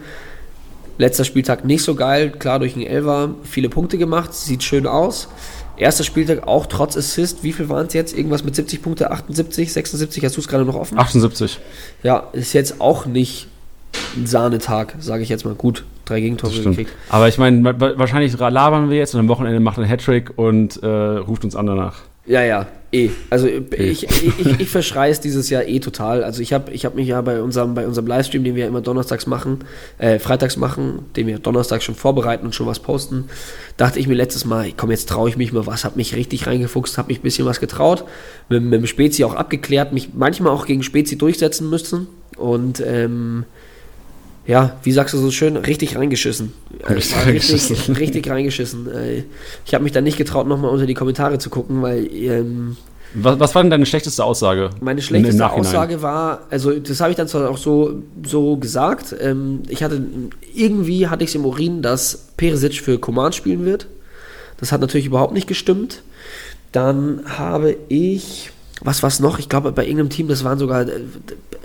Letzter 0.98 1.24
Spieltag 1.24 1.64
nicht 1.64 1.82
so 1.82 1.94
geil, 1.94 2.30
klar 2.30 2.58
durch 2.58 2.74
den 2.74 2.82
Elfer 2.82 3.30
viele 3.44 3.68
Punkte 3.68 3.98
gemacht, 3.98 4.34
sieht 4.34 4.62
schön 4.62 4.87
aus. 4.87 5.28
Erster 5.76 6.02
Spieltag 6.02 6.48
auch 6.48 6.66
trotz 6.66 6.96
Assist, 6.96 7.44
wie 7.44 7.52
viel 7.52 7.68
waren 7.68 7.87
es 7.87 7.94
jetzt? 7.94 8.16
Irgendwas 8.16 8.42
mit 8.42 8.56
70 8.56 8.82
Punkte, 8.82 9.12
78, 9.12 9.72
76, 9.72 10.24
hast 10.24 10.37
du 10.37 10.40
es 10.40 10.48
gerade 10.48 10.64
noch 10.64 10.74
offen? 10.74 10.98
78. 10.98 11.61
Ja, 12.02 12.28
ist 12.32 12.52
jetzt 12.52 12.80
auch 12.80 13.06
nicht 13.06 13.46
ein 14.16 14.26
Sahnetag, 14.26 14.96
sage 14.98 15.22
ich 15.22 15.28
jetzt 15.28 15.44
mal. 15.44 15.54
Gut, 15.54 15.84
drei 16.04 16.20
Gegentore 16.20 16.52
gekriegt. 16.52 16.92
Aber 17.11 17.28
ich 17.28 17.38
meine, 17.38 17.62
wahrscheinlich 17.78 18.37
labern 18.37 18.90
wir 18.90 18.98
jetzt 18.98 19.14
und 19.14 19.20
am 19.20 19.28
Wochenende 19.28 19.61
macht 19.61 19.78
er 19.78 19.82
einen 19.82 19.90
Hattrick 19.90 20.32
und 20.37 20.82
äh, 20.82 20.87
ruft 20.87 21.44
uns 21.44 21.54
an 21.54 21.66
danach. 21.66 22.02
Ja, 22.28 22.42
ja, 22.42 22.66
eh. 22.92 23.08
Also 23.30 23.46
eh. 23.46 23.62
ich, 23.76 24.04
ich, 24.04 24.60
ich, 24.60 24.68
verschreie 24.68 25.10
es 25.10 25.20
dieses 25.20 25.48
Jahr 25.48 25.64
eh 25.64 25.80
total. 25.80 26.22
Also 26.22 26.42
ich 26.42 26.52
habe 26.52 26.70
ich 26.72 26.84
hab 26.84 26.94
mich 26.94 27.08
ja 27.08 27.20
bei 27.22 27.40
unserem, 27.40 27.74
bei 27.74 27.86
unserem 27.86 28.06
Livestream, 28.06 28.44
den 28.44 28.54
wir 28.54 28.66
immer 28.66 28.82
donnerstags 28.82 29.26
machen, 29.26 29.60
äh, 29.96 30.18
freitags 30.18 30.58
machen, 30.58 31.06
den 31.16 31.26
wir 31.26 31.38
donnerstags 31.38 31.84
schon 31.84 31.94
vorbereiten 31.94 32.44
und 32.44 32.54
schon 32.54 32.66
was 32.66 32.80
posten, 32.80 33.30
dachte 33.78 33.98
ich 33.98 34.06
mir 34.08 34.14
letztes 34.14 34.44
Mal, 34.44 34.70
komm, 34.76 34.90
jetzt 34.90 35.08
traue 35.08 35.30
ich 35.30 35.38
mich 35.38 35.52
mal 35.52 35.66
was, 35.66 35.86
habe 35.86 35.96
mich 35.96 36.14
richtig 36.14 36.46
reingefuchst, 36.46 36.98
habe 36.98 37.08
mich 37.08 37.20
ein 37.20 37.22
bisschen 37.22 37.46
was 37.46 37.60
getraut, 37.60 38.04
mit, 38.50 38.62
mit 38.62 38.80
dem 38.80 38.86
Spezi 38.86 39.24
auch 39.24 39.34
abgeklärt, 39.34 39.94
mich 39.94 40.10
manchmal 40.14 40.52
auch 40.52 40.66
gegen 40.66 40.82
Spezi 40.82 41.16
durchsetzen 41.16 41.70
müssen 41.70 42.08
und 42.36 42.82
ähm, 42.86 43.46
ja, 44.48 44.78
wie 44.82 44.92
sagst 44.92 45.12
du 45.12 45.18
so 45.18 45.30
schön, 45.30 45.58
richtig 45.58 45.94
reingeschissen. 45.94 46.54
Richtig, 46.88 47.14
äh, 47.14 47.20
reingeschissen. 47.20 47.76
richtig, 47.76 47.98
richtig 48.00 48.30
reingeschissen. 48.30 48.90
Äh, 48.90 49.24
ich 49.66 49.74
habe 49.74 49.84
mich 49.84 49.92
dann 49.92 50.04
nicht 50.04 50.16
getraut, 50.16 50.48
nochmal 50.48 50.70
unter 50.70 50.87
die 50.87 50.94
Kommentare 50.94 51.38
zu 51.38 51.50
gucken, 51.50 51.82
weil 51.82 52.08
ähm, 52.14 52.78
Was, 53.12 53.38
was 53.38 53.54
war 53.54 53.62
denn 53.62 53.70
deine 53.70 53.84
schlechteste 53.84 54.24
Aussage? 54.24 54.70
Meine 54.80 55.02
schlechteste? 55.02 55.50
Aussage 55.50 56.00
war, 56.00 56.46
also 56.48 56.72
das 56.72 56.98
habe 57.00 57.11
ich 57.11 57.16
dann 57.16 57.28
zwar 57.28 57.50
auch 57.50 57.58
so, 57.58 58.02
so 58.24 58.56
gesagt, 58.56 59.14
ähm, 59.20 59.64
ich 59.68 59.82
hatte, 59.82 60.02
irgendwie 60.54 61.08
hatte 61.08 61.24
ich 61.24 61.28
es 61.30 61.34
im 61.34 61.44
Urin, 61.44 61.82
dass 61.82 62.28
Peresic 62.38 62.80
für 62.80 62.98
Command 62.98 63.34
spielen 63.34 63.66
wird. 63.66 63.87
Das 64.56 64.72
hat 64.72 64.80
natürlich 64.80 65.06
überhaupt 65.06 65.34
nicht 65.34 65.46
gestimmt. 65.46 66.02
Dann 66.72 67.20
habe 67.26 67.76
ich, 67.88 68.50
was 68.80 69.02
war 69.02 69.08
es 69.08 69.20
noch? 69.20 69.38
Ich 69.38 69.50
glaube, 69.50 69.72
bei 69.72 69.84
irgendeinem 69.84 70.08
Team, 70.08 70.28
das 70.28 70.42
waren 70.42 70.58
sogar, 70.58 70.88
äh, 70.88 71.00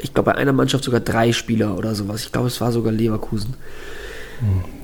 ich 0.04 0.14
glaube, 0.14 0.32
bei 0.32 0.38
einer 0.38 0.54
Mannschaft 0.54 0.84
sogar 0.84 1.00
drei 1.00 1.32
Spieler 1.32 1.78
oder 1.78 1.96
sowas. 1.96 2.24
Ich 2.26 2.32
glaube, 2.32 2.48
es 2.48 2.60
war 2.62 2.72
sogar 2.72 2.92
Leverkusen. 2.92 3.56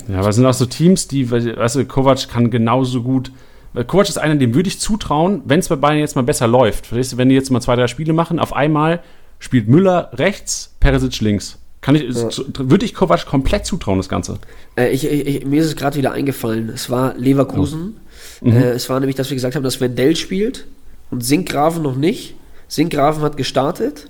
Ja, 0.07 0.19
aber 0.19 0.29
es 0.29 0.35
sind 0.35 0.45
auch 0.45 0.53
so 0.53 0.65
Teams, 0.65 1.07
die, 1.07 1.29
weißt 1.29 1.75
du, 1.75 1.85
Kovac 1.85 2.29
kann 2.29 2.49
genauso 2.49 3.03
gut. 3.03 3.31
weil 3.73 3.83
Kovac 3.83 4.09
ist 4.09 4.17
einer, 4.17 4.35
dem 4.35 4.55
würde 4.55 4.69
ich 4.69 4.79
zutrauen, 4.79 5.41
wenn 5.45 5.59
es 5.59 5.67
bei 5.67 5.75
Bayern 5.75 5.99
jetzt 5.99 6.15
mal 6.15 6.23
besser 6.23 6.47
läuft. 6.47 6.87
Verstehst 6.87 7.13
du, 7.13 7.17
wenn 7.17 7.29
die 7.29 7.35
jetzt 7.35 7.51
mal 7.51 7.61
zwei, 7.61 7.75
drei 7.75 7.87
Spiele 7.87 8.13
machen, 8.13 8.39
auf 8.39 8.53
einmal 8.53 9.01
spielt 9.39 9.67
Müller 9.67 10.09
rechts, 10.13 10.73
Peresic 10.79 11.19
links. 11.21 11.57
Kann 11.81 11.95
ich, 11.95 12.03
Ja. 12.15 12.29
Würde 12.57 12.85
ich 12.85 12.93
Kovac 12.93 13.25
komplett 13.25 13.65
zutrauen, 13.65 13.97
das 13.99 14.09
Ganze. 14.09 14.39
Äh, 14.77 14.89
ich, 14.91 15.05
ich, 15.05 15.45
mir 15.45 15.61
ist 15.61 15.67
es 15.67 15.75
gerade 15.75 15.97
wieder 15.97 16.11
eingefallen. 16.11 16.69
Es 16.69 16.89
war 16.89 17.15
Leverkusen. 17.17 17.97
Mhm. 18.41 18.51
Äh, 18.51 18.71
es 18.71 18.89
war 18.89 18.99
nämlich, 18.99 19.15
dass 19.15 19.29
wir 19.29 19.35
gesagt 19.35 19.55
haben, 19.55 19.63
dass 19.63 19.79
Wendell 19.79 20.15
spielt 20.15 20.65
und 21.11 21.23
Sinkgraven 21.23 21.83
noch 21.83 21.95
nicht. 21.95 22.35
Sinkgraven 22.67 23.23
hat 23.23 23.37
gestartet. 23.37 24.09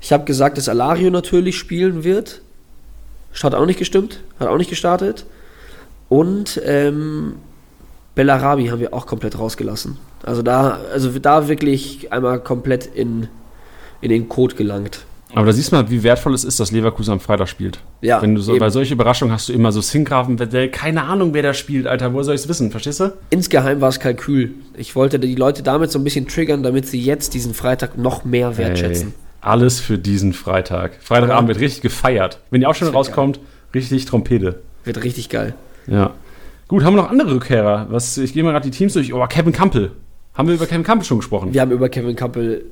Ich 0.00 0.12
habe 0.12 0.24
gesagt, 0.24 0.58
dass 0.58 0.68
Alario 0.68 1.10
natürlich 1.10 1.56
spielen 1.56 2.04
wird. 2.04 2.42
Hat 3.42 3.54
auch 3.54 3.66
nicht 3.66 3.78
gestimmt, 3.78 4.20
hat 4.40 4.48
auch 4.48 4.56
nicht 4.56 4.70
gestartet. 4.70 5.24
Und 6.08 6.60
ähm, 6.64 7.34
Bellarabi 8.14 8.66
haben 8.66 8.80
wir 8.80 8.94
auch 8.94 9.06
komplett 9.06 9.38
rausgelassen. 9.38 9.96
Also 10.24 10.42
da, 10.42 10.80
also 10.92 11.16
da 11.18 11.48
wirklich 11.48 12.12
einmal 12.12 12.40
komplett 12.40 12.86
in, 12.86 13.28
in 14.00 14.10
den 14.10 14.28
Code 14.28 14.56
gelangt. 14.56 15.04
Aber 15.34 15.46
da 15.46 15.52
siehst 15.52 15.72
du 15.72 15.76
mal, 15.76 15.90
wie 15.90 16.02
wertvoll 16.02 16.34
es 16.34 16.42
ist, 16.42 16.58
dass 16.58 16.72
Leverkusen 16.72 17.12
am 17.12 17.20
Freitag 17.20 17.48
spielt. 17.48 17.80
Ja, 18.00 18.22
Wenn 18.22 18.34
du 18.34 18.40
so, 18.40 18.52
eben. 18.52 18.60
bei 18.60 18.70
solchen 18.70 18.94
Überraschungen 18.94 19.32
hast 19.32 19.48
du 19.48 19.52
immer 19.52 19.72
so 19.72 19.80
Sinkgraven, 19.80 20.38
Wendell, 20.38 20.70
keine 20.70 21.04
Ahnung, 21.04 21.34
wer 21.34 21.42
da 21.42 21.52
spielt, 21.52 21.86
Alter, 21.86 22.14
woher 22.14 22.24
soll 22.24 22.34
ich 22.34 22.40
es 22.40 22.48
wissen, 22.48 22.70
verstehst 22.70 23.00
du? 23.00 23.12
Insgeheim 23.30 23.80
war 23.80 23.90
es 23.90 24.00
Kalkül. 24.00 24.54
Ich 24.76 24.96
wollte 24.96 25.18
die 25.18 25.34
Leute 25.34 25.62
damit 25.62 25.92
so 25.92 25.98
ein 25.98 26.04
bisschen 26.04 26.26
triggern, 26.26 26.62
damit 26.62 26.86
sie 26.86 27.00
jetzt 27.00 27.34
diesen 27.34 27.52
Freitag 27.52 27.98
noch 27.98 28.24
mehr 28.24 28.56
wertschätzen. 28.56 29.08
Ey, 29.08 29.27
alles 29.48 29.80
für 29.80 29.98
diesen 29.98 30.32
Freitag. 30.32 30.98
Freitagabend 31.00 31.48
wird 31.48 31.60
richtig 31.60 31.82
gefeiert. 31.82 32.40
Wenn 32.50 32.60
die 32.60 32.66
auch 32.66 32.74
schon 32.74 32.88
rauskommt, 32.88 33.40
richtig 33.74 34.04
Trompete. 34.04 34.60
Wird 34.84 35.02
richtig 35.02 35.28
geil. 35.28 35.54
Ja. 35.86 36.14
Gut, 36.68 36.84
haben 36.84 36.94
wir 36.94 37.02
noch 37.02 37.10
andere 37.10 37.34
Rückkehrer? 37.34 37.86
Was, 37.90 38.18
ich 38.18 38.34
gehe 38.34 38.44
mal 38.44 38.52
gerade 38.52 38.70
die 38.70 38.76
Teams 38.76 38.92
durch. 38.92 39.12
Oh, 39.14 39.26
Kevin 39.26 39.52
Campbell. 39.52 39.92
Haben 40.34 40.48
wir 40.48 40.54
über 40.54 40.66
Kevin 40.66 40.84
Campbell 40.84 41.06
schon 41.06 41.18
gesprochen? 41.18 41.54
Wir 41.54 41.62
haben 41.62 41.72
über 41.72 41.88
Kevin 41.88 42.14
Campbell 42.14 42.64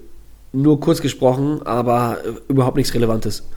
nur 0.53 0.81
kurz 0.81 1.01
gesprochen, 1.01 1.63
aber 1.65 2.19
äh, 2.25 2.33
überhaupt 2.49 2.77
nichts 2.77 2.95
Relevantes. 2.95 3.49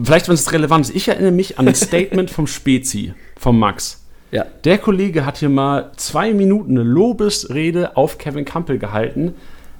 Vielleicht, 0.00 0.28
wenn 0.28 0.34
es 0.34 0.52
relevant 0.52 0.88
ist. 0.88 0.94
Ich 0.94 1.08
erinnere 1.08 1.32
mich 1.32 1.58
an 1.58 1.66
ein 1.66 1.74
Statement 1.76 2.30
vom 2.30 2.46
Spezi, 2.46 3.14
vom 3.36 3.58
Max. 3.58 4.04
Ja. 4.30 4.44
Der 4.64 4.78
Kollege 4.78 5.24
hat 5.24 5.38
hier 5.38 5.48
mal 5.48 5.92
zwei 5.96 6.32
Minuten 6.32 6.72
eine 6.72 6.82
Lobesrede 6.82 7.96
auf 7.96 8.18
Kevin 8.18 8.44
Campbell 8.44 8.78
gehalten, 8.78 9.34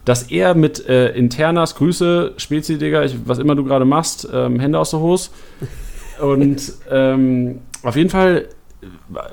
dass 0.06 0.30
er 0.30 0.54
mit 0.54 0.88
äh, 0.88 1.10
Internas, 1.14 1.74
Grüße, 1.74 2.32
Spezi, 2.38 2.78
Digga, 2.78 3.04
ich, 3.04 3.14
was 3.26 3.38
immer 3.38 3.54
du 3.54 3.64
gerade 3.64 3.84
machst, 3.84 4.26
ähm, 4.32 4.58
Hände 4.58 4.78
aus 4.78 4.90
der 4.92 5.00
Hose. 5.00 5.28
Und 6.22 6.72
ähm, 6.90 7.60
auf 7.82 7.96
jeden 7.96 8.08
Fall 8.08 8.46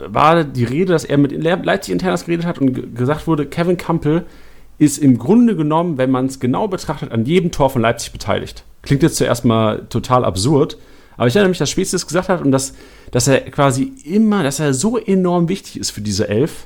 war 0.08 0.44
die 0.44 0.64
Rede, 0.64 0.92
dass 0.94 1.06
er 1.06 1.18
mit 1.18 1.32
Le- 1.32 1.62
Leipzig 1.64 1.94
Internas 1.94 2.26
geredet 2.26 2.46
hat 2.46 2.60
und 2.60 2.74
ge- 2.74 2.88
gesagt 2.94 3.28
wurde, 3.28 3.46
Kevin 3.46 3.78
Campbell 3.78 4.26
ist 4.80 4.98
im 4.98 5.18
Grunde 5.18 5.56
genommen, 5.56 5.98
wenn 5.98 6.10
man 6.12 6.26
es 6.26 6.40
genau 6.40 6.68
betrachtet, 6.68 7.12
an 7.12 7.26
jedem 7.26 7.52
Tor 7.52 7.70
von 7.70 7.82
Leipzig 7.82 8.12
beteiligt. 8.12 8.64
Klingt 8.82 9.04
jetzt 9.04 9.16
zuerst 9.18 9.46
mal 9.46 9.86
total 9.90 10.26
absurd, 10.26 10.78
aber 11.16 11.28
ich 11.28 11.36
erinnere 11.36 11.50
mich, 11.50 11.60
dass 11.60 11.70
Spezi 11.70 11.92
das 11.92 12.08
gesagt 12.08 12.30
hat 12.30 12.42
und 12.42 12.52
dass, 12.52 12.74
dass 13.12 13.28
er 13.28 13.42
quasi 13.42 13.94
immer, 14.06 14.42
dass 14.44 14.60
er 14.60 14.74
so 14.74 14.98
enorm 14.98 15.48
wichtig 15.50 15.80
ist 15.80 15.92
für 15.92 16.02
diese 16.02 16.28
Elf, 16.28 16.66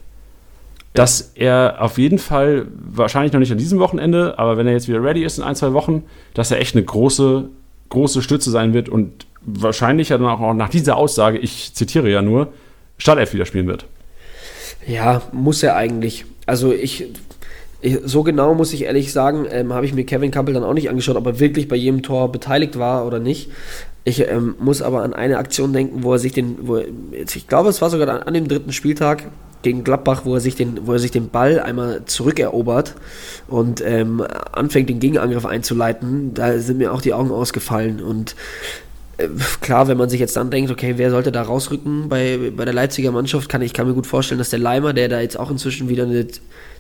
dass 0.98 1.34
er 1.36 1.76
auf 1.80 2.00
jeden 2.00 2.18
Fall, 2.18 2.66
wahrscheinlich 2.76 3.32
noch 3.32 3.40
nicht 3.40 3.52
an 3.52 3.60
diesem 3.60 3.78
Wochenende, 3.78 4.40
aber 4.40 4.58
wenn 4.58 4.66
er 4.66 4.74
jetzt 4.74 4.88
wieder 4.88 5.04
ready 5.04 5.24
ist 5.24 5.38
in 5.38 5.44
ein, 5.44 5.56
zwei 5.56 5.74
Wochen, 5.74 6.04
dass 6.34 6.50
er 6.50 6.60
echt 6.60 6.76
eine 6.76 6.84
große, 6.84 7.50
große 7.90 8.24
Stütze 8.24 8.50
sein 8.50 8.74
wird 8.74 8.90
und 8.90 9.28
wahrscheinlich 9.44 10.10
ja 10.10 10.18
dann 10.18 10.26
auch 10.26 10.54
nach 10.56 10.70
dieser 10.70 10.98
Aussage, 10.98 11.38
ich 11.38 11.76
zitiere 11.76 12.10
ja 12.10 12.24
nur, 12.24 12.52
Startelf 12.98 13.32
wieder 13.36 13.46
spielen 13.46 13.68
wird. 13.68 13.86
Ja, 14.88 15.22
muss 15.32 15.62
er 15.62 15.76
eigentlich. 15.76 16.26
Also 16.48 16.74
ich, 16.74 17.06
ich 17.80 18.00
so 18.04 18.24
genau 18.24 18.56
muss 18.56 18.74
ich 18.74 18.86
ehrlich 18.86 19.14
sagen, 19.14 19.46
ähm, 19.52 19.74
habe 19.74 19.86
ich 19.86 19.94
mir 19.94 20.04
Kevin 20.04 20.32
Campbell 20.32 20.56
dann 20.56 20.64
auch 20.64 20.74
nicht 20.74 20.90
angeschaut, 20.90 21.16
ob 21.16 21.28
er 21.28 21.40
wirklich 21.40 21.68
bei 21.68 21.76
jedem 21.76 22.02
Tor 22.02 22.32
beteiligt 22.32 22.80
war 22.80 23.06
oder 23.06 23.20
nicht. 23.20 23.52
Ich 24.04 24.28
ähm, 24.28 24.56
muss 24.58 24.82
aber 24.82 25.04
an 25.04 25.14
eine 25.14 25.38
Aktion 25.38 25.74
denken, 25.74 26.02
wo 26.02 26.14
er 26.14 26.20
sich 26.20 26.32
den, 26.32 26.56
wo 26.62 26.78
er, 26.78 26.86
jetzt, 27.12 27.36
ich 27.36 27.48
glaube, 27.48 27.70
es 27.70 27.84
war 27.84 27.92
sogar 27.92 28.10
an, 28.10 28.24
an 28.24 28.34
dem 28.34 28.48
dritten 28.48 28.74
Spieltag 28.74 29.26
gegen 29.62 29.84
Gladbach, 29.84 30.22
wo 30.26 30.36
er 30.36 30.40
sich 30.40 30.56
den, 30.56 30.88
wo 30.88 30.94
er 30.94 31.00
sich 31.00 31.12
den 31.12 31.30
Ball 31.30 31.60
einmal 31.60 32.06
zurückerobert 32.06 32.96
und 33.48 33.82
ähm, 33.86 34.24
anfängt, 34.52 34.90
den 34.90 35.00
Gegenangriff 35.00 35.46
einzuleiten. 35.46 36.34
Da 36.34 36.60
sind 36.60 36.78
mir 36.78 36.94
auch 36.94 37.02
die 37.02 37.14
Augen 37.14 37.32
ausgefallen 37.32 38.02
und 38.02 38.36
äh, 39.18 39.28
klar, 39.62 39.88
wenn 39.88 39.98
man 39.98 40.10
sich 40.10 40.20
jetzt 40.20 40.38
dann 40.38 40.52
denkt, 40.52 40.72
okay, 40.72 40.94
wer 40.98 41.10
sollte 41.10 41.32
da 41.32 41.42
rausrücken 41.42 42.10
bei, 42.10 42.52
bei 42.56 42.66
der 42.66 42.74
Leipziger 42.74 43.12
Mannschaft, 43.12 43.50
kann 43.50 43.62
ich 43.62 43.74
kann 43.74 43.88
mir 43.88 43.94
gut 43.94 44.08
vorstellen, 44.08 44.40
dass 44.40 44.50
der 44.50 44.60
Leimer, 44.60 44.94
der 44.94 45.10
da 45.10 45.20
jetzt 45.20 45.40
auch 45.40 45.52
inzwischen 45.52 45.90
wieder 45.90 46.04
eine 46.04 46.28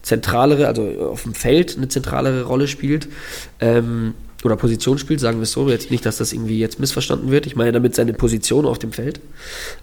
zentralere, 0.02 0.68
also 0.68 0.84
auf 1.12 1.24
dem 1.24 1.34
Feld 1.34 1.78
eine 1.78 1.88
zentralere 1.88 2.44
Rolle 2.44 2.68
spielt, 2.68 3.08
ähm, 3.60 4.13
oder 4.44 4.56
Position 4.56 4.98
spielt, 4.98 5.20
sagen 5.20 5.40
wir 5.40 5.44
es 5.44 5.52
so, 5.52 5.68
jetzt 5.70 5.92
nicht, 5.92 6.06
dass 6.06 6.18
das 6.18 6.32
irgendwie 6.32 6.60
jetzt 6.60 6.80
missverstanden 6.80 7.32
wird. 7.32 7.48
Ich 7.48 7.56
meine 7.56 7.72
damit 7.72 7.96
seine 7.96 8.13
Position 8.13 8.66
auf 8.66 8.78
dem 8.78 8.92
Feld. 8.92 9.20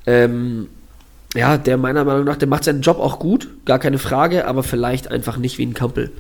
Ähm, 0.07 0.69
ja, 1.35 1.59
der 1.59 1.77
meiner 1.77 2.05
Meinung 2.05 2.25
nach, 2.25 2.37
der 2.37 2.49
macht 2.49 2.65
seinen 2.65 2.81
Job 2.81 2.99
auch 2.99 3.19
gut, 3.19 3.49
gar 3.65 3.79
keine 3.79 3.99
Frage, 3.99 4.47
aber 4.47 4.63
vielleicht 4.63 5.11
einfach 5.11 5.37
nicht 5.37 5.59
wie 5.59 5.67
ein 5.67 5.75
Kampel. 5.75 6.13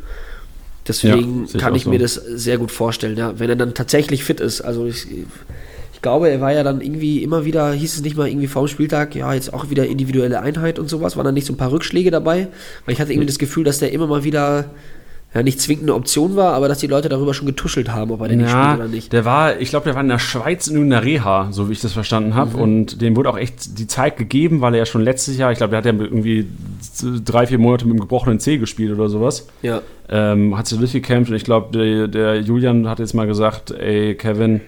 Deswegen 0.87 1.47
Ja, 1.47 1.55
ich 1.55 1.61
kann 1.61 1.75
ich 1.75 1.85
so. 1.85 1.91
mir 1.91 1.99
das 1.99 2.15
sehr 2.15 2.59
gut 2.59 2.71
vorstellen, 2.71 3.17
ja, 3.17 3.39
wenn 3.39 3.49
er 3.49 3.57
dann 3.57 3.75
tatsächlich 3.75 4.25
fit 4.25 4.41
ist. 4.41 4.61
Also 4.61 4.87
ich, 4.87 5.07
ich 5.93 6.03
glaube, 6.03 6.29
er 6.29 6.41
war 6.41 6.53
ja 6.53 6.63
dann 6.63 6.81
irgendwie 6.81 7.23
immer 7.23 7.45
wieder, 7.45 7.73
hieß 7.73 7.95
es 7.95 8.03
nicht 8.03 8.17
mal 8.17 8.29
irgendwie 8.29 8.49
vorm 8.49 8.69
Spieltag, 8.69 9.15
ja, 9.15 9.33
jetzt 9.33 9.55
auch 9.55 9.71
wieder 9.71 9.87
individuelle 9.87 10.41
Einheit 10.41 10.79
und 10.79 10.91
sowas, 10.91 11.17
waren 11.17 11.25
dann 11.25 11.35
nicht 11.35 11.47
so 11.47 11.53
ein 11.55 11.57
paar 11.59 11.73
Rückschläge 11.73 12.11
dabei, 12.11 12.49
weil 12.85 12.93
ich 12.93 13.01
hatte 13.01 13.13
irgendwie 13.13 13.29
das 13.29 13.39
Gefühl, 13.39 13.65
dass 13.65 13.79
der 13.79 13.93
immer 13.93 14.07
mal 14.07 14.25
wieder, 14.25 14.67
ja, 15.35 15.43
nicht 15.43 15.61
zwingend 15.61 15.85
eine 15.85 15.95
Option 15.95 16.37
war, 16.37 16.53
aber 16.55 16.69
dass 16.69 16.79
die 16.79 16.87
Leute 16.87 17.09
darüber 17.09 17.35
schon 17.35 17.47
getuschelt 17.47 17.91
haben, 17.91 18.13
ob 18.13 18.21
er 18.21 18.29
denn 18.29 18.39
nicht 18.39 18.51
spielt 18.51 18.77
oder 18.77 18.87
nicht. 18.89 19.13
der 19.13 19.25
war, 19.25 19.59
ich 19.61 19.69
glaube, 19.71 19.85
der 19.85 19.95
war 19.97 20.03
in 20.03 20.09
der 20.09 20.21
Schweiz 20.21 20.69
in 20.69 20.75
irgendeiner 20.77 21.05
Reha, 21.05 21.49
so 21.51 21.69
wie 21.69 21.73
ich 21.73 21.81
das 21.81 21.93
verstanden 21.93 22.31
Mhm. 22.31 22.35
habe. 22.37 22.57
Und 22.57 23.03
dem 23.03 23.17
wurde 23.17 23.31
auch 23.31 23.37
echt 23.39 23.79
die 23.79 23.87
Zeit 23.89 24.17
gegeben, 24.17 24.61
weil 24.61 24.75
er 24.75 24.79
ja 24.81 24.87
schon 24.87 25.03
letztes 25.03 25.37
Jahr, 25.37 25.51
ich 25.51 25.59
glaube, 25.59 25.71
der 25.73 25.79
hat 25.79 25.87
ja 25.87 25.93
irgendwie 25.93 26.47
drei, 27.25 27.47
vier 27.47 27.59
Monate 27.59 27.85
mit 27.87 27.95
dem 27.97 28.01
gebrochenen 28.01 28.39
Zeh 28.39 28.59
gespielt 28.59 28.93
oder 28.93 29.09
sowas. 29.09 29.49
Ja, 29.63 29.83
ähm, 30.09 30.57
hat 30.57 30.67
sich 30.69 30.79
durchgekämpft 30.79 31.31
und 31.31 31.37
ich 31.37 31.45
glaube, 31.45 31.77
der, 31.77 32.09
der 32.09 32.41
Julian 32.41 32.89
hat 32.89 32.99
jetzt 33.01 33.15
mal 33.15 33.27
gesagt, 33.27 33.71
ey 33.73 34.15
Kevin, 34.15 34.61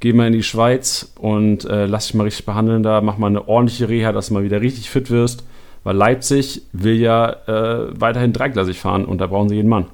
geh 0.00 0.12
mal 0.12 0.26
in 0.26 0.34
die 0.34 0.42
Schweiz 0.42 1.10
und 1.18 1.64
äh, 1.64 1.86
lass 1.86 2.06
dich 2.06 2.14
mal 2.14 2.24
richtig 2.24 2.44
behandeln 2.46 2.82
da, 2.82 3.00
mach 3.00 3.16
mal 3.18 3.28
eine 3.28 3.48
ordentliche 3.48 3.88
Reha, 3.88 4.12
dass 4.12 4.28
du 4.28 4.34
mal 4.34 4.44
wieder 4.44 4.60
richtig 4.60 4.90
fit 4.90 5.10
wirst, 5.10 5.44
weil 5.82 5.96
Leipzig 5.96 6.62
will 6.72 6.96
ja 6.96 7.30
äh, 7.46 7.88
weiterhin 7.98 8.32
dreigleisig 8.34 8.78
fahren 8.78 9.06
und 9.06 9.18
da 9.20 9.26
brauchen 9.28 9.48
sie 9.48 9.54
jeden 9.56 9.68
Mann. 9.70 9.86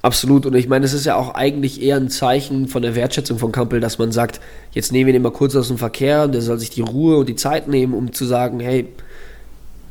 Absolut. 0.00 0.46
Und 0.46 0.54
ich 0.54 0.68
meine, 0.68 0.84
es 0.84 0.92
ist 0.92 1.06
ja 1.06 1.16
auch 1.16 1.34
eigentlich 1.34 1.82
eher 1.82 1.96
ein 1.96 2.08
Zeichen 2.08 2.68
von 2.68 2.82
der 2.82 2.94
Wertschätzung 2.94 3.38
von 3.38 3.50
Kampel, 3.50 3.80
dass 3.80 3.98
man 3.98 4.12
sagt, 4.12 4.40
jetzt 4.72 4.92
nehmen 4.92 5.06
wir 5.06 5.12
den 5.12 5.22
mal 5.22 5.32
kurz 5.32 5.56
aus 5.56 5.68
dem 5.68 5.78
Verkehr 5.78 6.22
und 6.24 6.32
der 6.32 6.42
soll 6.42 6.58
sich 6.58 6.70
die 6.70 6.82
Ruhe 6.82 7.16
und 7.16 7.28
die 7.28 7.36
Zeit 7.36 7.66
nehmen, 7.68 7.94
um 7.94 8.12
zu 8.12 8.24
sagen, 8.24 8.60
hey, 8.60 8.86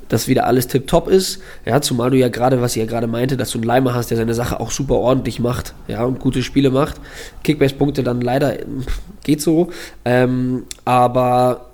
dass 0.10 0.30
wieder 0.30 0.46
alles 0.46 0.68
tipptopp 0.68 1.10
ist. 1.10 1.42
Ja, 1.66 1.82
zumal 1.82 2.12
du 2.12 2.18
ja 2.18 2.30
gerade, 2.30 2.62
was 2.62 2.76
ihr 2.76 2.84
ja 2.84 2.90
gerade 2.90 3.08
meinte, 3.08 3.36
dass 3.36 3.52
du 3.52 3.58
einen 3.58 3.66
Leimer 3.66 3.94
hast, 3.94 4.10
der 4.10 4.18
seine 4.18 4.34
Sache 4.34 4.60
auch 4.60 4.72
super 4.72 4.96
ordentlich 4.96 5.40
macht, 5.40 5.74
ja, 5.88 6.04
und 6.04 6.20
gute 6.20 6.44
Spiele 6.44 6.70
macht. 6.70 6.96
Kickbase-Punkte 7.44 8.04
dann 8.04 8.22
leider 8.22 8.56
geht 9.24 9.42
so. 9.42 9.70
Ähm, 10.06 10.64
aber 10.86 11.67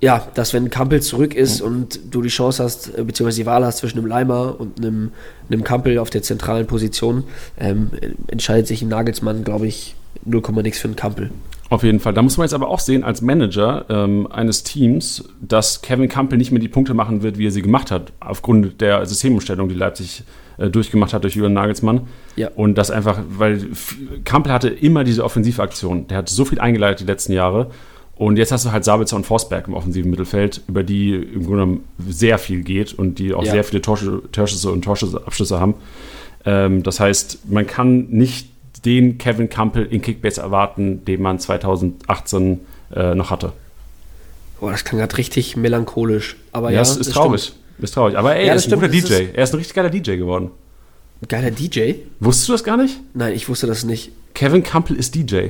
ja, 0.00 0.26
dass 0.34 0.54
wenn 0.54 0.70
Kampel 0.70 1.02
zurück 1.02 1.34
ist 1.34 1.60
und 1.60 2.00
du 2.10 2.22
die 2.22 2.28
Chance 2.28 2.62
hast, 2.62 2.96
äh, 2.96 3.04
beziehungsweise 3.04 3.42
die 3.42 3.46
Wahl 3.46 3.64
hast 3.64 3.78
zwischen 3.78 3.98
einem 3.98 4.06
Leimer 4.06 4.58
und 4.58 4.78
einem, 4.78 5.12
einem 5.50 5.64
Kampel 5.64 5.98
auf 5.98 6.10
der 6.10 6.22
zentralen 6.22 6.66
Position, 6.66 7.24
ähm, 7.58 7.90
entscheidet 8.28 8.66
sich 8.66 8.82
ein 8.82 8.88
Nagelsmann, 8.88 9.44
glaube 9.44 9.66
ich, 9.66 9.94
0, 10.24 10.42
nix 10.62 10.78
für 10.78 10.88
einen 10.88 10.96
Kampel. 10.96 11.30
Auf 11.68 11.84
jeden 11.84 12.00
Fall. 12.00 12.12
Da 12.12 12.22
muss 12.22 12.36
man 12.36 12.46
jetzt 12.46 12.54
aber 12.54 12.68
auch 12.68 12.80
sehen, 12.80 13.04
als 13.04 13.22
Manager 13.22 13.84
ähm, 13.88 14.26
eines 14.26 14.64
Teams, 14.64 15.24
dass 15.40 15.82
Kevin 15.82 16.08
Campbell 16.08 16.36
nicht 16.36 16.50
mehr 16.50 16.60
die 16.60 16.68
Punkte 16.68 16.94
machen 16.94 17.22
wird, 17.22 17.38
wie 17.38 17.46
er 17.46 17.52
sie 17.52 17.62
gemacht 17.62 17.92
hat, 17.92 18.12
aufgrund 18.18 18.80
der 18.80 19.06
Systemumstellung, 19.06 19.68
die 19.68 19.76
Leipzig 19.76 20.24
äh, 20.58 20.68
durchgemacht 20.68 21.14
hat 21.14 21.22
durch 21.22 21.36
Julian 21.36 21.52
Nagelsmann. 21.52 22.08
Ja. 22.34 22.50
Und 22.56 22.76
das 22.76 22.90
einfach, 22.90 23.20
weil 23.28 23.68
Campbell 24.24 24.52
hatte 24.52 24.68
immer 24.68 25.04
diese 25.04 25.22
Offensivaktion. 25.22 26.08
Der 26.08 26.18
hat 26.18 26.28
so 26.28 26.44
viel 26.44 26.58
eingeleitet 26.58 27.00
die 27.00 27.04
letzten 27.04 27.34
Jahre. 27.34 27.70
Und 28.20 28.36
jetzt 28.36 28.52
hast 28.52 28.66
du 28.66 28.70
halt 28.70 28.84
Sabitzer 28.84 29.16
und 29.16 29.24
Forsberg 29.24 29.66
im 29.66 29.72
offensiven 29.72 30.10
Mittelfeld, 30.10 30.60
über 30.68 30.82
die 30.82 31.14
im 31.14 31.44
Grunde 31.46 31.48
genommen 31.62 31.84
sehr 32.06 32.36
viel 32.38 32.60
geht 32.62 32.92
und 32.92 33.18
die 33.18 33.32
auch 33.32 33.42
Ja. 33.44 33.52
sehr 33.52 33.64
viele 33.64 33.80
Torschü- 33.80 34.20
Torschüsse 34.30 34.70
und 34.70 34.82
Torschussabschlüsse 34.84 35.58
haben. 35.58 35.72
Ähm, 36.44 36.82
das 36.82 37.00
heißt, 37.00 37.50
man 37.50 37.66
kann 37.66 38.08
nicht 38.10 38.48
den 38.84 39.16
Kevin 39.16 39.48
Campbell 39.48 39.86
in 39.86 40.02
Kickbase 40.02 40.42
erwarten, 40.42 41.02
den 41.06 41.22
man 41.22 41.38
2018 41.38 42.60
äh, 42.94 43.14
noch 43.14 43.30
hatte. 43.30 43.52
Boah, 44.60 44.72
das 44.72 44.84
klang 44.84 44.98
gerade 45.00 45.16
richtig 45.16 45.56
melancholisch. 45.56 46.36
Aber 46.52 46.68
ja, 46.68 46.76
ja, 46.76 46.82
es 46.82 46.90
ist 46.90 46.98
das 47.06 47.10
traurig. 47.14 47.40
stimmt. 47.42 47.58
Ist 47.84 47.94
traurig. 47.94 48.18
Aber 48.18 48.36
ey, 48.36 48.42
Ja, 48.44 48.52
er 48.52 48.56
ist 48.56 48.66
ein 48.70 48.74
guter 48.78 48.88
das 48.92 49.02
DJ. 49.02 49.14
Er 49.32 49.44
ist 49.44 49.54
ein 49.54 49.56
richtig 49.56 49.74
geiler 49.74 49.88
DJ 49.88 50.16
geworden. 50.16 50.50
Geiler 51.26 51.50
DJ? 51.50 51.94
Wusstest 52.20 52.48
du 52.50 52.52
das 52.52 52.64
gar 52.64 52.76
nicht? 52.76 53.00
Nein, 53.14 53.32
ich 53.34 53.48
wusste 53.48 53.66
das 53.66 53.84
nicht. 53.84 54.10
Kevin 54.34 54.62
Campbell 54.62 54.96
ist 54.96 55.14
DJ. 55.14 55.48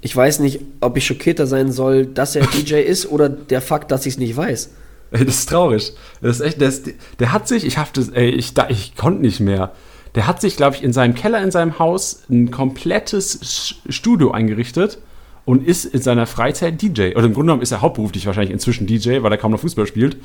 Ich 0.00 0.14
weiß 0.14 0.40
nicht, 0.40 0.60
ob 0.80 0.96
ich 0.96 1.06
schockierter 1.06 1.46
sein 1.46 1.72
soll, 1.72 2.06
dass 2.06 2.36
er 2.36 2.46
DJ 2.54 2.76
ist 2.76 3.10
oder 3.10 3.28
der 3.28 3.60
Fakt, 3.60 3.90
dass 3.90 4.06
ich 4.06 4.14
es 4.14 4.18
nicht 4.18 4.36
weiß. 4.36 4.70
Ey, 5.10 5.24
das 5.24 5.36
ist 5.36 5.48
traurig. 5.48 5.92
Das 6.20 6.38
ist 6.38 6.46
echt, 6.46 6.60
der, 6.60 6.68
ist, 6.68 6.90
der 7.18 7.32
hat 7.32 7.48
sich, 7.48 7.64
ich 7.64 7.76
das, 7.92 8.10
ey, 8.10 8.28
ich, 8.28 8.54
da, 8.54 8.68
ich 8.68 8.94
konnte 8.96 9.22
nicht 9.22 9.40
mehr. 9.40 9.72
Der 10.14 10.26
hat 10.26 10.40
sich, 10.40 10.56
glaube 10.56 10.76
ich, 10.76 10.82
in 10.82 10.92
seinem 10.92 11.14
Keller 11.14 11.42
in 11.42 11.50
seinem 11.50 11.78
Haus 11.78 12.22
ein 12.28 12.50
komplettes 12.50 13.76
Studio 13.88 14.32
eingerichtet 14.32 14.98
und 15.44 15.66
ist 15.66 15.84
in 15.84 16.02
seiner 16.02 16.26
Freizeit 16.26 16.80
DJ. 16.80 17.12
Oder 17.12 17.24
im 17.24 17.34
Grunde 17.34 17.44
genommen 17.44 17.62
ist 17.62 17.72
er 17.72 17.80
hauptberuflich 17.80 18.26
wahrscheinlich 18.26 18.52
inzwischen 18.52 18.86
DJ, 18.86 19.22
weil 19.22 19.32
er 19.32 19.38
kaum 19.38 19.52
noch 19.52 19.60
Fußball 19.60 19.86
spielt. 19.86 20.16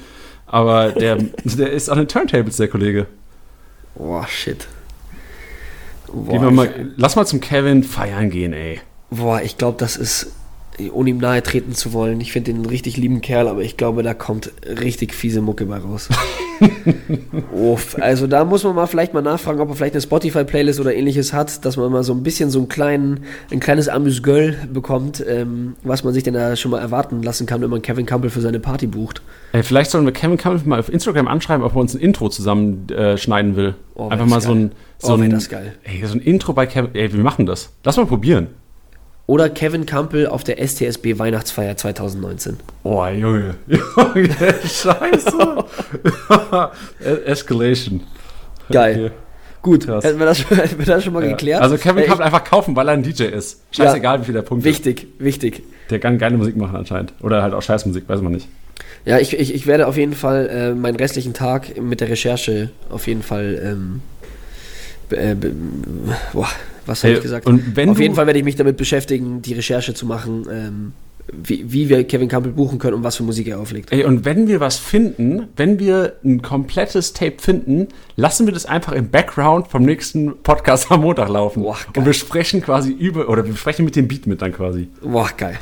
Aber 0.46 0.92
der, 0.92 1.16
der 1.44 1.72
ist 1.72 1.90
an 1.90 1.98
den 1.98 2.08
Turntables, 2.08 2.58
der 2.58 2.68
Kollege. 2.68 3.08
Boah, 3.96 4.28
shit. 4.28 4.68
Boah, 6.12 6.32
Gehen 6.32 6.42
wir 6.42 6.52
mal, 6.52 6.92
lass 6.98 7.16
mal 7.16 7.26
zum 7.26 7.40
Kevin 7.40 7.84
feiern 7.84 8.30
gehen, 8.30 8.54
ey. 8.54 8.82
Boah, 9.16 9.42
ich 9.42 9.58
glaube, 9.58 9.78
das 9.80 9.96
ist, 9.98 10.28
ohne 10.92 11.12
ihm 11.12 11.18
nahe 11.20 11.44
treten 11.44 11.74
zu 11.74 11.94
wollen, 11.94 12.20
ich 12.22 12.32
finde 12.32 12.52
den 12.52 12.58
einen 12.62 12.66
richtig 12.66 12.98
lieben 12.98 13.22
Kerl, 13.22 13.48
aber 13.48 13.62
ich 13.62 13.78
glaube, 13.78 14.02
da 14.04 14.14
kommt 14.14 14.52
richtig 14.68 15.14
fiese 15.14 15.42
Mucke 15.42 15.66
bei 15.66 15.78
raus. 15.78 16.10
Uff, 17.54 17.98
also 18.00 18.28
da 18.28 18.46
muss 18.46 18.64
man 18.64 18.76
mal 18.76 18.86
vielleicht 18.88 19.14
mal 19.14 19.22
nachfragen, 19.22 19.60
ob 19.60 19.70
er 19.70 19.76
vielleicht 19.76 19.96
eine 19.96 20.02
Spotify-Playlist 20.02 20.80
oder 20.80 20.94
ähnliches 20.96 21.34
hat, 21.34 21.66
dass 21.66 21.78
man 21.78 21.92
mal 21.92 22.04
so 22.04 22.14
ein 22.14 22.24
bisschen 22.24 22.50
so 22.50 22.60
einen 22.60 22.70
kleinen, 22.70 23.22
ein 23.52 23.60
kleines 23.60 23.90
Amüsgöl 23.90 24.56
bekommt, 24.72 25.24
ähm, 25.28 25.76
was 25.84 26.04
man 26.04 26.14
sich 26.14 26.24
denn 26.24 26.34
da 26.34 26.56
schon 26.56 26.72
mal 26.72 26.80
erwarten 26.80 27.22
lassen 27.22 27.46
kann, 27.46 27.62
wenn 27.62 27.70
man 27.70 27.82
Kevin 27.82 28.06
Campbell 28.06 28.30
für 28.30 28.42
seine 28.42 28.60
Party 28.60 28.88
bucht. 28.88 29.22
Ey, 29.52 29.64
vielleicht 29.64 29.92
sollen 29.92 30.06
wir 30.06 30.14
Kevin 30.14 30.38
Campbell 30.38 30.68
mal 30.68 30.80
auf 30.80 30.90
Instagram 30.92 31.28
anschreiben, 31.28 31.64
ob 31.64 31.76
er 31.76 31.80
uns 31.82 31.94
ein 31.94 32.00
Intro 32.00 32.30
zusammen 32.30 32.88
äh, 32.90 33.18
schneiden 33.18 33.56
will. 33.56 33.76
Oh, 33.96 34.10
Einfach 34.10 34.26
mal 34.26 34.42
so 34.42 34.50
geil. 34.50 34.58
ein, 34.58 34.72
so 35.00 35.14
Oh, 35.14 35.18
ein, 35.18 35.30
das 35.30 35.50
geil. 35.50 35.74
Ey, 35.84 36.06
so 36.06 36.14
ein 36.14 36.22
Intro 36.22 36.54
bei 36.54 36.66
Kevin. 36.66 36.92
Ey, 36.96 37.12
wir 37.14 37.24
machen 37.24 37.46
das. 37.46 37.72
Lass 37.84 37.98
mal 37.98 38.06
probieren. 38.06 38.48
Oder 39.26 39.50
Kevin 39.50 39.86
Campbell 39.86 40.28
auf 40.28 40.44
der 40.44 40.58
STSB 40.66 41.18
Weihnachtsfeier 41.18 41.78
2019. 41.78 42.58
Oh, 42.84 43.06
Junge. 43.08 43.56
Junge, 43.68 44.30
scheiße. 44.66 45.64
Escalation. 47.26 48.02
Geil. 48.70 49.06
Okay. 49.06 49.12
Gut, 49.62 49.86
Krass. 49.86 50.04
hätten 50.04 50.20
wir 50.20 50.26
das 50.26 50.40
schon, 50.40 50.58
wir 50.78 50.86
das 50.86 51.04
schon 51.06 51.14
mal 51.14 51.24
Ja. 51.24 51.32
geklärt. 51.32 51.62
Also 51.62 51.78
Kevin 51.78 52.04
Äh, 52.04 52.08
kann 52.08 52.20
einfach 52.22 52.44
kaufen, 52.44 52.76
weil 52.76 52.88
er 52.90 52.96
ein 52.96 53.04
DJ 53.04 53.24
ist. 53.24 53.62
Scheißegal, 53.72 54.20
wie 54.22 54.26
viel 54.26 54.34
der 54.34 54.42
Punkt 54.42 54.66
Wichtig, 54.66 55.08
wichtig. 55.20 55.60
ist. 55.60 55.66
Der 55.90 56.00
kann 56.00 56.18
geile 56.18 56.36
Musik 56.38 56.58
machen 56.58 56.76
anscheinend. 56.76 57.14
Oder 57.22 57.42
halt 57.42 57.54
auch 57.54 57.62
Scheißmusik, 57.62 58.04
weiß 58.10 58.22
man 58.22 58.34
nicht. 58.34 58.50
Ja, 59.06 59.20
ich, 59.20 59.38
ich, 59.40 59.54
ich 59.54 59.66
werde 59.68 59.88
auf 59.88 59.96
jeden 59.96 60.14
Fall 60.16 60.50
äh, 60.50 60.74
meinen 60.74 60.96
restlichen 60.98 61.34
Tag 61.34 61.82
mit 61.82 62.02
der 62.02 62.10
Recherche 62.10 62.72
auf 62.90 63.08
jeden 63.08 63.24
Fall. 63.24 63.62
Ähm, 63.64 64.02
äh, 65.18 65.36
boah, 66.34 66.48
was 66.86 67.04
habe 67.04 67.12
Hey, 67.12 67.18
ich 67.18 67.24
gesagt? 67.24 67.46
und 67.46 67.76
wenn 67.76 67.90
auf 67.90 68.00
jeden 68.00 68.16
Fall 68.16 68.26
werde 68.28 68.40
ich 68.40 68.46
mich 68.46 68.56
damit 68.56 68.78
beschäftigen, 68.78 69.42
die 69.42 69.54
Recherche 69.54 69.94
zu 69.94 70.06
machen, 70.06 70.46
ähm, 70.52 70.92
wie, 71.32 71.72
wie 71.72 71.88
wir 71.88 72.04
Kevin 72.04 72.28
Campbell 72.28 72.52
buchen 72.52 72.80
können 72.80 72.96
und 72.96 73.04
was 73.04 73.16
für 73.16 73.24
Musik 73.24 73.48
er 73.48 73.60
auflegt. 73.60 73.94
Ey, 73.94 74.04
und 74.04 74.26
wenn 74.26 74.48
wir 74.50 74.60
was 74.60 74.78
finden, 74.78 75.48
wenn 75.56 75.80
wir 75.80 76.18
ein 76.26 76.42
komplettes 76.42 77.14
Tape 77.14 77.36
finden, 77.40 77.88
lassen 78.18 78.46
wir 78.46 78.54
das 78.54 78.66
einfach 78.66 78.92
im 78.92 79.10
Background 79.10 79.70
vom 79.70 79.84
nächsten 79.84 80.38
Podcast 80.44 80.92
am 80.92 81.02
Montag 81.02 81.30
laufen. 81.30 81.64
Boah, 81.64 81.78
und 81.96 82.06
wir 82.06 82.12
sprechen 82.14 82.62
quasi 82.62 82.92
über, 82.92 83.30
oder 83.30 83.46
wir 83.46 83.56
sprechen 83.56 83.86
mit 83.86 83.96
dem 83.96 84.10
Beat 84.10 84.28
mit 84.28 84.42
dann 84.42 84.52
quasi. 84.52 84.90
Boah, 85.02 85.30
geil. 85.38 85.58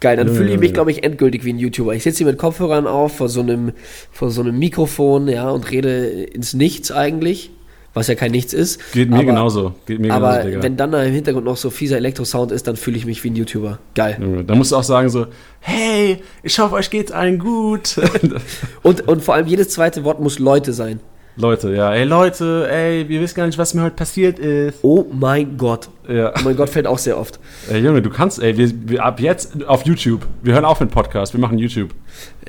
Geil, 0.00 0.16
dann 0.16 0.28
Ja, 0.28 0.32
fühle 0.32 0.46
ich 0.46 0.54
ja, 0.54 0.60
mich, 0.60 0.68
ja. 0.70 0.74
glaube 0.74 0.90
ich, 0.92 1.02
endgültig 1.04 1.44
wie 1.44 1.52
ein 1.52 1.58
YouTuber. 1.58 1.92
Ich 1.94 2.04
sitze 2.04 2.18
hier 2.18 2.26
mit 2.28 2.38
Kopfhörern 2.38 2.86
auf, 2.86 3.16
vor 3.16 3.28
so 3.28 3.40
einem, 3.40 3.72
vor 4.12 4.30
so 4.30 4.40
einem 4.40 4.58
Mikrofon, 4.58 5.28
ja, 5.28 5.50
und 5.50 5.70
rede 5.70 6.06
ins 6.06 6.54
Nichts 6.54 6.92
eigentlich, 6.92 7.50
was 7.98 8.06
ja 8.06 8.14
kein 8.14 8.30
Nichts 8.30 8.52
ist. 8.52 8.92
Geht 8.92 9.10
mir 9.10 9.16
aber, 9.16 9.24
genauso. 9.24 9.74
Geht 9.86 10.00
mir 10.00 10.12
Aber 10.12 10.38
genauso, 10.38 10.62
wenn 10.62 10.76
dann 10.76 10.92
da 10.92 11.02
im 11.02 11.12
Hintergrund 11.12 11.44
noch 11.44 11.56
so 11.56 11.70
fieser 11.70 11.96
Elektrosound 11.96 12.52
ist, 12.52 12.66
dann 12.66 12.76
fühle 12.76 12.96
ich 12.96 13.06
mich 13.06 13.22
wie 13.24 13.30
ein 13.30 13.36
YouTuber. 13.36 13.78
Geil. 13.94 14.16
Junge, 14.20 14.44
Da 14.44 14.54
musst 14.54 14.72
du 14.72 14.76
auch 14.76 14.82
sagen 14.82 15.08
so, 15.08 15.26
hey, 15.60 16.22
ich 16.42 16.58
hoffe, 16.58 16.74
euch 16.74 16.90
geht's 16.90 17.12
allen 17.12 17.38
gut. 17.38 17.96
Und, 18.82 19.06
und 19.08 19.22
vor 19.22 19.34
allem 19.34 19.46
jedes 19.46 19.70
zweite 19.70 20.04
Wort 20.04 20.20
muss 20.20 20.38
Leute 20.38 20.72
sein. 20.72 21.00
Leute, 21.40 21.72
ja, 21.72 21.94
ey 21.94 22.02
Leute, 22.04 22.68
ey, 22.68 23.08
wir 23.08 23.20
wissen 23.20 23.36
gar 23.36 23.46
nicht, 23.46 23.58
was 23.58 23.72
mir 23.72 23.82
heute 23.82 23.94
passiert 23.94 24.40
ist. 24.40 24.80
Oh 24.82 25.06
mein 25.12 25.56
Gott. 25.56 25.88
Ja. 26.08 26.32
Oh 26.36 26.40
mein 26.42 26.56
Gott 26.56 26.68
fällt 26.68 26.86
auch 26.88 26.98
sehr 26.98 27.16
oft. 27.16 27.38
Ey, 27.70 27.80
Junge, 27.80 28.02
du 28.02 28.10
kannst, 28.10 28.42
ey, 28.42 28.56
wir, 28.56 28.68
wir 28.86 29.04
ab 29.04 29.20
jetzt 29.20 29.64
auf 29.66 29.84
YouTube. 29.86 30.26
Wir 30.42 30.54
hören 30.54 30.64
auf 30.64 30.80
mit 30.80 30.90
Podcast, 30.90 31.34
wir 31.34 31.40
machen 31.40 31.56
YouTube. 31.58 31.90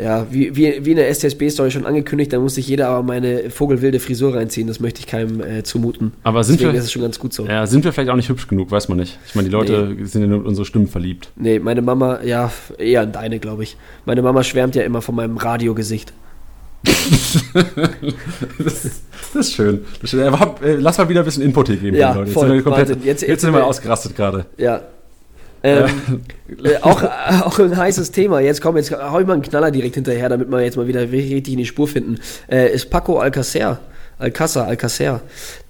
Ja, 0.02 0.26
wie, 0.32 0.56
wie, 0.56 0.84
wie 0.86 0.92
in 0.92 0.98
der 0.98 1.14
STSB-Story 1.14 1.70
schon 1.70 1.86
angekündigt, 1.86 2.34
da 2.34 2.40
muss 2.40 2.56
sich 2.56 2.68
jeder 2.68 2.88
aber 2.88 3.04
meine 3.04 3.52
vogelwilde 3.52 4.00
Frisur 4.00 4.34
reinziehen. 4.34 4.66
Das 4.68 4.80
möchte 4.80 5.02
ich 5.02 5.08
keinem 5.08 5.40
äh, 5.42 5.62
zumuten. 5.64 6.14
Aber 6.24 6.44
sind 6.44 6.56
Deswegen 6.60 6.74
wir- 6.74 6.80
ist 6.80 6.86
es 6.86 6.92
schon 6.92 7.04
ganz 7.04 7.20
gut 7.20 7.32
so. 7.34 7.46
Ja, 7.46 7.68
sind 7.68 7.84
wir 7.84 7.94
vielleicht 7.94 8.10
auch 8.10 8.16
nicht 8.16 8.30
hübsch 8.30 8.48
genug, 8.48 8.72
weiß 8.72 8.90
man 8.90 8.98
nicht. 8.98 9.20
Ich 9.28 9.36
meine, 9.36 9.50
die 9.50 9.54
Leute 9.54 9.96
sind 10.06 10.22
ja 10.22 10.28
nur 10.28 10.40
in 10.40 10.46
unsere 10.48 10.66
Stimmen 10.66 10.88
verliebt. 10.88 11.30
Nee, 11.36 11.60
meine 11.60 11.84
Mama, 11.84 12.24
ja, 12.24 12.52
eher 12.80 13.02
an 13.02 13.12
deine, 13.12 13.38
glaube 13.38 13.62
ich. 13.64 13.78
Meine 14.06 14.24
Mama 14.24 14.42
schwärmt 14.44 14.74
ja 14.74 14.82
immer 14.82 15.04
von 15.04 15.14
meinem 15.14 15.38
Radiogesicht. 15.38 16.12
Das 18.64 18.86
ist, 18.86 19.04
das 19.34 19.48
ist 19.48 19.54
schön. 19.54 19.82
Das 20.02 20.04
ist 20.06 20.10
schön. 20.12 20.24
Aber, 20.34 20.56
äh, 20.66 20.76
lass 20.76 20.98
mal 20.98 21.10
wieder 21.10 21.22
ein 21.22 21.26
bisschen 21.26 21.44
Input 21.44 21.68
hier 21.68 21.78
geben, 21.78 21.98
Ja, 21.98 22.14
Leute. 22.14 22.26
Jetzt 22.26 22.34
voll. 22.34 22.48
sind 22.48 22.56
wir 22.58 22.64
komplett, 22.64 22.90
Wahnsinn. 22.90 23.04
jetzt, 23.06 23.22
Jetzt- 23.22 23.30
jetzt 23.30 23.42
sind 23.42 23.54
wir 23.54 23.66
ausgerastet 23.66 24.16
gerade. 24.16 24.46
Ja. 24.58 24.82
Ähm, 25.62 25.90
äh, 26.64 26.78
auch, 26.82 27.04
auch 27.04 27.60
ein 27.60 27.76
heißes 27.76 28.12
Thema. 28.12 28.40
Jetzt 28.40 28.62
komm, 28.62 28.78
jetzt 28.78 28.92
hau 28.92 29.20
ich 29.20 29.28
mal 29.28 29.34
einen 29.34 29.42
Knaller 29.42 29.72
direkt 29.72 29.96
hinterher, 29.96 30.30
damit 30.30 30.50
wir 30.50 30.62
jetzt 30.62 30.78
mal 30.78 30.88
wieder 30.88 31.02
richtig 31.12 31.52
in 31.52 31.58
die 31.58 31.66
Spur 31.66 31.88
finden. 31.88 32.20
Äh, 32.50 32.74
ist 32.74 32.90
Paco 32.90 33.20
Alcacer. 33.20 33.80
Alcázar, 34.20 34.68
Alcacer, 34.68 35.22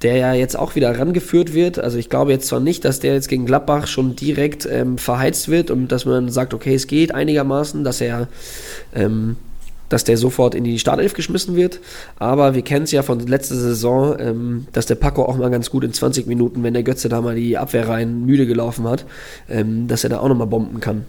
der 0.02 0.16
ja 0.18 0.34
jetzt 0.34 0.58
auch 0.58 0.74
wieder 0.74 0.98
rangeführt 0.98 1.54
wird. 1.54 1.78
Also 1.78 2.00
ich 2.00 2.10
glaube 2.10 2.32
jetzt 2.32 2.48
zwar 2.48 2.60
nicht, 2.60 2.84
dass 2.84 3.00
der 3.00 3.14
jetzt 3.14 3.28
gegen 3.30 3.46
Gladbach 3.46 3.86
schon 3.86 4.16
direkt 4.16 4.66
ähm, 4.72 4.98
verheizt 4.98 5.50
wird 5.50 5.70
und 5.70 5.88
dass 5.92 6.06
man 6.06 6.30
sagt, 6.30 6.56
okay, 6.56 6.74
es 6.74 6.88
geht 6.88 7.14
einigermaßen, 7.14 7.84
dass 7.84 8.02
er 8.02 8.28
ähm, 8.96 9.36
dass 9.90 10.04
der 10.04 10.18
sofort 10.18 10.56
in 10.56 10.64
die 10.64 10.80
Startelf 10.80 11.14
geschmissen 11.14 11.56
wird. 11.56 11.80
Aber 12.18 12.56
wir 12.56 12.62
kennen 12.62 12.84
es 12.84 12.92
ja 12.92 13.02
von 13.04 13.20
letzter 13.20 13.56
Saison, 13.56 14.16
ähm, 14.20 14.68
dass 14.72 14.86
der 14.86 14.96
Paco 14.96 15.26
auch 15.26 15.38
mal 15.38 15.50
ganz 15.50 15.70
gut 15.70 15.84
in 15.84 15.94
20 15.94 16.28
Minuten, 16.28 16.64
wenn 16.64 16.74
der 16.74 16.84
Götze 16.84 17.10
da 17.10 17.22
mal 17.22 17.36
die 17.36 17.58
Abwehr 17.58 17.88
rein 17.88 18.26
müde 18.26 18.46
gelaufen 18.46 18.88
hat, 18.88 19.06
ähm, 19.50 19.88
dass 19.88 20.04
er 20.04 20.12
da 20.12 20.20
auch 20.20 20.30
nochmal 20.30 20.48
bomben 20.48 20.80
kann. 20.80 21.06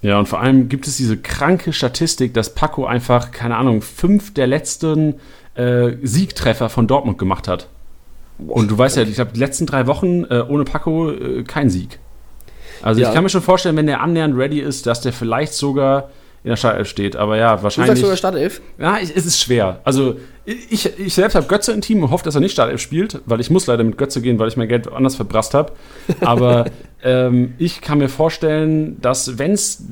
Ja, 0.00 0.18
und 0.18 0.26
vor 0.26 0.40
allem 0.40 0.68
gibt 0.68 0.88
es 0.88 0.96
diese 0.96 1.16
kranke 1.16 1.72
Statistik, 1.72 2.34
dass 2.34 2.54
Paco 2.54 2.86
einfach, 2.86 3.30
keine 3.30 3.56
Ahnung, 3.56 3.82
fünf 3.82 4.34
der 4.34 4.48
letzten 4.48 5.14
äh, 5.54 5.92
Siegtreffer 6.02 6.68
von 6.68 6.88
Dortmund 6.88 7.18
gemacht 7.18 7.46
hat. 7.46 7.68
Und 8.38 8.70
du 8.70 8.76
weißt 8.78 8.96
ja, 8.96 9.04
ich 9.04 9.14
glaube, 9.14 9.30
die 9.34 9.38
letzten 9.38 9.66
drei 9.66 9.86
Wochen 9.86 10.24
äh, 10.24 10.42
ohne 10.48 10.64
Paco 10.64 11.10
äh, 11.10 11.44
kein 11.44 11.70
Sieg. 11.70 12.00
Also 12.82 13.00
Ja. 13.00 13.08
ich 13.08 13.14
kann 13.14 13.22
mir 13.22 13.30
schon 13.30 13.42
vorstellen, 13.42 13.76
wenn 13.76 13.86
der 13.86 14.00
annähernd 14.00 14.36
ready 14.36 14.58
ist, 14.60 14.86
dass 14.86 15.00
der 15.00 15.12
vielleicht 15.12 15.52
sogar 15.54 16.10
in 16.44 16.50
der 16.50 16.56
Startelf 16.56 16.88
steht. 16.88 17.14
Aber 17.16 17.36
ja, 17.36 17.56
Du 17.56 17.62
wahrscheinlich. 17.62 17.88
sagst 17.90 18.02
sogar 18.02 18.16
Startelf? 18.16 18.60
Ja, 18.78 18.98
ich, 19.00 19.14
es 19.16 19.26
ist 19.26 19.40
schwer. 19.40 19.80
Also 19.84 20.16
ich, 20.44 20.98
ich 20.98 21.14
selbst 21.14 21.36
habe 21.36 21.46
Götze 21.46 21.70
im 21.72 21.80
Team 21.82 22.02
und 22.02 22.10
hoffe, 22.10 22.24
dass 22.24 22.34
er 22.34 22.40
nicht 22.40 22.50
Startelf 22.52 22.80
spielt, 22.80 23.20
weil 23.26 23.40
ich 23.40 23.48
muss 23.48 23.68
leider 23.68 23.84
mit 23.84 23.96
Götze 23.96 24.20
gehen, 24.20 24.40
weil 24.40 24.48
ich 24.48 24.56
mein 24.56 24.66
Geld 24.66 24.90
anders 24.92 25.14
verbrasst 25.14 25.54
habe. 25.54 25.72
Aber 26.20 26.64
ähm, 27.04 27.54
ich 27.58 27.80
kann 27.80 27.98
mir 27.98 28.08
vorstellen, 28.08 29.00
dass 29.00 29.38
wenn's, 29.38 29.84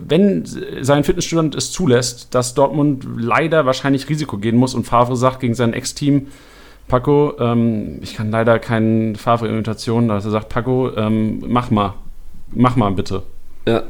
wenn 0.00 0.44
sein 0.80 1.04
Fitnesszustand 1.04 1.54
es 1.54 1.70
zulässt, 1.70 2.34
dass 2.34 2.54
Dortmund 2.54 3.04
leider 3.18 3.66
wahrscheinlich 3.66 4.08
Risiko 4.08 4.38
gehen 4.38 4.56
muss 4.56 4.74
und 4.74 4.84
Favre 4.84 5.16
sagt 5.16 5.40
gegen 5.40 5.54
sein 5.54 5.74
Ex-Team, 5.74 6.28
Paco, 6.88 7.34
ähm, 7.38 7.98
ich 8.00 8.14
kann 8.14 8.30
leider 8.30 8.58
keine 8.58 9.14
Favre-Imitation, 9.16 10.08
dass 10.08 10.24
er 10.24 10.30
sagt, 10.32 10.48
Paco, 10.48 10.90
ähm, 10.96 11.40
mach 11.46 11.70
mal, 11.70 11.94
mach 12.52 12.74
mal 12.74 12.90
bitte. 12.90 13.22
Ja. 13.68 13.82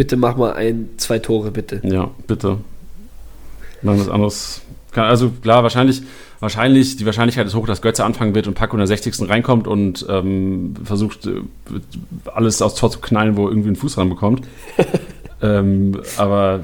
Bitte 0.00 0.16
mach 0.16 0.34
mal 0.34 0.54
ein, 0.54 0.88
zwei 0.96 1.18
Tore, 1.18 1.50
bitte. 1.50 1.82
Ja, 1.84 2.10
bitte. 2.26 2.56
Dann 3.82 4.00
was 4.00 4.08
anderes. 4.08 4.62
Also 4.94 5.28
klar, 5.42 5.62
wahrscheinlich, 5.62 6.00
wahrscheinlich, 6.38 6.96
die 6.96 7.04
Wahrscheinlichkeit 7.04 7.46
ist 7.46 7.54
hoch, 7.54 7.66
dass 7.66 7.82
Götze 7.82 8.02
anfangen 8.06 8.34
wird 8.34 8.46
und 8.46 8.54
Paco 8.54 8.76
in 8.76 8.78
der 8.78 8.86
60. 8.86 9.28
reinkommt 9.28 9.66
und 9.66 10.06
ähm, 10.08 10.72
versucht, 10.84 11.26
äh, 11.26 11.42
alles 12.32 12.62
aufs 12.62 12.76
Tor 12.76 12.90
zu 12.90 13.00
knallen, 13.00 13.36
wo 13.36 13.44
er 13.44 13.50
irgendwie 13.50 13.68
einen 13.68 13.76
Fuß 13.76 13.96
dran 13.96 14.08
bekommt. 14.08 14.48
ähm, 15.42 16.00
aber 16.18 16.60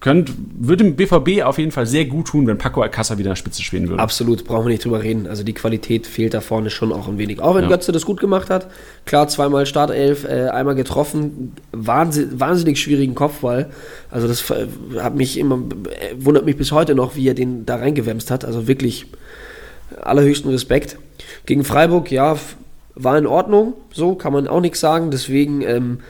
könnt, 0.00 0.32
würde 0.58 0.84
dem 0.84 0.96
BVB 0.96 1.42
auf 1.42 1.58
jeden 1.58 1.70
Fall 1.70 1.86
sehr 1.86 2.04
gut 2.04 2.28
tun, 2.28 2.46
wenn 2.46 2.58
Paco 2.58 2.82
Alcázar 2.82 3.16
wieder 3.16 3.28
in 3.28 3.32
der 3.32 3.36
Spitze 3.36 3.62
spielen 3.62 3.88
würde. 3.88 4.02
Absolut, 4.02 4.44
brauchen 4.44 4.66
wir 4.66 4.70
nicht 4.70 4.84
drüber 4.84 5.02
reden. 5.02 5.26
Also 5.26 5.42
die 5.42 5.54
Qualität 5.54 6.06
fehlt 6.06 6.34
da 6.34 6.40
vorne 6.40 6.68
schon 6.68 6.92
auch 6.92 7.08
ein 7.08 7.16
wenig. 7.16 7.40
Auch 7.40 7.54
wenn 7.54 7.64
Ja. 7.64 7.70
Götze 7.70 7.90
das 7.90 8.04
gut 8.04 8.20
gemacht 8.20 8.50
hat. 8.50 8.68
Klar, 9.06 9.28
zweimal 9.28 9.64
Startelf, 9.64 10.24
äh, 10.24 10.48
einmal 10.48 10.74
getroffen. 10.74 11.52
Wahnsinn, 11.72 12.38
wahnsinnig 12.38 12.78
schwierigen 12.80 13.14
Kopfball. 13.14 13.70
Also 14.10 14.28
das 14.28 14.50
äh, 14.50 14.66
hat 15.00 15.14
mich 15.14 15.38
immer, 15.38 15.56
äh, 15.56 16.14
wundert 16.18 16.44
mich 16.44 16.56
bis 16.58 16.72
heute 16.72 16.94
noch, 16.94 17.16
wie 17.16 17.26
er 17.26 17.34
den 17.34 17.64
da 17.64 17.76
reingewämst 17.76 18.30
hat. 18.30 18.44
Also 18.44 18.68
wirklich 18.68 19.06
allerhöchsten 20.02 20.50
Respekt. 20.50 20.98
Gegen 21.46 21.64
Freiburg, 21.64 22.10
ja, 22.10 22.36
war 22.94 23.16
in 23.16 23.26
Ordnung, 23.26 23.74
so 23.92 24.14
kann 24.14 24.32
man 24.32 24.46
auch 24.46 24.60
nichts 24.60 24.80
sagen. 24.80 25.10
Deswegen 25.10 25.62
ähm, 25.62 26.00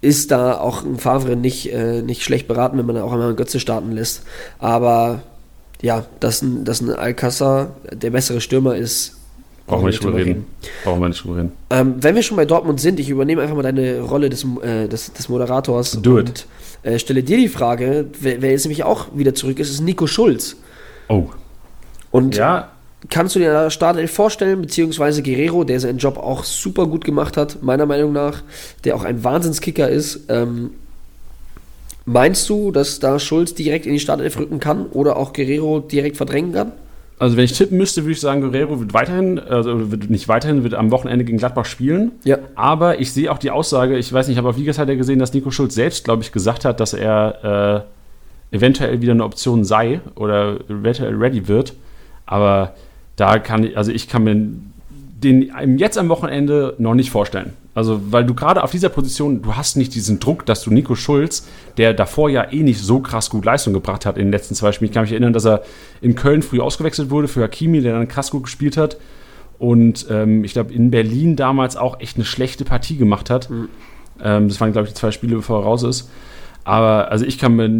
ist 0.00 0.30
da 0.30 0.58
auch 0.58 0.84
ein 0.84 0.98
Favre 0.98 1.36
nicht, 1.36 1.72
äh, 1.72 2.02
nicht 2.02 2.22
schlecht 2.22 2.48
beraten, 2.48 2.78
wenn 2.78 2.86
man 2.86 2.96
auch 2.98 3.12
einmal 3.12 3.28
einen 3.28 3.36
Götze 3.36 3.60
starten 3.60 3.92
lässt. 3.92 4.22
Aber 4.58 5.22
ja, 5.82 6.04
dass 6.20 6.42
ein, 6.42 6.64
dass 6.64 6.80
ein 6.80 6.90
Alcázar 6.90 7.76
der 7.92 8.10
bessere 8.10 8.40
Stürmer 8.40 8.76
ist, 8.76 9.16
Brauchen 9.66 9.82
wir 9.82 9.88
nicht 9.88 10.04
drüber 10.04 10.18
reden. 10.18 10.46
Brauchen 10.84 11.00
wir 11.00 11.08
nicht 11.08 11.24
drüber 11.24 11.38
reden. 11.38 11.52
Ähm, 11.70 11.94
wenn 11.98 12.14
wir 12.14 12.22
schon 12.22 12.36
bei 12.36 12.44
Dortmund 12.44 12.80
sind, 12.80 13.00
ich 13.00 13.08
übernehme 13.08 13.42
einfach 13.42 13.56
mal 13.56 13.62
deine 13.62 14.00
Rolle 14.00 14.30
des, 14.30 14.46
äh, 14.62 14.86
des, 14.86 15.12
des 15.12 15.28
Moderators 15.28 16.00
Do 16.00 16.18
und 16.18 16.28
it. 16.28 16.46
Äh, 16.84 17.00
stelle 17.00 17.24
dir 17.24 17.36
die 17.36 17.48
Frage, 17.48 18.06
wer, 18.20 18.42
wer 18.42 18.52
jetzt 18.52 18.64
nämlich 18.64 18.84
auch 18.84 19.08
wieder 19.12 19.34
zurück 19.34 19.58
ist, 19.58 19.70
ist 19.70 19.80
Nico 19.80 20.06
Schulz. 20.06 20.56
Oh. 21.08 21.24
Und 22.12 22.36
Ja, 22.36 22.70
kannst 23.08 23.34
du 23.34 23.38
dir 23.38 23.52
da 23.52 23.70
Startelf 23.70 24.12
vorstellen, 24.12 24.62
beziehungsweise 24.62 25.22
Guerrero, 25.22 25.64
der 25.64 25.80
seinen 25.80 25.98
Job 25.98 26.16
auch 26.18 26.44
super 26.44 26.86
gut 26.86 27.04
gemacht 27.04 27.36
hat, 27.36 27.62
meiner 27.62 27.86
Meinung 27.86 28.12
nach, 28.12 28.42
der 28.84 28.96
auch 28.96 29.04
ein 29.04 29.22
Wahnsinnskicker 29.22 29.88
ist. 29.88 30.20
Ähm, 30.28 30.70
meinst 32.04 32.48
du, 32.48 32.72
dass 32.72 32.98
da 33.00 33.18
Schulz 33.18 33.54
direkt 33.54 33.86
in 33.86 33.92
die 33.92 34.00
Startelf 34.00 34.38
rücken 34.38 34.60
kann 34.60 34.86
oder 34.86 35.16
auch 35.16 35.32
Guerrero 35.32 35.80
direkt 35.80 36.16
verdrängen 36.16 36.52
kann? 36.52 36.72
also 37.18 37.36
wenn 37.36 37.44
ich 37.44 37.52
tippen 37.52 37.78
müsste, 37.78 38.02
würde 38.02 38.12
ich 38.12 38.20
sagen, 38.20 38.42
Guerrero 38.42 38.78
wird 38.80 38.92
weiterhin, 38.92 39.38
also 39.38 39.90
wird 39.90 40.10
nicht 40.10 40.28
weiterhin, 40.28 40.62
wird 40.64 40.74
am 40.74 40.90
Wochenende 40.90 41.24
gegen 41.24 41.38
Gladbach 41.38 41.64
spielen. 41.64 42.12
Ja. 42.24 42.38
Aber 42.54 43.00
ich 43.00 43.12
sehe 43.12 43.32
auch 43.32 43.38
die 43.38 43.50
Aussage, 43.50 43.96
ich 43.96 44.12
weiß 44.12 44.26
nicht, 44.28 44.34
ich 44.34 44.38
habe 44.38 44.48
auf 44.48 44.58
Ligas 44.58 44.78
hat 44.78 44.88
er 44.88 44.96
gesehen, 44.96 45.18
dass 45.18 45.32
Nico 45.32 45.50
Schulz 45.50 45.74
selbst, 45.74 46.04
glaube 46.04 46.22
ich, 46.22 46.32
gesagt 46.32 46.64
hat, 46.64 46.80
dass 46.80 46.92
er 46.92 47.86
äh, 48.52 48.56
eventuell 48.56 49.00
wieder 49.00 49.12
eine 49.12 49.24
Option 49.24 49.64
sei 49.64 50.00
oder 50.14 50.58
eventuell 50.68 51.14
ready 51.14 51.48
wird. 51.48 51.74
Aber 52.26 52.74
da 53.16 53.38
kann 53.38 53.64
ich, 53.64 53.76
also 53.76 53.90
ich 53.90 54.08
kann 54.08 54.24
mir 54.24 54.36
den 55.18 55.78
jetzt 55.78 55.96
am 55.98 56.08
Wochenende 56.08 56.74
noch 56.78 56.94
nicht 56.94 57.10
vorstellen. 57.10 57.54
Also, 57.74 58.00
weil 58.10 58.24
du 58.24 58.34
gerade 58.34 58.62
auf 58.62 58.70
dieser 58.70 58.88
Position, 58.88 59.42
du 59.42 59.54
hast 59.54 59.76
nicht 59.76 59.94
diesen 59.94 60.18
Druck, 60.18 60.46
dass 60.46 60.62
du 60.62 60.70
Nico 60.70 60.94
Schulz, 60.94 61.46
der 61.76 61.92
davor 61.92 62.30
ja 62.30 62.50
eh 62.50 62.62
nicht 62.62 62.80
so 62.80 63.00
krass 63.00 63.28
gut 63.28 63.44
Leistung 63.44 63.74
gebracht 63.74 64.06
hat 64.06 64.16
in 64.16 64.26
den 64.26 64.32
letzten 64.32 64.54
zwei 64.54 64.72
Spielen. 64.72 64.90
Ich 64.90 64.94
kann 64.94 65.02
mich 65.02 65.12
erinnern, 65.12 65.34
dass 65.34 65.44
er 65.44 65.62
in 66.00 66.14
Köln 66.14 66.42
früh 66.42 66.60
ausgewechselt 66.60 67.10
wurde 67.10 67.28
für 67.28 67.42
Hakimi, 67.42 67.82
der 67.82 67.92
dann 67.92 68.08
krass 68.08 68.30
gut 68.30 68.44
gespielt 68.44 68.78
hat. 68.78 68.96
Und 69.58 70.06
ähm, 70.10 70.44
ich 70.44 70.54
glaube, 70.54 70.72
in 70.72 70.90
Berlin 70.90 71.36
damals 71.36 71.76
auch 71.76 72.00
echt 72.00 72.16
eine 72.16 72.24
schlechte 72.24 72.64
Partie 72.64 72.96
gemacht 72.96 73.28
hat. 73.28 73.50
Ähm, 74.22 74.48
das 74.48 74.60
waren, 74.60 74.72
glaube 74.72 74.86
ich, 74.86 74.94
die 74.94 74.98
zwei 74.98 75.10
Spiele, 75.10 75.36
bevor 75.36 75.60
er 75.60 75.64
raus 75.64 75.82
ist. 75.82 76.10
Aber 76.66 77.12
also 77.12 77.24
ich 77.24 77.38
kann 77.38 77.54
mir, 77.54 77.70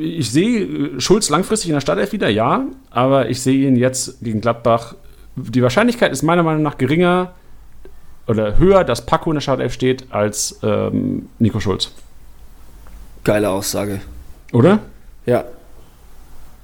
ich 0.00 0.30
sehe 0.30 1.00
Schulz 1.00 1.28
langfristig 1.28 1.70
in 1.70 1.74
der 1.74 1.80
Startelf 1.80 2.12
wieder, 2.12 2.28
ja, 2.28 2.66
aber 2.88 3.28
ich 3.30 3.42
sehe 3.42 3.66
ihn 3.66 3.74
jetzt 3.74 4.22
gegen 4.22 4.40
Gladbach. 4.40 4.94
Die 5.34 5.60
Wahrscheinlichkeit 5.60 6.12
ist 6.12 6.22
meiner 6.22 6.44
Meinung 6.44 6.62
nach 6.62 6.78
geringer 6.78 7.34
oder 8.28 8.56
höher, 8.56 8.84
dass 8.84 9.04
Paco 9.04 9.32
in 9.32 9.34
der 9.34 9.40
Startelf 9.40 9.72
steht, 9.72 10.06
als 10.10 10.60
ähm, 10.62 11.28
Nico 11.40 11.58
Schulz. 11.58 11.90
Geile 13.24 13.50
Aussage. 13.50 14.02
Oder? 14.52 14.78
Ja. 15.26 15.42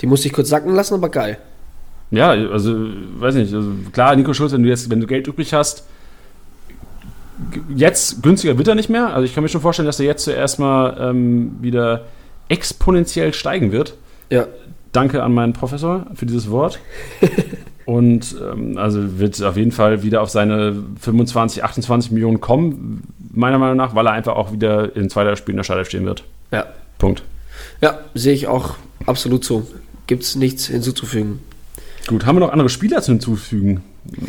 Die 0.00 0.06
musste 0.06 0.28
ich 0.28 0.32
kurz 0.32 0.50
sacken 0.50 0.76
lassen, 0.76 0.94
aber 0.94 1.08
geil. 1.08 1.38
Ja, 2.12 2.30
also 2.30 2.72
weiß 3.18 3.34
nicht. 3.34 3.52
Also, 3.52 3.72
klar, 3.92 4.14
Nico 4.14 4.32
Schulz, 4.32 4.52
wenn 4.52 4.62
du 4.62 4.68
jetzt, 4.68 4.90
wenn 4.90 5.00
du 5.00 5.08
Geld 5.08 5.26
übrig 5.26 5.52
hast, 5.52 5.88
jetzt 7.74 8.22
günstiger 8.22 8.58
wird 8.58 8.68
er 8.68 8.74
nicht 8.74 8.88
mehr. 8.88 9.14
Also 9.14 9.24
ich 9.24 9.34
kann 9.34 9.42
mir 9.42 9.48
schon 9.48 9.60
vorstellen, 9.60 9.86
dass 9.86 10.00
er 10.00 10.06
jetzt 10.06 10.24
zuerst 10.24 10.58
mal 10.58 10.96
ähm, 11.00 11.56
wieder 11.60 12.02
exponentiell 12.48 13.32
steigen 13.32 13.72
wird. 13.72 13.94
Ja. 14.30 14.46
Danke 14.92 15.22
an 15.22 15.32
meinen 15.32 15.52
Professor 15.52 16.06
für 16.14 16.26
dieses 16.26 16.50
Wort. 16.50 16.78
Und 17.86 18.34
ähm, 18.40 18.78
also 18.78 19.18
wird 19.18 19.42
auf 19.42 19.56
jeden 19.56 19.72
Fall 19.72 20.02
wieder 20.02 20.22
auf 20.22 20.30
seine 20.30 20.74
25, 21.00 21.64
28 21.64 22.12
Millionen 22.12 22.40
kommen, 22.40 23.02
meiner 23.32 23.58
Meinung 23.58 23.76
nach, 23.76 23.94
weil 23.94 24.06
er 24.06 24.12
einfach 24.12 24.36
auch 24.36 24.52
wieder 24.52 24.96
in 24.96 25.10
zweiter 25.10 25.36
Spiel 25.36 25.52
in 25.52 25.58
der 25.58 25.64
Startelf 25.64 25.88
stehen 25.88 26.06
wird. 26.06 26.24
Ja. 26.50 26.66
Punkt. 26.98 27.22
Ja, 27.82 27.98
sehe 28.14 28.32
ich 28.32 28.46
auch 28.46 28.76
absolut 29.06 29.44
so. 29.44 29.66
Gibt 30.06 30.22
es 30.22 30.36
nichts 30.36 30.66
hinzuzufügen. 30.66 31.40
Gut, 32.06 32.26
haben 32.26 32.36
wir 32.36 32.40
noch 32.40 32.52
andere 32.52 32.68
Spieler 32.68 33.02
zu 33.02 33.12
hinzufügen? 33.12 33.82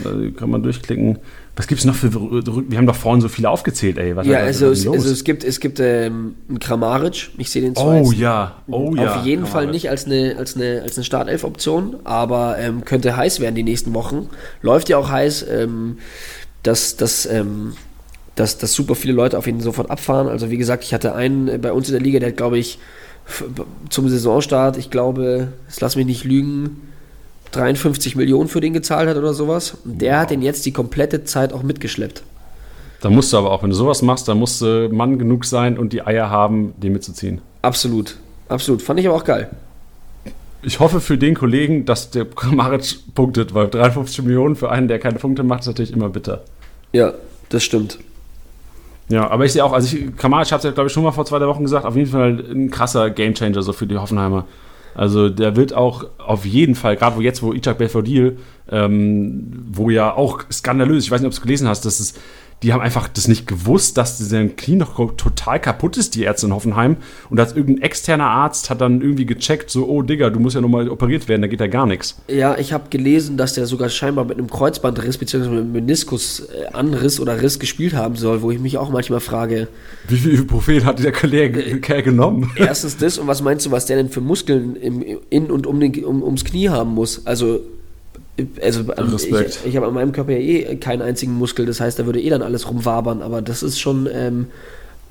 Da 0.04 0.12
kann 0.38 0.50
man 0.50 0.64
durchklicken. 0.64 1.20
Was 1.58 1.68
gibt 1.68 1.80
es 1.80 1.86
noch 1.86 1.96
für 1.96 2.14
Wir 2.14 2.78
haben 2.78 2.86
doch 2.86 2.96
vorhin 2.96 3.22
so 3.22 3.30
viele 3.30 3.50
aufgezählt, 3.50 3.98
ey. 3.98 4.14
Was 4.16 4.28
Ja, 4.28 4.40
also, 4.40 4.72
es, 4.72 4.86
also 4.86 5.10
es 5.10 5.24
gibt, 5.24 5.44
es 5.44 5.62
gibt 5.62 5.80
ähm, 5.80 6.36
einen 6.50 6.60
Kramaric. 6.60 7.30
Ich 7.38 7.50
sehe 7.50 7.62
den 7.62 7.76
zwar 7.76 8.02
oh 8.02 8.12
ja, 8.12 8.58
oh 8.68 8.94
ja. 8.96 9.16
auf 9.16 9.26
jeden 9.26 9.44
Kann 9.44 9.52
Fall 9.52 9.68
nicht 9.68 9.90
als 9.90 10.06
eine, 10.06 10.36
als 10.38 10.56
eine, 10.58 10.82
als 10.82 10.98
eine 10.98 11.06
Startelf-Option, 11.06 11.98
aber 12.04 12.58
ähm, 12.60 12.84
könnte 12.84 13.16
heiß 13.16 13.40
werden 13.40 13.56
die 13.56 13.64
nächsten 13.64 13.94
Wochen. 13.94 14.28
Läuft 14.62 14.90
ja 14.90 14.98
auch 14.98 15.10
heiß, 15.10 15.46
ähm, 15.50 16.00
dass, 16.64 16.98
dass, 16.98 17.26
ähm, 17.26 17.74
dass, 18.36 18.58
dass 18.58 18.74
super 18.74 18.96
viele 18.96 19.14
Leute 19.14 19.38
auf 19.38 19.48
ihn 19.48 19.62
sofort 19.62 19.90
abfahren. 19.90 20.28
Also 20.28 20.52
wie 20.52 20.58
gesagt, 20.58 20.84
ich 20.84 20.94
hatte 20.94 21.16
einen 21.16 21.48
äh, 21.48 21.58
bei 21.58 21.72
uns 21.72 21.88
in 21.88 21.94
der 21.94 22.02
Liga, 22.02 22.20
der 22.20 22.30
hat, 22.30 22.38
glaube 22.38 22.58
ich, 22.58 22.80
zum 23.90 24.10
Saisonstart, 24.10 24.78
ich 24.78 24.92
glaube, 24.92 25.54
jetzt 25.68 25.80
lass 25.82 25.96
mich 25.96 26.06
nicht 26.06 26.26
lügen, 26.26 26.82
53 27.52 28.16
Millionen 28.16 28.50
für 28.50 28.62
den 28.62 28.74
gezahlt 28.74 29.10
hat 29.10 29.18
oder 29.18 29.34
sowas. 29.34 29.78
Und 29.86 30.02
der 30.02 30.20
hat 30.20 30.32
den 30.32 30.42
jetzt 30.42 30.66
die 30.66 30.72
komplette 30.72 31.24
Zeit 31.24 31.54
auch 31.54 31.64
mitgeschleppt. 31.64 32.24
Da 33.02 33.10
musst 33.10 33.32
du 33.34 33.38
aber 33.38 33.52
auch, 33.52 33.62
wenn 33.62 33.70
du 33.70 33.76
sowas 33.76 34.02
machst, 34.02 34.28
dann 34.28 34.40
musst 34.40 34.62
du 34.62 34.90
Mann 34.92 35.20
genug 35.20 35.46
sein 35.46 35.78
und 35.78 35.94
die 35.94 36.02
Eier 36.02 36.30
haben, 36.30 36.74
den 36.78 36.94
mitzuziehen. 36.94 37.42
Absolut. 37.62 38.18
Absolut. 38.48 38.82
Fand 38.82 39.00
ich 39.00 39.08
aber 39.08 39.16
auch 39.16 39.24
geil. 39.24 39.50
Ich 40.64 40.80
hoffe 40.80 41.00
für 41.00 41.18
den 41.18 41.36
Kollegen, 41.36 41.86
dass 41.86 42.10
der 42.10 42.26
Kramaric 42.36 43.14
punktet, 43.14 43.54
weil 43.54 43.68
53 43.68 44.24
Millionen 44.24 44.56
für 44.56 44.72
einen, 44.72 44.88
der 44.88 45.00
keine 45.00 45.20
Punkte 45.20 45.44
macht, 45.44 45.62
ist 45.62 45.68
natürlich 45.68 45.94
immer 45.94 46.10
bitter. 46.10 46.44
Ja, 46.94 47.14
das 47.50 47.64
stimmt. 47.64 48.00
Ja, 49.08 49.30
aber 49.30 49.46
ich 49.46 49.54
sehe 49.54 49.64
auch, 49.64 49.74
also 49.74 49.96
ich, 49.96 50.16
Kramaric 50.18 50.52
hat 50.52 50.60
es 50.60 50.64
ja, 50.66 50.72
glaube 50.72 50.88
ich, 50.88 50.94
schon 50.94 51.04
mal 51.04 51.12
vor 51.12 51.26
zwei 51.26 51.38
drei 51.38 51.48
Wochen 51.48 51.64
gesagt, 51.64 51.86
auf 51.86 51.96
jeden 51.96 52.10
Fall 52.10 52.44
ein 52.50 52.72
krasser 52.72 53.12
Gamechanger 53.12 53.62
so 53.62 53.72
für 53.72 53.86
die 53.86 53.98
Hoffenheimer. 53.98 54.46
Also 54.96 55.30
der 55.30 55.56
wird 55.56 55.74
auch 55.74 56.06
auf 56.18 56.46
jeden 56.46 56.74
Fall, 56.74 56.96
gerade 56.96 57.18
wo 57.18 57.22
jetzt, 57.22 57.44
wo 57.44 57.54
Ichak 57.54 57.78
Belfodil, 57.78 58.38
ähm, 58.72 59.52
wo 59.72 59.90
ja 59.90 60.14
auch 60.14 60.44
skandalös, 60.52 61.04
ich 61.04 61.12
weiß 61.12 61.20
nicht, 61.20 61.28
ob 61.28 61.34
du 61.34 61.38
es 61.38 61.42
gelesen 61.42 61.68
hast, 61.68 61.86
dass 61.86 62.00
es, 62.00 62.16
die 62.64 62.74
haben 62.74 62.82
einfach 62.82 63.08
das 63.08 63.28
nicht 63.28 63.48
gewusst, 63.48 63.98
dass 63.98 64.18
sein 64.18 64.56
Knie 64.56 64.78
noch 64.78 64.96
total 65.18 65.60
kaputt 65.60 65.98
ist, 65.98 66.16
die 66.16 66.24
Ärzte 66.24 66.48
in 66.48 66.54
Hoffenheim. 66.54 66.98
Und 67.30 67.40
als 67.40 67.56
irgendein 67.56 67.84
externer 67.84 68.28
Arzt 68.28 68.70
hat 68.70 68.82
dann 68.82 69.02
irgendwie 69.02 69.26
gecheckt, 69.26 69.70
so, 69.70 69.88
oh 69.88 70.02
Digga, 70.02 70.30
du 70.30 70.40
musst 70.40 70.56
ja 70.56 70.62
nochmal 70.62 70.90
operiert 70.90 71.28
werden, 71.28 71.42
da 71.42 71.48
geht 71.48 71.60
ja 71.60 71.68
gar 71.68 71.86
nichts. 71.86 72.22
Ja, 72.28 72.58
ich 72.58 72.74
habe 72.74 72.90
gelesen, 72.90 73.38
dass 73.38 73.54
der 73.54 73.68
sogar 73.68 73.90
scheinbar 73.90 74.26
mit 74.26 74.38
einem 74.38 74.50
Kreuzbandriss 74.50 75.18
bzw. 75.18 75.50
mit 75.50 75.60
einem 75.60 75.72
Meniskusanriss 75.74 77.20
oder 77.20 77.42
Riss 77.42 77.60
gespielt 77.60 77.94
haben 77.94 78.16
soll, 78.16 78.42
wo 78.42 78.52
ich 78.52 78.60
mich 78.60 78.78
auch 78.78 78.90
manchmal 78.90 79.20
frage, 79.20 79.68
Wie 80.08 80.18
viel 80.18 80.34
Ibuprofen 80.34 80.86
hat 80.86 80.98
dieser 80.98 81.12
Kollege 81.12 81.80
Kerl 81.82 82.04
genommen? 82.04 82.52
erstens 82.56 82.98
das 82.98 83.18
und 83.18 83.28
was 83.28 83.42
meinst 83.42 83.66
du, 83.66 83.72
was 83.72 83.86
der 83.86 83.98
denn 83.98 84.10
für 84.10 84.22
Muskeln 84.22 84.76
im, 84.76 85.04
in 85.30 85.52
und 85.52 85.68
um 85.68 85.80
den, 85.80 86.06
um, 86.06 86.24
ums 86.24 86.46
Knie 86.46 86.70
haben 86.70 86.92
muss? 86.92 87.26
Also, 87.26 87.60
also 88.62 88.82
Respekt. 88.84 89.60
ich, 89.64 89.70
ich 89.70 89.76
habe 89.78 89.88
an 89.88 89.94
meinem 89.94 90.12
Körper 90.12 90.32
ja 90.34 90.40
eh 90.40 90.76
keinen 90.76 91.02
einzigen 91.02 91.34
Muskel, 91.34 91.66
das 91.66 91.80
heißt, 91.80 92.00
da 92.00 92.06
würde 92.06 92.22
eh 92.22 92.30
dann 92.30 92.42
alles 92.42 92.70
rumwabern, 92.70 93.22
aber 93.22 93.42
das 93.42 93.64
ist 93.64 93.80
schon 93.80 94.10
ähm, 94.12 94.48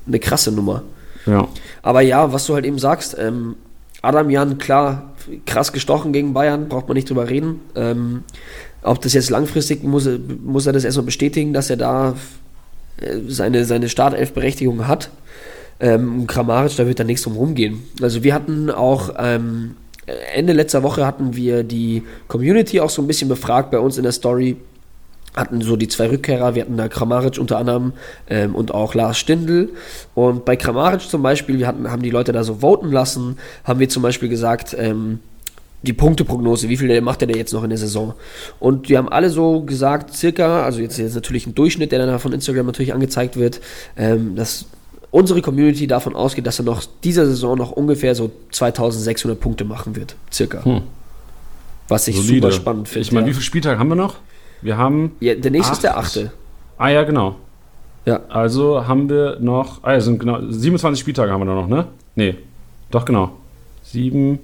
eine 0.06 0.18
krasse 0.18 0.52
Nummer. 0.52 0.82
Ja. 1.26 1.48
Aber 1.82 2.02
ja, 2.02 2.32
was 2.32 2.46
du 2.46 2.54
halt 2.54 2.66
eben 2.66 2.78
sagst, 2.78 3.16
ähm, 3.18 3.56
Adam 4.02 4.28
Jan, 4.28 4.58
klar, 4.58 5.14
krass 5.46 5.72
gestochen 5.72 6.12
gegen 6.12 6.34
Bayern, 6.34 6.68
braucht 6.68 6.88
man 6.88 6.94
nicht 6.94 7.08
drüber 7.08 7.30
reden. 7.30 7.60
Ähm, 7.74 8.24
ob 8.82 9.00
das 9.00 9.14
jetzt 9.14 9.30
langfristig, 9.30 9.82
muss, 9.82 10.08
muss 10.44 10.66
er 10.66 10.74
das 10.74 10.84
erstmal 10.84 11.06
bestätigen, 11.06 11.54
dass 11.54 11.70
er 11.70 11.78
da 11.78 12.14
äh, 12.98 13.20
seine, 13.28 13.64
seine 13.64 13.88
Startelf-Berechtigung 13.88 14.86
hat. 14.86 15.08
Ähm, 15.80 16.26
Kramaric, 16.26 16.76
da 16.76 16.86
wird 16.86 17.00
da 17.00 17.04
nichts 17.04 17.22
drum 17.22 17.36
rumgehen. 17.36 17.82
Also 18.02 18.22
wir 18.22 18.34
hatten 18.34 18.70
auch 18.70 19.14
ähm, 19.18 19.76
Ende 20.06 20.52
letzter 20.52 20.82
Woche 20.82 21.06
hatten 21.06 21.34
wir 21.34 21.62
die 21.62 22.02
Community 22.28 22.80
auch 22.80 22.90
so 22.90 23.02
ein 23.02 23.06
bisschen 23.06 23.28
befragt 23.28 23.70
bei 23.70 23.78
uns 23.78 23.96
in 23.96 24.02
der 24.02 24.12
Story, 24.12 24.56
hatten 25.34 25.60
so 25.60 25.76
die 25.76 25.88
zwei 25.88 26.08
Rückkehrer, 26.08 26.54
wir 26.54 26.62
hatten 26.62 26.76
da 26.76 26.88
Kramaric 26.88 27.38
unter 27.38 27.58
anderem 27.58 27.92
ähm, 28.28 28.54
und 28.54 28.72
auch 28.72 28.94
Lars 28.94 29.18
Stindl. 29.18 29.70
Und 30.14 30.44
bei 30.44 30.56
Kramaric 30.56 31.02
zum 31.02 31.22
Beispiel, 31.22 31.58
wir 31.58 31.66
hatten, 31.66 31.90
haben 31.90 32.02
die 32.02 32.10
Leute 32.10 32.32
da 32.32 32.44
so 32.44 32.56
voten 32.56 32.92
lassen, 32.92 33.38
haben 33.64 33.80
wir 33.80 33.88
zum 33.88 34.02
Beispiel 34.02 34.28
gesagt, 34.28 34.76
ähm, 34.78 35.20
die 35.82 35.92
Punkteprognose, 35.92 36.68
wie 36.68 36.76
viel 36.76 37.00
macht 37.00 37.22
er 37.22 37.26
denn 37.26 37.36
jetzt 37.36 37.52
noch 37.52 37.62
in 37.62 37.68
der 37.68 37.78
Saison? 37.78 38.14
Und 38.58 38.88
die 38.88 38.96
haben 38.96 39.08
alle 39.08 39.28
so 39.28 39.60
gesagt, 39.62 40.14
circa, 40.14 40.64
also 40.64 40.80
jetzt, 40.80 40.98
jetzt 40.98 41.14
natürlich 41.14 41.46
ein 41.46 41.54
Durchschnitt, 41.54 41.92
der 41.92 42.06
dann 42.06 42.18
von 42.18 42.32
Instagram 42.32 42.66
natürlich 42.66 42.94
angezeigt 42.94 43.36
wird, 43.36 43.60
ähm, 43.96 44.34
dass 44.34 44.66
unsere 45.14 45.42
Community 45.42 45.86
davon 45.86 46.16
ausgeht, 46.16 46.44
dass 46.44 46.58
er 46.58 46.64
noch 46.64 46.82
dieser 47.04 47.24
Saison 47.26 47.56
noch 47.56 47.70
ungefähr 47.70 48.16
so 48.16 48.32
2600 48.50 49.38
Punkte 49.38 49.64
machen 49.64 49.94
wird, 49.94 50.16
circa. 50.32 50.64
Hm. 50.64 50.82
Was 51.86 52.08
ich 52.08 52.16
Solide. 52.16 52.48
super 52.48 52.52
spannend 52.52 52.88
finde. 52.88 53.06
Ich 53.06 53.12
meine, 53.12 53.26
ja. 53.26 53.30
wie 53.30 53.34
viele 53.34 53.44
Spieltage 53.44 53.78
haben 53.78 53.88
wir 53.88 53.94
noch? 53.94 54.16
Wir 54.60 54.76
haben. 54.76 55.12
ja, 55.20 55.36
der 55.36 55.52
nächste 55.52 55.72
ist 55.74 55.84
der 55.84 55.96
Acht. 55.96 56.16
achte. 56.16 56.32
Ah 56.78 56.88
ja, 56.88 57.04
genau. 57.04 57.36
Ja. 58.06 58.22
Also 58.28 58.88
haben 58.88 59.08
wir 59.08 59.38
noch. 59.38 59.84
Ah, 59.84 60.00
sind 60.00 60.18
genau. 60.18 60.40
27 60.50 61.00
Spieltage 61.00 61.30
haben 61.30 61.42
wir 61.42 61.46
da 61.46 61.54
noch, 61.54 61.68
ne? 61.68 61.86
Nee. 62.16 62.34
Doch, 62.90 63.04
genau. 63.04 63.36
Sieben. 63.84 64.40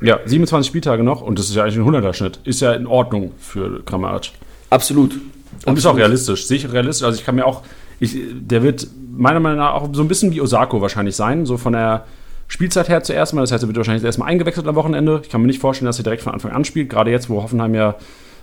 Ja, 0.00 0.20
27 0.24 0.68
Spieltage 0.68 1.02
noch 1.02 1.22
und 1.22 1.38
das 1.38 1.48
ist 1.48 1.56
ja 1.56 1.64
eigentlich 1.64 1.78
ein 1.78 1.84
100er-Schnitt. 1.84 2.38
Ist 2.44 2.60
ja 2.60 2.72
in 2.74 2.86
Ordnung 2.86 3.32
für 3.38 3.82
Kramaric. 3.84 4.32
Absolut. 4.70 5.14
Und 5.14 5.20
Absolut. 5.56 5.78
ist 5.78 5.86
auch 5.86 5.96
realistisch. 5.96 6.50
Ich 6.50 6.72
realistisch. 6.72 7.04
Also 7.04 7.18
ich 7.18 7.24
kann 7.24 7.34
mir 7.34 7.46
auch, 7.46 7.62
ich, 8.02 8.18
der 8.32 8.64
wird 8.64 8.88
meiner 9.16 9.38
Meinung 9.38 9.58
nach 9.58 9.74
auch 9.74 9.88
so 9.92 10.02
ein 10.02 10.08
bisschen 10.08 10.32
wie 10.32 10.40
Osako 10.40 10.80
wahrscheinlich 10.82 11.14
sein. 11.14 11.46
So 11.46 11.56
von 11.56 11.72
der 11.72 12.04
Spielzeit 12.48 12.88
her 12.88 13.02
zuerst 13.04 13.32
mal. 13.32 13.42
Das 13.42 13.52
heißt, 13.52 13.62
er 13.62 13.68
wird 13.68 13.76
wahrscheinlich 13.76 14.02
erstmal 14.02 14.28
eingewechselt 14.28 14.66
am 14.66 14.74
Wochenende. 14.74 15.20
Ich 15.22 15.30
kann 15.30 15.40
mir 15.40 15.46
nicht 15.46 15.60
vorstellen, 15.60 15.86
dass 15.86 15.98
er 15.98 16.04
direkt 16.04 16.22
von 16.22 16.32
Anfang 16.32 16.50
an 16.50 16.64
spielt. 16.64 16.90
Gerade 16.90 17.12
jetzt, 17.12 17.30
wo 17.30 17.42
Hoffenheim 17.42 17.74
ja 17.76 17.94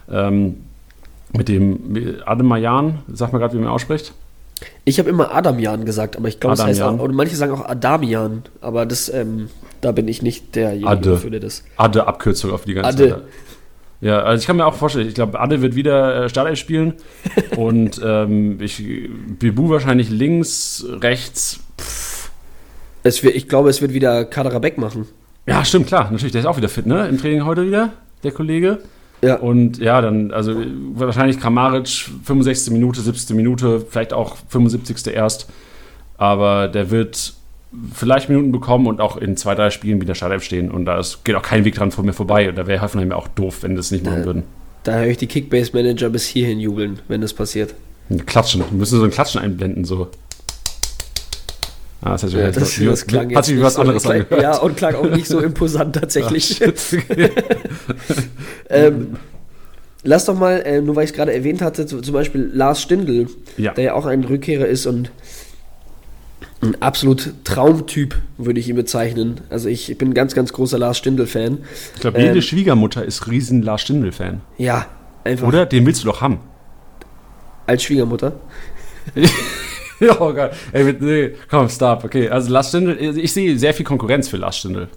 ähm, 0.09 0.61
mit 1.33 1.49
dem 1.49 2.21
Ademayan, 2.25 2.99
sag 3.11 3.33
mal 3.33 3.39
gerade, 3.39 3.53
wie 3.55 3.61
man 3.61 3.67
ausspricht. 3.67 4.13
Ich 4.85 4.97
habe 4.97 5.09
immer 5.09 5.35
Adamian 5.35 5.83
gesagt, 5.83 6.15
aber 6.15 6.29
ich 6.29 6.39
glaube, 6.39 6.53
es 6.53 6.63
heißt 6.63 6.81
und 6.81 7.13
manche 7.13 7.35
sagen 7.35 7.53
auch 7.53 7.65
Adamian, 7.65 8.43
aber 8.61 8.85
das, 8.85 9.07
ähm, 9.13 9.49
da 9.81 9.91
bin 9.91 10.07
ich 10.07 10.21
nicht 10.21 10.55
derjenige, 10.55 10.87
Ade. 10.89 11.17
für 11.17 11.31
der 11.31 11.39
das. 11.39 11.63
Adde 11.77 12.07
Abkürzung 12.07 12.51
auf 12.51 12.63
die 12.63 12.73
ganze 12.73 12.89
Adde. 12.89 13.09
Zeit. 13.09 13.21
Ja, 14.01 14.21
also 14.21 14.41
ich 14.41 14.47
kann 14.47 14.55
mir 14.55 14.65
auch 14.65 14.75
vorstellen, 14.75 15.07
ich 15.07 15.13
glaube, 15.13 15.39
Adde 15.39 15.61
wird 15.61 15.75
wieder 15.75 16.23
äh, 16.23 16.29
Startelf 16.29 16.57
spielen 16.57 16.93
und 17.57 17.99
ähm, 18.03 18.61
ich, 18.61 18.81
Bibu 19.39 19.69
wahrscheinlich 19.69 20.09
links, 20.09 20.85
rechts. 21.01 21.59
Pff. 21.79 22.31
Es 23.03 23.23
wird, 23.23 23.35
ich 23.35 23.47
glaube, 23.47 23.69
es 23.69 23.81
wird 23.81 23.93
wieder 23.93 24.25
Kaderabek 24.25 24.77
machen. 24.77 25.07
Ja, 25.45 25.65
stimmt, 25.65 25.87
klar, 25.87 26.09
natürlich, 26.11 26.31
der 26.31 26.41
ist 26.41 26.47
auch 26.47 26.57
wieder 26.57 26.69
fit, 26.69 26.85
ne? 26.85 27.07
Im 27.07 27.17
Training 27.17 27.45
heute 27.45 27.65
wieder, 27.65 27.93
der 28.23 28.31
Kollege. 28.31 28.79
Ja. 29.21 29.35
Und 29.35 29.79
ja, 29.79 29.99
dann, 30.01 30.31
also 30.31 30.55
wahrscheinlich 30.93 31.39
Kramaric 31.39 31.87
65. 31.87 32.71
Minute, 32.71 33.01
70. 33.01 33.35
Minute, 33.35 33.81
vielleicht 33.81 34.13
auch 34.13 34.37
75. 34.47 35.13
erst. 35.13 35.49
Aber 36.17 36.67
der 36.67 36.91
wird 36.91 37.33
vielleicht 37.93 38.29
Minuten 38.29 38.51
bekommen 38.51 38.87
und 38.87 38.99
auch 39.01 39.17
in 39.17 39.37
zwei, 39.37 39.53
drei 39.55 39.69
Spielen 39.69 40.01
wieder 40.01 40.15
Startelf 40.15 40.43
stehen. 40.43 40.71
Und 40.71 40.85
da 40.85 40.99
ist, 40.99 41.23
geht 41.23 41.35
auch 41.35 41.41
kein 41.43 41.65
Weg 41.65 41.75
dran 41.75 41.91
von 41.91 42.05
mir 42.05 42.13
vorbei. 42.13 42.49
Und 42.49 42.57
da 42.57 42.65
wäre 42.67 42.81
Hoffenheim 42.81 43.11
ja 43.11 43.15
auch 43.15 43.27
doof, 43.27 43.59
wenn 43.61 43.75
das 43.75 43.91
nicht 43.91 44.03
machen 44.05 44.19
Ja. 44.21 44.25
würden. 44.25 44.43
Da 44.83 44.93
höre 44.99 45.07
ich 45.07 45.17
die 45.17 45.27
Kickbase-Manager 45.27 46.09
bis 46.09 46.25
hierhin 46.25 46.59
jubeln, 46.59 46.99
wenn 47.07 47.21
das 47.21 47.33
passiert. 47.33 47.75
Klatschen. 48.25 48.61
Wir 48.69 48.77
müssen 48.77 48.97
so 48.97 49.03
ein 49.05 49.11
Klatschen 49.11 49.39
einblenden, 49.41 49.85
so. 49.85 50.07
Ah, 52.01 52.11
das 52.11 52.21
sich, 52.21 52.33
Ja, 52.33 52.49
das, 52.49 52.79
wie, 52.79 52.85
das 52.85 53.05
klang 53.05 53.35
hat 53.35 53.43
sich 53.45 53.61
was 53.61 53.73
so, 53.73 53.81
anderes 53.81 54.03
klang, 54.03 54.21
angehört. 54.21 54.41
Ja, 54.41 54.57
und 54.59 54.77
klang 54.77 54.95
auch 54.95 55.09
nicht 55.09 55.27
so 55.27 55.39
imposant 55.41 55.95
tatsächlich. 55.97 56.45
Shit. 56.45 56.79
ähm, 58.69 59.17
lass 60.03 60.25
doch 60.25 60.37
mal, 60.39 60.61
äh, 60.65 60.81
nur 60.81 60.95
weil 60.95 61.03
ich 61.03 61.09
es 61.11 61.15
gerade 61.15 61.33
erwähnt 61.33 61.61
hatte, 61.61 61.85
zu- 61.85 62.01
zum 62.01 62.13
Beispiel 62.13 62.49
Lars 62.53 62.81
Stindl, 62.81 63.27
Ja. 63.57 63.73
der 63.73 63.83
ja 63.83 63.93
auch 63.95 64.05
ein 64.05 64.23
Rückkehrer 64.23 64.65
ist 64.65 64.85
und 64.85 65.11
ein 66.61 66.81
absolut 66.81 67.33
Traumtyp, 67.45 68.15
würde 68.37 68.59
ich 68.59 68.67
ihn 68.67 68.75
bezeichnen. 68.75 69.41
Also 69.49 69.69
ich, 69.69 69.89
ich 69.89 69.97
bin 69.97 70.09
ein 70.09 70.13
ganz, 70.13 70.35
ganz 70.35 70.51
großer 70.51 70.77
Lars 70.77 70.97
Stindl-Fan. 70.97 71.59
Ich 71.95 72.01
glaube, 72.01 72.19
jede 72.19 72.35
Ähm, 72.35 72.41
Schwiegermutter 72.41 73.03
ist 73.05 73.27
riesen 73.27 73.61
Lars 73.61 73.81
Stindl-Fan. 73.81 74.41
Ja, 74.57 74.87
einfach 75.23 75.47
Oder? 75.47 75.65
Den 75.65 75.85
willst 75.85 76.03
du 76.03 76.07
doch 76.07 76.21
haben. 76.21 76.39
als 77.65 77.83
Schwiegermutter. 77.83 78.33
oh 80.19 80.33
Gott. 80.33 80.51
Ey, 80.71 80.83
mit, 80.83 81.01
nee, 81.01 81.31
komm, 81.49 81.69
stop. 81.69 82.03
Okay, 82.03 82.27
also 82.29 82.51
Lars 82.51 82.69
Stindl, 82.69 82.97
ich 83.17 83.31
sehe 83.31 83.57
sehr 83.57 83.73
viel 83.73 83.85
Konkurrenz 83.85 84.27
für 84.27 84.37
Lars 84.37 84.57
Stindl. 84.57 84.87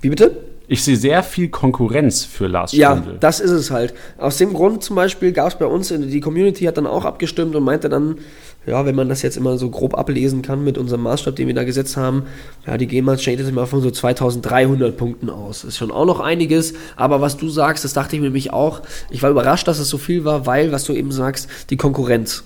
Wie 0.00 0.10
bitte? 0.10 0.36
Ich 0.72 0.84
sehe 0.84 0.94
sehr 0.96 1.24
viel 1.24 1.48
Konkurrenz 1.48 2.24
für 2.24 2.46
Lars 2.46 2.70
Ja, 2.70 2.92
Stindl. 2.96 3.16
das 3.18 3.40
ist 3.40 3.50
es 3.50 3.72
halt. 3.72 3.92
Aus 4.18 4.36
dem 4.36 4.54
Grund 4.54 4.84
zum 4.84 4.94
Beispiel 4.94 5.32
gab 5.32 5.48
es 5.48 5.58
bei 5.58 5.64
uns, 5.66 5.90
in, 5.90 6.08
die 6.08 6.20
Community 6.20 6.64
hat 6.64 6.76
dann 6.76 6.86
auch 6.86 7.04
abgestimmt 7.04 7.56
und 7.56 7.64
meinte 7.64 7.88
dann, 7.88 8.18
ja, 8.66 8.86
wenn 8.86 8.94
man 8.94 9.08
das 9.08 9.22
jetzt 9.22 9.36
immer 9.36 9.58
so 9.58 9.68
grob 9.68 9.98
ablesen 9.98 10.42
kann 10.42 10.62
mit 10.62 10.78
unserem 10.78 11.02
Maßstab, 11.02 11.34
den 11.34 11.48
wir 11.48 11.54
da 11.56 11.64
gesetzt 11.64 11.96
haben, 11.96 12.22
ja, 12.68 12.78
die 12.78 12.86
gehen 12.86 13.04
mal, 13.04 13.18
steht 13.18 13.40
jetzt 13.40 13.48
immer 13.48 13.66
von 13.66 13.80
so 13.82 13.90
2300 13.90 14.96
Punkten 14.96 15.28
aus. 15.28 15.64
Ist 15.64 15.76
schon 15.76 15.90
auch 15.90 16.04
noch 16.06 16.20
einiges, 16.20 16.74
aber 16.94 17.20
was 17.20 17.36
du 17.36 17.48
sagst, 17.48 17.82
das 17.84 17.92
dachte 17.92 18.14
ich 18.14 18.20
mir 18.22 18.28
nämlich 18.28 18.52
auch. 18.52 18.80
Ich 19.10 19.24
war 19.24 19.30
überrascht, 19.30 19.66
dass 19.66 19.80
es 19.80 19.88
so 19.88 19.98
viel 19.98 20.24
war, 20.24 20.46
weil, 20.46 20.70
was 20.70 20.84
du 20.84 20.92
eben 20.92 21.10
sagst, 21.10 21.48
die 21.70 21.76
Konkurrenz. 21.78 22.44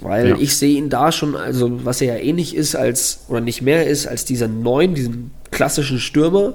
Weil 0.00 0.30
Ja. 0.30 0.36
ich 0.40 0.56
sehe 0.56 0.76
ihn 0.76 0.88
da 0.88 1.12
schon, 1.12 1.36
also 1.36 1.84
was 1.84 2.00
er 2.00 2.16
ja 2.16 2.20
ähnlich 2.24 2.56
ist 2.56 2.74
als, 2.74 3.20
oder 3.28 3.40
nicht 3.40 3.62
mehr 3.62 3.86
ist, 3.86 4.08
als 4.08 4.24
dieser 4.24 4.48
neuen, 4.48 4.94
diesen 4.94 5.30
klassischen 5.50 5.98
Stürmer, 5.98 6.54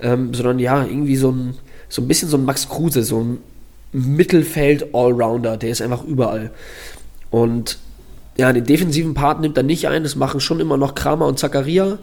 ähm, 0.00 0.34
sondern 0.34 0.58
ja, 0.58 0.84
irgendwie 0.84 1.16
so 1.16 1.30
ein, 1.30 1.54
so 1.88 2.02
ein 2.02 2.08
bisschen 2.08 2.28
so 2.28 2.36
ein 2.36 2.44
Max 2.44 2.68
Kruse, 2.68 3.02
so 3.02 3.20
ein 3.20 3.38
Mittelfeld-Allrounder, 3.92 5.56
der 5.56 5.70
ist 5.70 5.82
einfach 5.82 6.04
überall. 6.04 6.50
Und 7.30 7.78
ja, 8.36 8.52
den 8.52 8.64
defensiven 8.64 9.14
Part 9.14 9.40
nimmt 9.40 9.56
er 9.56 9.62
nicht 9.62 9.88
ein, 9.88 10.02
das 10.02 10.16
machen 10.16 10.40
schon 10.40 10.60
immer 10.60 10.76
noch 10.76 10.94
Kramer 10.94 11.26
und 11.26 11.38
Zakaria. 11.38 11.98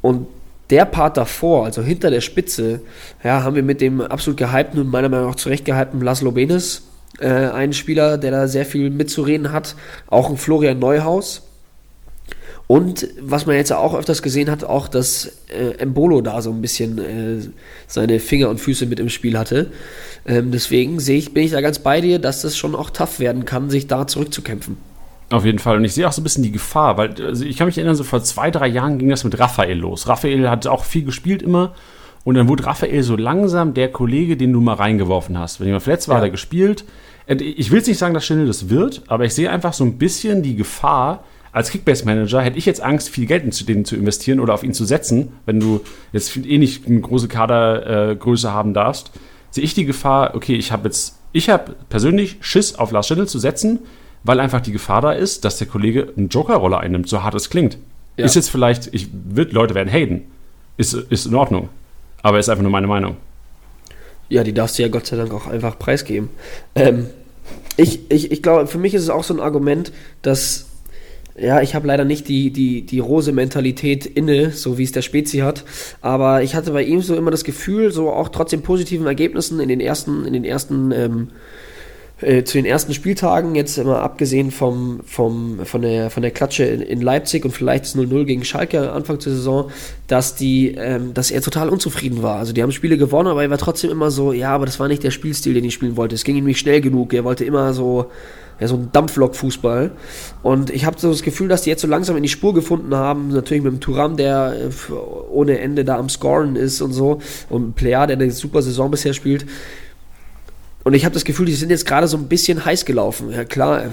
Und 0.00 0.26
der 0.70 0.84
Part 0.86 1.16
davor, 1.16 1.66
also 1.66 1.82
hinter 1.82 2.10
der 2.10 2.20
Spitze, 2.20 2.80
ja, 3.22 3.42
haben 3.42 3.56
wir 3.56 3.62
mit 3.62 3.80
dem 3.80 4.00
absolut 4.00 4.38
gehypten 4.38 4.80
und 4.80 4.88
meiner 4.88 5.08
Meinung 5.08 5.28
nach 5.28 5.34
zurecht 5.34 5.64
gehypten 5.64 6.00
Laszlo 6.00 6.32
Benes 6.32 6.82
äh, 7.18 7.28
einen 7.28 7.72
Spieler, 7.72 8.18
der 8.18 8.30
da 8.30 8.48
sehr 8.48 8.64
viel 8.64 8.90
mitzureden 8.90 9.52
hat. 9.52 9.74
Auch 10.06 10.30
ein 10.30 10.36
Florian 10.36 10.78
Neuhaus. 10.78 11.42
Und 12.70 13.08
was 13.20 13.46
man 13.46 13.56
jetzt 13.56 13.72
auch 13.72 13.96
öfters 13.96 14.22
gesehen 14.22 14.48
hat, 14.48 14.62
auch, 14.62 14.86
dass 14.86 15.32
äh, 15.48 15.72
Embolo 15.78 16.20
da 16.20 16.40
so 16.40 16.50
ein 16.52 16.62
bisschen 16.62 16.98
äh, 16.98 17.40
seine 17.88 18.20
Finger 18.20 18.48
und 18.48 18.60
Füße 18.60 18.86
mit 18.86 19.00
im 19.00 19.08
Spiel 19.08 19.36
hatte. 19.36 19.72
Ähm, 20.24 20.52
deswegen 20.52 21.00
sehe 21.00 21.18
ich, 21.18 21.34
bin 21.34 21.42
ich 21.42 21.50
da 21.50 21.62
ganz 21.62 21.80
bei 21.80 22.00
dir, 22.00 22.20
dass 22.20 22.42
das 22.42 22.56
schon 22.56 22.76
auch 22.76 22.90
tough 22.90 23.18
werden 23.18 23.44
kann, 23.44 23.70
sich 23.70 23.88
da 23.88 24.06
zurückzukämpfen. 24.06 24.76
Auf 25.30 25.44
jeden 25.44 25.58
Fall. 25.58 25.78
Und 25.78 25.84
ich 25.84 25.94
sehe 25.94 26.06
auch 26.06 26.12
so 26.12 26.20
ein 26.20 26.22
bisschen 26.22 26.44
die 26.44 26.52
Gefahr, 26.52 26.96
weil 26.96 27.12
also 27.20 27.44
ich 27.44 27.56
kann 27.56 27.66
mich 27.66 27.76
erinnern, 27.76 27.96
so 27.96 28.04
vor 28.04 28.22
zwei, 28.22 28.52
drei 28.52 28.68
Jahren 28.68 29.00
ging 29.00 29.08
das 29.08 29.24
mit 29.24 29.36
Raphael 29.40 29.76
los. 29.76 30.06
Raphael 30.06 30.48
hat 30.48 30.68
auch 30.68 30.84
viel 30.84 31.02
gespielt 31.02 31.42
immer. 31.42 31.74
Und 32.22 32.36
dann 32.36 32.46
wurde 32.46 32.66
Raphael 32.66 33.02
so 33.02 33.16
langsam 33.16 33.74
der 33.74 33.90
Kollege, 33.90 34.36
den 34.36 34.52
du 34.52 34.60
mal 34.60 34.74
reingeworfen 34.74 35.36
hast. 35.36 35.58
Wenn 35.58 35.66
jemand 35.66 35.82
verletzt 35.82 36.06
war, 36.06 36.18
Ja. 36.18 36.20
hat 36.20 36.28
er 36.28 36.30
gespielt. 36.30 36.84
Ich 37.26 37.72
will 37.72 37.78
jetzt 37.78 37.88
nicht 37.88 37.98
sagen, 37.98 38.14
dass 38.14 38.24
Stindl 38.24 38.46
das 38.46 38.68
wird, 38.70 39.02
aber 39.08 39.24
ich 39.24 39.34
sehe 39.34 39.50
einfach 39.50 39.72
so 39.72 39.82
ein 39.82 39.98
bisschen 39.98 40.44
die 40.44 40.54
Gefahr, 40.54 41.24
als 41.52 41.70
Kickbase-Manager 41.70 42.40
hätte 42.42 42.58
ich 42.58 42.66
jetzt 42.66 42.80
Angst, 42.80 43.08
viel 43.08 43.26
Geld 43.26 43.42
in 43.42 43.66
den 43.66 43.84
zu 43.84 43.96
investieren 43.96 44.40
oder 44.40 44.54
auf 44.54 44.62
ihn 44.62 44.72
zu 44.72 44.84
setzen, 44.84 45.32
wenn 45.46 45.58
du 45.58 45.80
jetzt 46.12 46.36
eh 46.36 46.58
nicht 46.58 46.86
eine 46.86 47.00
große 47.00 47.28
Kadergröße 47.28 48.52
haben 48.52 48.72
darfst. 48.72 49.10
Sehe 49.50 49.64
ich 49.64 49.74
die 49.74 49.84
Gefahr, 49.84 50.34
okay, 50.34 50.54
ich 50.54 50.70
habe 50.70 50.88
jetzt, 50.88 51.18
ich 51.32 51.50
habe 51.50 51.74
persönlich 51.88 52.36
Schiss 52.40 52.76
auf 52.76 52.92
Lars 52.92 53.06
Stindl 53.06 53.26
zu 53.26 53.40
setzen, 53.40 53.80
weil 54.22 54.38
einfach 54.38 54.60
die 54.60 54.72
Gefahr 54.72 55.00
da 55.00 55.12
ist, 55.12 55.44
dass 55.44 55.58
der 55.58 55.66
Kollege 55.66 56.12
eine 56.16 56.26
Joker-Rolle 56.26 56.78
einnimmt, 56.78 57.08
so 57.08 57.22
hart 57.22 57.34
es 57.34 57.50
klingt. 57.50 57.78
Ja. 58.16 58.26
Ist 58.26 58.36
jetzt 58.36 58.50
vielleicht, 58.50 58.92
ich 58.94 59.08
wird, 59.12 59.52
Leute 59.52 59.74
werden 59.74 59.90
haten. 59.92 60.22
Ist, 60.76 60.94
ist 60.94 61.26
in 61.26 61.34
Ordnung. 61.34 61.68
Aber 62.22 62.38
ist 62.38 62.48
einfach 62.48 62.62
nur 62.62 62.70
meine 62.70 62.86
Meinung. 62.86 63.16
Ja, 64.28 64.44
die 64.44 64.52
darfst 64.52 64.78
du 64.78 64.82
ja 64.82 64.88
Gott 64.88 65.06
sei 65.06 65.16
Dank 65.16 65.32
auch 65.32 65.46
einfach 65.46 65.78
preisgeben. 65.78 66.28
Ähm, 66.74 67.06
ich, 67.76 68.10
ich, 68.10 68.30
ich 68.30 68.42
glaube, 68.42 68.66
für 68.66 68.78
mich 68.78 68.94
ist 68.94 69.02
es 69.02 69.10
auch 69.10 69.24
so 69.24 69.34
ein 69.34 69.40
Argument, 69.40 69.92
dass, 70.22 70.66
ja, 71.38 71.60
ich 71.60 71.74
habe 71.74 71.86
leider 71.86 72.04
nicht 72.04 72.28
die, 72.28 72.50
die, 72.50 72.82
die 72.82 72.98
Rose-Mentalität 72.98 74.06
inne, 74.06 74.50
so 74.50 74.78
wie 74.78 74.84
es 74.84 74.92
der 74.92 75.02
Spezi 75.02 75.38
hat, 75.38 75.64
aber 76.00 76.42
ich 76.42 76.54
hatte 76.54 76.72
bei 76.72 76.82
ihm 76.82 77.02
so 77.02 77.16
immer 77.16 77.30
das 77.30 77.44
Gefühl, 77.44 77.92
so 77.92 78.10
auch 78.10 78.28
trotz 78.28 78.50
den 78.50 78.62
positiven 78.62 79.06
Ergebnissen 79.06 79.60
in 79.60 79.68
den 79.68 79.80
ersten, 79.80 80.24
in 80.24 80.32
den 80.32 80.44
ersten, 80.44 80.92
ähm, 80.92 81.28
äh, 82.22 82.44
zu 82.44 82.58
den 82.58 82.64
ersten 82.64 82.92
Spieltagen, 82.94 83.54
jetzt 83.54 83.78
immer 83.78 84.00
abgesehen 84.00 84.50
vom, 84.50 85.00
vom, 85.04 85.64
von, 85.64 85.82
der, 85.82 86.10
von 86.10 86.22
der 86.22 86.30
Klatsche 86.30 86.64
in, 86.64 86.82
in 86.82 87.00
Leipzig 87.00 87.44
und 87.44 87.52
vielleicht 87.52 87.84
das 87.84 87.96
0-0 87.96 88.24
gegen 88.24 88.44
Schalke 88.44 88.92
Anfang 88.92 89.18
der 89.18 89.32
Saison, 89.32 89.70
dass, 90.06 90.34
die, 90.34 90.74
ähm, 90.76 91.14
dass 91.14 91.30
er 91.30 91.40
total 91.40 91.68
unzufrieden 91.68 92.22
war. 92.22 92.36
Also 92.36 92.52
die 92.52 92.62
haben 92.62 92.72
Spiele 92.72 92.98
gewonnen, 92.98 93.28
aber 93.28 93.42
er 93.42 93.50
war 93.50 93.58
trotzdem 93.58 93.90
immer 93.90 94.10
so, 94.10 94.32
ja, 94.32 94.50
aber 94.50 94.66
das 94.66 94.78
war 94.78 94.88
nicht 94.88 95.02
der 95.02 95.10
Spielstil, 95.10 95.54
den 95.54 95.64
ich 95.64 95.74
spielen 95.74 95.96
wollte. 95.96 96.14
Es 96.14 96.24
ging 96.24 96.36
ihm 96.36 96.44
nicht 96.44 96.58
schnell 96.58 96.80
genug. 96.80 97.14
Er 97.14 97.24
wollte 97.24 97.44
immer 97.44 97.72
so, 97.72 98.10
ja, 98.60 98.68
so 98.68 98.76
ein 98.76 98.90
Dampflok-Fußball. 98.92 99.92
Und 100.42 100.70
ich 100.70 100.84
habe 100.84 101.00
so 101.00 101.10
das 101.10 101.22
Gefühl, 101.22 101.48
dass 101.48 101.62
die 101.62 101.70
jetzt 101.70 101.80
so 101.80 101.88
langsam 101.88 102.16
in 102.16 102.22
die 102.22 102.28
Spur 102.28 102.52
gefunden 102.52 102.94
haben. 102.94 103.28
Natürlich 103.28 103.64
mit 103.64 103.72
dem 103.72 103.80
Turam, 103.80 104.16
der 104.16 104.54
äh, 104.68 104.92
ohne 105.30 105.58
Ende 105.58 105.84
da 105.84 105.96
am 105.96 106.10
Scoren 106.10 106.56
ist 106.56 106.82
und 106.82 106.92
so. 106.92 107.20
Und 107.48 107.74
Player, 107.74 108.06
der 108.06 108.18
eine 108.18 108.30
super 108.30 108.60
Saison 108.60 108.90
bisher 108.90 109.14
spielt. 109.14 109.46
Und 110.82 110.94
ich 110.94 111.04
habe 111.04 111.12
das 111.12 111.24
Gefühl, 111.24 111.46
die 111.46 111.54
sind 111.54 111.70
jetzt 111.70 111.84
gerade 111.84 112.08
so 112.08 112.16
ein 112.16 112.28
bisschen 112.28 112.64
heiß 112.64 112.84
gelaufen. 112.84 113.30
Ja 113.30 113.44
klar, 113.44 113.84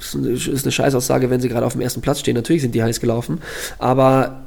ist 0.00 0.14
eine, 0.14 0.30
ist 0.30 0.64
eine 0.64 0.72
Scheißaussage, 0.72 1.28
wenn 1.28 1.40
sie 1.40 1.48
gerade 1.48 1.66
auf 1.66 1.72
dem 1.72 1.82
ersten 1.82 2.00
Platz 2.00 2.20
stehen. 2.20 2.34
Natürlich 2.34 2.62
sind 2.62 2.74
die 2.74 2.82
heiß 2.82 3.00
gelaufen. 3.00 3.40
Aber 3.78 4.42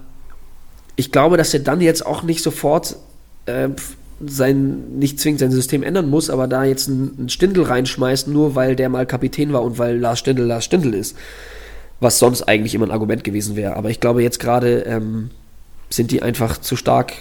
ich 0.95 1.11
glaube, 1.11 1.37
dass 1.37 1.53
er 1.53 1.59
dann 1.59 1.81
jetzt 1.81 2.05
auch 2.05 2.23
nicht 2.23 2.41
sofort 2.41 2.95
äh, 3.45 3.69
sein, 4.25 4.97
nicht 4.97 5.19
zwingend 5.19 5.39
sein 5.39 5.51
System 5.51 5.83
ändern 5.83 6.09
muss, 6.09 6.29
aber 6.29 6.47
da 6.47 6.63
jetzt 6.63 6.87
einen, 6.87 7.15
einen 7.17 7.29
Stindel 7.29 7.63
reinschmeißt, 7.63 8.27
nur 8.27 8.55
weil 8.55 8.75
der 8.75 8.89
mal 8.89 9.05
Kapitän 9.05 9.53
war 9.53 9.63
und 9.63 9.77
weil 9.77 9.97
Lars 9.97 10.19
Stindl 10.19 10.45
Lars 10.45 10.65
Stindl 10.65 10.93
ist. 10.93 11.15
Was 11.99 12.19
sonst 12.19 12.43
eigentlich 12.43 12.73
immer 12.73 12.87
ein 12.87 12.91
Argument 12.91 13.23
gewesen 13.23 13.55
wäre. 13.55 13.75
Aber 13.75 13.89
ich 13.89 13.99
glaube, 13.99 14.23
jetzt 14.23 14.39
gerade 14.39 14.81
ähm, 14.81 15.29
sind 15.89 16.11
die 16.11 16.21
einfach 16.21 16.57
zu 16.57 16.75
stark, 16.75 17.13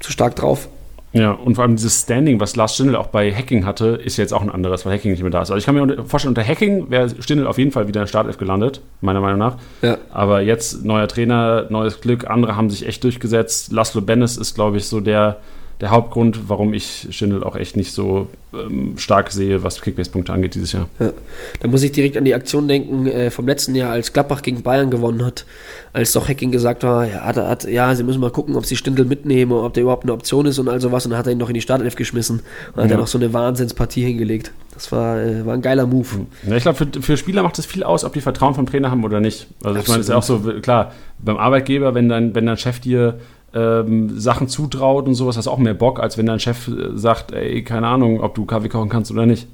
zu 0.00 0.12
stark 0.12 0.36
drauf. 0.36 0.68
Ja, 1.12 1.32
und 1.32 1.56
vor 1.56 1.64
allem 1.64 1.76
dieses 1.76 2.02
Standing, 2.02 2.40
was 2.40 2.56
Lars 2.56 2.74
Stindl 2.74 2.96
auch 2.96 3.08
bei 3.08 3.32
Hacking 3.32 3.66
hatte, 3.66 3.88
ist 3.88 4.16
jetzt 4.16 4.32
auch 4.32 4.40
ein 4.40 4.50
anderes, 4.50 4.86
weil 4.86 4.94
Hacking 4.94 5.10
nicht 5.10 5.22
mehr 5.22 5.30
da 5.30 5.42
ist. 5.42 5.50
Also 5.50 5.58
ich 5.58 5.66
kann 5.66 5.74
mir 5.74 6.04
vorstellen, 6.04 6.30
unter 6.30 6.46
Hacking 6.46 6.90
wäre 6.90 7.10
Stindl 7.20 7.46
auf 7.46 7.58
jeden 7.58 7.70
Fall 7.70 7.86
wieder 7.86 8.00
in 8.00 8.06
Startelf 8.06 8.38
gelandet, 8.38 8.80
meiner 9.02 9.20
Meinung 9.20 9.38
nach. 9.38 9.56
Ja. 9.82 9.98
Aber 10.10 10.40
jetzt 10.40 10.84
neuer 10.84 11.08
Trainer, 11.08 11.66
neues 11.68 12.00
Glück, 12.00 12.28
andere 12.28 12.56
haben 12.56 12.70
sich 12.70 12.86
echt 12.86 13.04
durchgesetzt. 13.04 13.72
Laszlo 13.72 14.00
Bennis 14.00 14.36
ist, 14.38 14.54
glaube 14.54 14.78
ich, 14.78 14.86
so 14.86 15.00
der, 15.00 15.38
der 15.82 15.90
Hauptgrund, 15.90 16.48
warum 16.48 16.74
ich 16.74 17.08
Schindel 17.10 17.42
auch 17.42 17.56
echt 17.56 17.76
nicht 17.76 17.90
so 17.92 18.28
ähm, 18.54 18.96
stark 18.98 19.32
sehe, 19.32 19.64
was 19.64 19.82
Kickbase-Punkte 19.82 20.32
angeht 20.32 20.54
dieses 20.54 20.70
Jahr. 20.70 20.88
Ja. 21.00 21.12
Da 21.58 21.66
muss 21.66 21.82
ich 21.82 21.90
direkt 21.90 22.16
an 22.16 22.24
die 22.24 22.34
Aktion 22.36 22.68
denken 22.68 23.08
äh, 23.08 23.32
vom 23.32 23.48
letzten 23.48 23.74
Jahr, 23.74 23.90
als 23.90 24.12
Gladbach 24.12 24.42
gegen 24.42 24.62
Bayern 24.62 24.92
gewonnen 24.92 25.24
hat, 25.24 25.44
als 25.92 26.12
doch 26.12 26.28
Hacking 26.28 26.52
gesagt 26.52 26.84
war, 26.84 27.04
ja, 27.08 27.22
hat, 27.24 27.36
hat, 27.36 27.64
ja, 27.64 27.92
sie 27.96 28.04
müssen 28.04 28.20
mal 28.20 28.30
gucken, 28.30 28.54
ob 28.54 28.64
sie 28.64 28.76
Stindel 28.76 29.04
mitnehmen, 29.06 29.50
ob 29.50 29.74
der 29.74 29.82
überhaupt 29.82 30.04
eine 30.04 30.12
Option 30.12 30.46
ist 30.46 30.60
und 30.60 30.68
all 30.68 30.80
sowas. 30.80 31.04
Und 31.04 31.10
dann 31.10 31.18
hat 31.18 31.26
er 31.26 31.32
ihn 31.32 31.38
noch 31.38 31.48
in 31.48 31.54
die 31.54 31.60
Startelf 31.60 31.96
geschmissen 31.96 32.42
und 32.76 32.82
hat 32.84 32.88
Ja. 32.88 32.96
er 32.96 33.00
noch 33.00 33.08
so 33.08 33.18
eine 33.18 33.32
Wahnsinnspartie 33.32 34.04
hingelegt. 34.04 34.52
Das 34.74 34.92
war, 34.92 35.20
äh, 35.20 35.44
war 35.44 35.54
ein 35.54 35.62
geiler 35.62 35.86
Move. 35.88 36.26
Ja, 36.48 36.54
ich 36.54 36.62
glaube, 36.62 36.78
für, 36.78 37.02
für 37.02 37.16
Spieler 37.16 37.42
macht 37.42 37.58
es 37.58 37.66
viel 37.66 37.82
aus, 37.82 38.04
ob 38.04 38.12
die 38.12 38.20
Vertrauen 38.20 38.54
vom 38.54 38.66
Trainer 38.66 38.92
haben 38.92 39.02
oder 39.02 39.18
nicht. 39.18 39.48
Also 39.64 39.80
ich 39.80 39.88
meine, 39.88 39.98
es 39.98 40.06
ist 40.06 40.10
ja 40.10 40.16
auch 40.16 40.22
so, 40.22 40.38
klar, 40.62 40.92
beim 41.18 41.38
Arbeitgeber, 41.38 41.92
wenn 41.96 42.08
dein, 42.08 42.36
wenn 42.36 42.46
dein 42.46 42.56
Chef 42.56 42.78
dir 42.78 43.18
ähm, 43.54 44.18
Sachen 44.18 44.48
zutraut 44.48 45.06
und 45.06 45.14
sowas, 45.14 45.36
hast 45.36 45.46
du 45.46 45.50
auch 45.50 45.58
mehr 45.58 45.74
Bock, 45.74 46.00
als 46.00 46.16
wenn 46.18 46.26
dein 46.26 46.40
Chef 46.40 46.68
äh, 46.68 46.96
sagt, 46.96 47.32
ey, 47.32 47.62
keine 47.64 47.86
Ahnung, 47.86 48.20
ob 48.20 48.34
du 48.34 48.44
Kaffee 48.46 48.68
kochen 48.68 48.88
kannst 48.88 49.10
oder 49.10 49.26
nicht. 49.26 49.46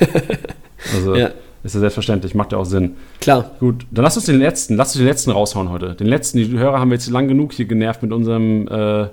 Also 0.94 1.14
Ja. 1.16 1.30
ist 1.64 1.74
ja 1.74 1.80
selbstverständlich, 1.80 2.34
macht 2.34 2.52
ja 2.52 2.58
auch 2.58 2.64
Sinn. 2.66 2.96
Klar, 3.20 3.52
Gut, 3.60 3.86
dann 3.90 4.04
lass 4.04 4.16
uns 4.16 4.26
den 4.26 4.38
letzten, 4.38 4.76
lass 4.76 4.88
uns 4.88 4.98
den 4.98 5.06
letzten 5.06 5.30
raushauen 5.30 5.70
heute. 5.70 5.94
Den 5.94 6.06
letzten, 6.06 6.38
die 6.38 6.50
Hörer 6.58 6.78
haben 6.78 6.90
wir 6.90 6.96
jetzt 6.96 7.08
lang 7.08 7.28
genug 7.28 7.52
hier 7.54 7.64
genervt 7.64 8.02
mit 8.02 8.12
unserem, 8.12 8.68
äh, 8.68 9.06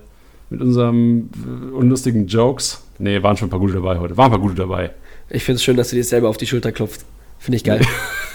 mit 0.49 0.61
unserem 0.61 1.29
äh, 1.71 1.73
unlustigen 1.73 2.27
Jokes. 2.27 2.83
Nee, 2.99 3.23
waren 3.23 3.37
schon 3.37 3.47
ein 3.47 3.51
paar 3.51 3.59
gute 3.59 3.73
dabei 3.73 3.97
heute. 3.97 4.17
Waren 4.17 4.25
ein 4.25 4.31
paar 4.31 4.39
gute 4.41 4.55
dabei. 4.55 4.91
ich 5.29 5.43
finde 5.43 5.55
es 5.55 5.63
schön, 5.63 5.77
dass 5.77 5.89
du 5.89 5.95
dir 5.95 6.03
selber 6.03 6.27
auf 6.29 6.37
die 6.37 6.45
Schulter 6.45 6.71
klopft. 6.71 7.05
Finde 7.39 7.55
ich 7.57 7.63
geil. 7.63 7.81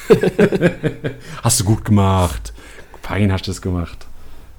Hast 1.42 1.60
du 1.60 1.64
gut 1.64 1.84
gemacht. 1.84 2.52
Fein 3.02 3.32
hast 3.32 3.46
du 3.46 3.50
es 3.52 3.62
gemacht. 3.62 4.06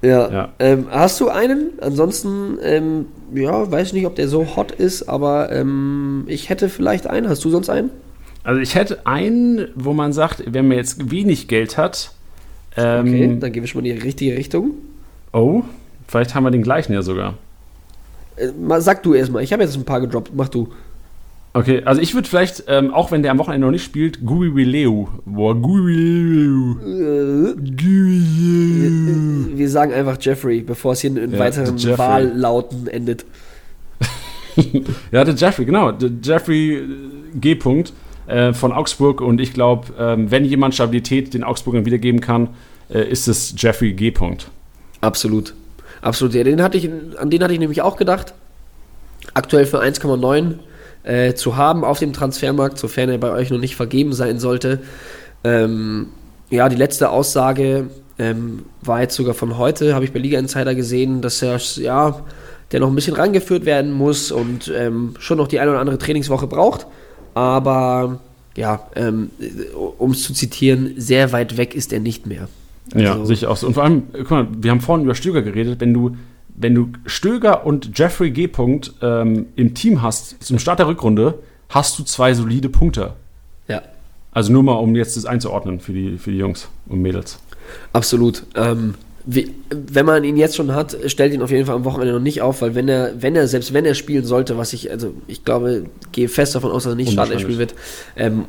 Ja. 0.02 0.30
Ja. 0.30 0.48
Ähm, 0.58 0.86
hast 0.90 1.20
du 1.20 1.28
einen? 1.28 1.72
Ansonsten, 1.80 2.58
ähm, 2.62 3.06
ja, 3.34 3.70
weiß 3.70 3.92
nicht, 3.92 4.06
ob 4.06 4.14
der 4.16 4.28
so 4.28 4.56
hot 4.56 4.72
ist, 4.72 5.08
aber 5.08 5.52
ähm, 5.52 6.24
ich 6.26 6.48
hätte 6.48 6.68
vielleicht 6.68 7.06
einen. 7.06 7.28
Hast 7.28 7.44
du 7.44 7.50
sonst 7.50 7.68
einen? 7.68 7.90
Also 8.42 8.60
ich 8.60 8.74
hätte 8.74 9.06
einen, 9.06 9.68
wo 9.74 9.92
man 9.92 10.12
sagt, 10.14 10.42
wenn 10.46 10.68
man 10.68 10.78
jetzt 10.78 11.10
wenig 11.10 11.48
Geld 11.48 11.76
hat, 11.76 12.12
ähm, 12.76 13.00
Okay, 13.06 13.36
dann 13.40 13.52
gehen 13.52 13.62
wir 13.62 13.68
schon 13.68 13.82
mal 13.82 13.88
in 13.88 13.96
die 13.96 14.02
richtige 14.02 14.36
Richtung. 14.36 14.70
oh, 15.32 15.62
vielleicht 16.08 16.34
haben 16.34 16.44
wir 16.44 16.50
den 16.50 16.62
gleichen 16.62 16.92
ja 16.92 17.02
sogar. 17.02 17.34
Äh, 18.36 18.52
mal, 18.52 18.80
sag 18.80 19.02
du 19.02 19.12
erstmal. 19.14 19.42
Ich 19.42 19.52
habe 19.52 19.62
jetzt 19.62 19.76
ein 19.76 19.84
paar 19.84 20.00
gedroppt. 20.00 20.32
Mach 20.34 20.48
du. 20.48 20.68
Okay, 21.52 21.82
also 21.84 22.00
ich 22.00 22.14
würde 22.14 22.28
vielleicht, 22.28 22.64
ähm, 22.68 22.94
auch 22.94 23.10
wenn 23.10 23.22
der 23.22 23.32
am 23.32 23.38
Wochenende 23.38 23.66
noch 23.66 23.72
nicht 23.72 23.82
spielt, 23.84 24.24
Gui 24.24 24.54
Wileu. 24.54 25.06
Boah, 25.24 25.54
Gui 25.56 26.76
Gui 27.76 28.20
wir 29.56 29.68
sagen 29.68 29.92
einfach 29.92 30.16
Jeffrey, 30.20 30.60
bevor 30.62 30.92
es 30.92 31.00
hier 31.00 31.16
in 31.16 31.32
Ja, 31.32 31.38
weiteren 31.38 31.76
Jeffrey. 31.76 31.98
Wahllauten 31.98 32.86
endet. 32.86 33.24
Ja, 35.12 35.24
der 35.24 35.34
Jeffrey, 35.34 35.64
genau. 35.64 35.92
Der 35.92 36.10
Jeffrey 36.22 36.74
äh, 36.74 36.86
G. 37.34 37.54
-Punkt, 37.54 37.92
äh, 38.26 38.52
von 38.52 38.72
Augsburg 38.72 39.20
und 39.20 39.40
ich 39.40 39.54
glaube, 39.54 39.88
ähm, 39.98 40.30
wenn 40.30 40.44
jemand 40.44 40.74
Stabilität 40.74 41.32
den 41.34 41.44
Augsburgern 41.44 41.86
wiedergeben 41.86 42.20
kann, 42.20 42.48
äh, 42.92 43.08
ist 43.08 43.28
es 43.28 43.54
Jeffrey 43.56 43.92
G. 43.92 44.10
-Punkt. 44.10 44.46
Absolut. 45.00 45.54
Absolut. 46.02 46.34
Ja, 46.34 46.44
den 46.44 46.62
hatte 46.62 46.78
ich, 46.78 46.90
an 47.16 47.30
den 47.30 47.42
hatte 47.42 47.52
ich 47.54 47.60
nämlich 47.60 47.80
auch 47.80 47.96
gedacht. 47.96 48.34
Aktuell 49.34 49.66
für 49.66 49.80
1,9 49.80 50.54
äh, 51.02 51.34
zu 51.34 51.56
haben 51.56 51.84
auf 51.84 51.98
dem 51.98 52.12
Transfermarkt, 52.12 52.78
sofern 52.78 53.08
er 53.08 53.18
bei 53.18 53.30
euch 53.30 53.50
noch 53.50 53.58
nicht 53.58 53.76
vergeben 53.76 54.12
sein 54.12 54.38
sollte. 54.38 54.80
Ähm, 55.44 56.08
ja, 56.50 56.68
die 56.68 56.76
letzte 56.76 57.10
Aussage 57.10 57.88
ähm, 58.18 58.64
war 58.82 59.00
jetzt 59.00 59.14
sogar 59.16 59.34
von 59.34 59.56
heute, 59.56 59.94
habe 59.94 60.04
ich 60.04 60.12
bei 60.12 60.18
Liga 60.18 60.38
Insider 60.38 60.74
gesehen, 60.74 61.22
dass 61.22 61.40
er 61.42 61.58
ja, 61.76 62.20
der 62.72 62.80
noch 62.80 62.88
ein 62.88 62.94
bisschen 62.94 63.14
rangeführt 63.16 63.64
werden 63.64 63.92
muss 63.92 64.30
und 64.30 64.70
ähm, 64.76 65.14
schon 65.18 65.38
noch 65.38 65.48
die 65.48 65.58
eine 65.60 65.70
oder 65.70 65.80
andere 65.80 65.98
Trainingswoche 65.98 66.46
braucht. 66.46 66.86
Aber 67.34 68.20
ja, 68.56 68.80
ähm, 68.96 69.30
um 69.98 70.10
es 70.10 70.22
zu 70.24 70.34
zitieren, 70.34 70.94
sehr 70.96 71.32
weit 71.32 71.56
weg 71.56 71.74
ist 71.74 71.92
er 71.92 72.00
nicht 72.00 72.26
mehr. 72.26 72.48
Ja, 72.94 73.12
Also- 73.12 73.26
sehe 73.26 73.34
ich 73.34 73.46
auch 73.46 73.56
so. 73.56 73.66
Und 73.68 73.74
vor 73.74 73.84
allem, 73.84 74.02
guck 74.12 74.30
mal, 74.30 74.46
wir 74.60 74.70
haben 74.72 74.80
vorhin 74.80 75.04
über 75.04 75.14
Stöger 75.14 75.42
geredet, 75.42 75.80
wenn 75.80 75.94
du, 75.94 76.16
wenn 76.60 76.74
du 76.74 76.88
Stöger 77.06 77.66
und 77.66 77.98
Jeffrey 77.98 78.30
G. 78.30 78.46
-Punkt, 78.46 78.92
ähm, 79.02 79.46
im 79.56 79.74
Team 79.74 80.02
hast, 80.02 80.42
zum 80.42 80.58
Start 80.58 80.78
der 80.78 80.86
Rückrunde, 80.86 81.38
hast 81.68 81.98
du 81.98 82.02
zwei 82.04 82.34
solide 82.34 82.68
Punkte. 82.68 83.14
Ja. 83.66 83.82
Also 84.32 84.52
nur 84.52 84.62
mal, 84.62 84.74
um 84.74 84.94
jetzt 84.94 85.16
das 85.16 85.24
einzuordnen 85.24 85.80
für 85.80 85.92
die, 85.92 86.18
für 86.18 86.30
die 86.30 86.38
Jungs 86.38 86.68
und 86.86 87.00
Mädels. 87.00 87.38
Absolut. 87.92 88.44
Ähm, 88.54 88.94
wie, 89.24 89.54
wenn 89.70 90.06
man 90.06 90.24
ihn 90.24 90.36
jetzt 90.36 90.56
schon 90.56 90.74
hat, 90.74 90.96
stellt 91.06 91.32
ihn 91.32 91.42
auf 91.42 91.50
jeden 91.50 91.66
Fall 91.66 91.76
am 91.76 91.84
Wochenende 91.84 92.14
noch 92.14 92.20
nicht 92.20 92.42
auf, 92.42 92.62
weil 92.62 92.74
wenn 92.74 92.88
er, 92.88 93.22
wenn 93.22 93.36
er, 93.36 93.48
selbst 93.48 93.72
wenn 93.72 93.84
er 93.84 93.94
spielen 93.94 94.24
sollte, 94.24 94.56
was 94.56 94.72
ich, 94.72 94.90
also 94.90 95.14
ich 95.26 95.44
glaube, 95.44 95.86
gehe 96.12 96.28
fest 96.28 96.54
davon 96.54 96.70
aus, 96.72 96.84
dass 96.84 96.92
er 96.92 96.96
nicht 96.96 97.12
Startelf 97.12 97.40
spielen 97.40 97.58
wird, 97.58 97.74
ähm, 98.16 98.44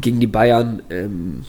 gegen 0.00 0.20
die 0.20 0.26
Bayern, 0.26 0.82
ähm, 0.90 1.44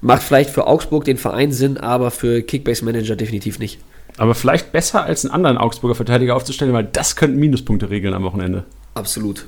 macht 0.00 0.22
vielleicht 0.22 0.50
für 0.50 0.66
Augsburg 0.66 1.04
den 1.04 1.16
Verein 1.16 1.52
Sinn, 1.52 1.78
aber 1.78 2.10
für 2.10 2.42
Kickbase 2.42 2.84
Manager 2.84 3.16
definitiv 3.16 3.58
nicht. 3.58 3.80
Aber 4.16 4.34
vielleicht 4.34 4.72
besser 4.72 5.04
als 5.04 5.24
einen 5.24 5.34
anderen 5.34 5.58
Augsburger 5.58 5.94
Verteidiger 5.94 6.36
aufzustellen, 6.36 6.72
weil 6.72 6.84
das 6.84 7.16
könnten 7.16 7.38
Minuspunkte 7.38 7.90
regeln 7.90 8.14
am 8.14 8.22
Wochenende. 8.22 8.64
Absolut. 8.94 9.46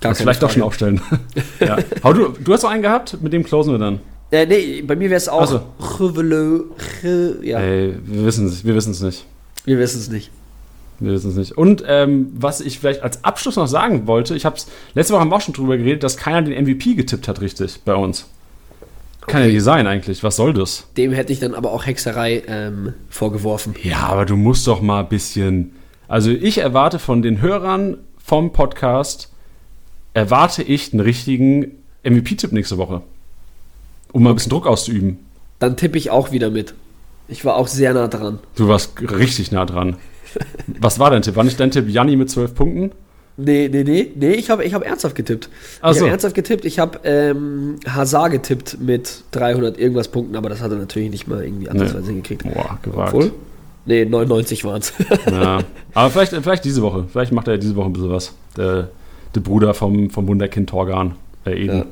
Kannst 0.00 0.20
vielleicht 0.20 0.42
doch 0.42 0.50
schon 0.50 0.62
aufstellen. 0.62 1.00
ja. 1.60 1.78
Hau, 2.02 2.12
du, 2.12 2.28
du 2.28 2.52
hast 2.52 2.62
noch 2.62 2.70
einen 2.70 2.82
gehabt, 2.82 3.20
mit 3.22 3.32
dem 3.32 3.42
closen 3.42 3.72
wir 3.72 3.78
dann. 3.78 4.00
Äh, 4.30 4.46
nee, 4.46 4.82
bei 4.82 4.96
mir 4.96 5.10
wäre 5.10 5.16
es 5.16 5.28
auch. 5.28 5.46
So. 5.46 5.60
Ja, 7.42 7.60
Ey, 7.60 7.94
wir 8.04 8.24
wissen 8.24 8.46
es 8.46 8.64
wir 8.64 8.74
wissen's 8.74 9.00
nicht. 9.00 9.24
wir 9.64 9.78
wissen 9.78 10.00
es 10.00 10.10
nicht. 10.10 10.30
Wir 11.00 11.12
wissen 11.12 11.30
es 11.30 11.36
nicht. 11.36 11.52
Und 11.56 11.84
ähm, 11.86 12.32
was 12.34 12.60
ich 12.60 12.78
vielleicht 12.78 13.02
als 13.02 13.24
Abschluss 13.24 13.56
noch 13.56 13.66
sagen 13.66 14.06
wollte, 14.06 14.34
ich 14.34 14.44
habe 14.44 14.56
es 14.56 14.66
letzte 14.94 15.12
Woche 15.12 15.20
haben 15.20 15.30
wir 15.30 15.36
auch 15.36 15.40
schon 15.40 15.54
drüber 15.54 15.76
geredet, 15.76 16.02
dass 16.02 16.16
keiner 16.16 16.42
den 16.42 16.64
MVP 16.64 16.94
getippt 16.94 17.28
hat, 17.28 17.40
richtig, 17.40 17.80
bei 17.84 17.94
uns. 17.94 18.26
Kann 19.26 19.42
ja 19.42 19.48
nicht 19.48 19.62
sein 19.62 19.86
eigentlich. 19.86 20.22
Was 20.22 20.36
soll 20.36 20.52
das? 20.52 20.86
Dem 20.96 21.12
hätte 21.12 21.32
ich 21.32 21.40
dann 21.40 21.54
aber 21.54 21.72
auch 21.72 21.86
Hexerei 21.86 22.42
ähm, 22.46 22.94
vorgeworfen. 23.08 23.74
Ja, 23.82 24.08
aber 24.08 24.26
du 24.26 24.36
musst 24.36 24.66
doch 24.66 24.80
mal 24.80 25.00
ein 25.00 25.08
bisschen. 25.08 25.72
Also 26.08 26.30
ich 26.30 26.58
erwarte 26.58 26.98
von 26.98 27.22
den 27.22 27.40
Hörern 27.40 27.98
vom 28.18 28.52
Podcast, 28.52 29.30
erwarte 30.12 30.62
ich 30.62 30.92
einen 30.92 31.00
richtigen 31.00 31.72
MVP-Tipp 32.04 32.52
nächste 32.52 32.78
Woche. 32.78 33.02
Um 34.12 34.22
mal 34.22 34.30
ein 34.30 34.36
bisschen 34.36 34.50
Druck 34.50 34.66
auszuüben. 34.66 35.18
Dann 35.58 35.76
tippe 35.76 35.98
ich 35.98 36.10
auch 36.10 36.30
wieder 36.30 36.50
mit. 36.50 36.74
Ich 37.26 37.44
war 37.44 37.56
auch 37.56 37.68
sehr 37.68 37.94
nah 37.94 38.08
dran. 38.08 38.38
Du 38.54 38.68
warst 38.68 39.00
richtig 39.00 39.50
nah 39.50 39.64
dran. 39.64 39.96
Was 40.66 40.98
war 40.98 41.10
dein 41.10 41.22
Tipp? 41.22 41.36
War 41.36 41.44
nicht 41.44 41.58
dein 41.58 41.70
Tipp 41.70 41.88
Janni 41.88 42.16
mit 42.16 42.30
zwölf 42.30 42.54
Punkten? 42.54 42.92
Nee, 43.36 43.68
nee, 43.70 43.82
nee, 43.82 44.12
nee, 44.14 44.32
ich 44.32 44.48
habe 44.48 44.64
ich 44.64 44.74
hab 44.74 44.84
ernsthaft 44.84 45.16
getippt. 45.16 45.48
Ach 45.80 45.90
ich 45.90 45.96
so. 45.96 46.02
habe 46.02 46.10
ernsthaft 46.10 46.36
getippt. 46.36 46.64
Ich 46.64 46.78
habe 46.78 47.00
ähm, 47.02 47.76
Hazard 47.88 48.30
getippt 48.30 48.78
mit 48.80 49.24
300 49.32 49.76
irgendwas 49.76 50.08
Punkten, 50.08 50.36
aber 50.36 50.48
das 50.48 50.60
hat 50.60 50.70
er 50.70 50.78
natürlich 50.78 51.10
nicht 51.10 51.26
mal 51.26 51.42
irgendwie 51.42 51.68
ansatzweise 51.68 52.06
hingekriegt. 52.06 52.44
Boah, 52.44 52.78
gewagt. 52.82 53.12
Obwohl? 53.12 53.32
Nee, 53.86 54.04
99 54.04 54.64
waren 54.64 54.80
es. 54.80 54.92
Ja. 55.30 55.60
Aber 55.94 56.10
vielleicht, 56.10 56.32
vielleicht 56.32 56.64
diese 56.64 56.80
Woche. 56.80 57.06
Vielleicht 57.10 57.32
macht 57.32 57.48
er 57.48 57.58
diese 57.58 57.76
Woche 57.76 57.86
ein 57.86 57.92
bisschen 57.92 58.10
was. 58.10 58.32
Der, 58.56 58.90
der 59.34 59.40
Bruder 59.40 59.74
vom, 59.74 60.10
vom 60.10 60.28
Wunderkind 60.28 60.70
Torgan. 60.70 61.16
Äh, 61.44 61.64
Eden. 61.64 61.78
Ja. 61.78 61.86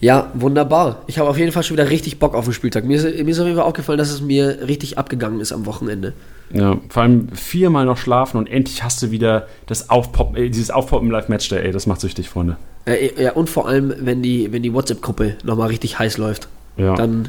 Ja, 0.00 0.30
wunderbar. 0.34 1.02
Ich 1.06 1.18
habe 1.18 1.28
auf 1.28 1.38
jeden 1.38 1.52
Fall 1.52 1.62
schon 1.62 1.76
wieder 1.76 1.90
richtig 1.90 2.18
Bock 2.18 2.34
auf 2.34 2.44
den 2.44 2.54
Spieltag. 2.54 2.84
Mir 2.84 2.96
ist, 2.96 3.04
mir 3.04 3.28
ist 3.28 3.38
auf 3.40 3.46
jeden 3.46 3.56
Fall 3.58 3.66
aufgefallen, 3.66 3.98
dass 3.98 4.10
es 4.10 4.20
mir 4.20 4.58
richtig 4.66 4.98
abgegangen 4.98 5.40
ist 5.40 5.52
am 5.52 5.66
Wochenende. 5.66 6.12
Ja. 6.52 6.78
vor 6.88 7.02
allem 7.04 7.28
viermal 7.28 7.84
noch 7.86 7.96
schlafen 7.96 8.36
und 8.36 8.48
endlich 8.48 8.82
hast 8.82 9.00
du 9.02 9.12
wieder 9.12 9.46
das 9.66 9.88
Aufpoppen, 9.88 10.34
ey, 10.34 10.50
dieses 10.50 10.72
Aufpoppen 10.72 11.06
im 11.06 11.12
Live-Match-Day. 11.12 11.64
Ey, 11.64 11.70
das 11.70 11.86
macht 11.86 12.00
süchtig, 12.00 12.28
Freunde. 12.28 12.56
Äh, 12.86 13.22
ja, 13.22 13.32
und 13.34 13.48
vor 13.48 13.68
allem, 13.68 13.94
wenn 14.00 14.20
die, 14.20 14.52
wenn 14.52 14.62
die 14.64 14.74
WhatsApp-Gruppe 14.74 15.36
nochmal 15.44 15.68
richtig 15.68 16.00
heiß 16.00 16.18
läuft. 16.18 16.48
Ja. 16.76 16.96
Dann, 16.96 17.28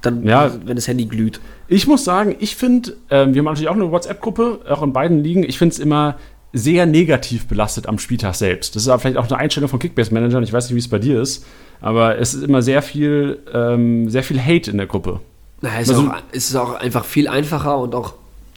dann 0.00 0.24
Ja. 0.24 0.50
wenn 0.64 0.76
das 0.76 0.88
Handy 0.88 1.04
glüht. 1.04 1.38
Ich 1.68 1.86
muss 1.86 2.04
sagen, 2.04 2.34
ich 2.38 2.56
finde, 2.56 2.94
ähm, 3.10 3.34
wir 3.34 3.40
haben 3.40 3.44
natürlich 3.46 3.68
auch 3.68 3.74
eine 3.74 3.90
WhatsApp-Gruppe, 3.92 4.60
auch 4.70 4.82
in 4.82 4.94
beiden 4.94 5.22
Ligen. 5.22 5.42
Ich 5.44 5.58
finde 5.58 5.74
es 5.74 5.78
immer 5.78 6.16
sehr 6.54 6.86
negativ 6.86 7.46
belastet 7.48 7.86
am 7.86 7.98
Spieltag 7.98 8.36
selbst. 8.36 8.74
Das 8.74 8.84
ist 8.84 8.88
aber 8.88 9.00
vielleicht 9.00 9.18
auch 9.18 9.26
eine 9.28 9.36
Einstellung 9.36 9.68
von 9.68 9.78
Kickbase-Managern. 9.80 10.42
Ich 10.42 10.52
weiß 10.54 10.66
nicht, 10.70 10.74
wie 10.76 10.80
es 10.80 10.88
bei 10.88 10.98
dir 10.98 11.20
ist. 11.20 11.44
Aber 11.80 12.18
es 12.18 12.34
ist 12.34 12.42
immer 12.42 12.62
sehr 12.62 12.82
viel, 12.82 13.38
ähm, 13.52 14.08
sehr 14.10 14.22
viel 14.22 14.40
Hate 14.40 14.70
in 14.70 14.78
der 14.78 14.86
Gruppe. 14.86 15.20
Na, 15.60 15.70
es, 15.80 15.88
Also- 15.88 16.02
ist 16.02 16.08
auch, 16.08 16.14
es 16.32 16.48
ist 16.50 16.56
auch 16.56 16.74
einfach 16.74 17.04
viel 17.04 17.28
einfacher 17.28 17.78
und 17.78 17.94
auch, 17.94 18.14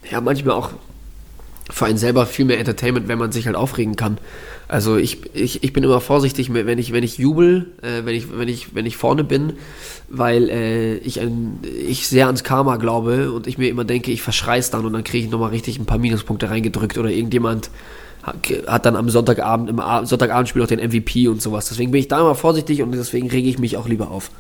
ja, 0.10 0.22
manchmal 0.22 0.56
auch 0.56 0.70
für 1.72 1.86
einen 1.86 1.98
selber 1.98 2.26
viel 2.26 2.46
mehr 2.46 2.58
Entertainment, 2.60 3.08
wenn 3.08 3.20
man 3.20 3.32
sich 3.32 3.46
halt 3.46 3.56
aufregen 3.56 3.96
kann. 3.96 4.18
Also 4.68 4.98
ich, 4.98 5.20
ich, 5.36 5.64
ich 5.64 5.74
bin 5.74 5.84
immer 5.84 6.00
vorsichtig, 6.02 6.54
wenn 6.54 6.78
ich, 6.80 6.94
wenn 6.94 7.04
ich 7.04 7.18
jubel, 7.18 7.72
äh, 7.82 8.06
wenn, 8.06 8.16
ich, 8.16 8.38
wenn, 8.38 8.48
ich, 8.48 8.76
wenn 8.76 8.86
ich 8.86 8.98
vorne 8.98 9.24
bin, 9.24 9.54
weil 10.10 10.50
äh, 10.50 10.96
ich, 10.98 11.20
ein, 11.20 11.60
ich 11.88 12.08
sehr 12.08 12.28
ans 12.28 12.44
Karma 12.44 12.78
glaube 12.78 13.32
und 13.32 13.48
ich 13.48 13.58
mir 13.58 13.70
immer 13.70 13.84
denke, 13.84 14.12
ich 14.12 14.22
verschrei's 14.22 14.70
dann 14.72 14.86
und 14.86 14.94
dann 14.94 15.04
kriege 15.04 15.26
ich 15.26 15.32
nochmal 15.32 15.50
richtig 15.50 15.80
ein 15.80 15.86
paar 15.86 15.98
Minuspunkte 15.98 16.50
reingedrückt 16.50 16.98
oder 16.98 17.10
irgendjemand 17.10 17.70
hat 18.68 18.86
dann 18.86 18.96
am 18.96 19.10
Sonntagabend, 19.10 19.70
im 19.70 19.82
Sonntagabendspiel 20.04 20.62
auch 20.62 20.68
den 20.68 20.80
MVP 20.80 21.28
und 21.28 21.42
sowas. 21.42 21.70
Deswegen 21.70 21.92
bin 21.92 22.00
ich 22.00 22.08
da 22.08 22.20
immer 22.20 22.36
vorsichtig 22.36 22.82
und 22.82 22.92
deswegen 22.92 23.30
rege 23.30 23.50
ich 23.50 23.60
mich 23.60 23.78
auch 23.78 23.88
lieber 23.88 24.12
auf. 24.12 24.32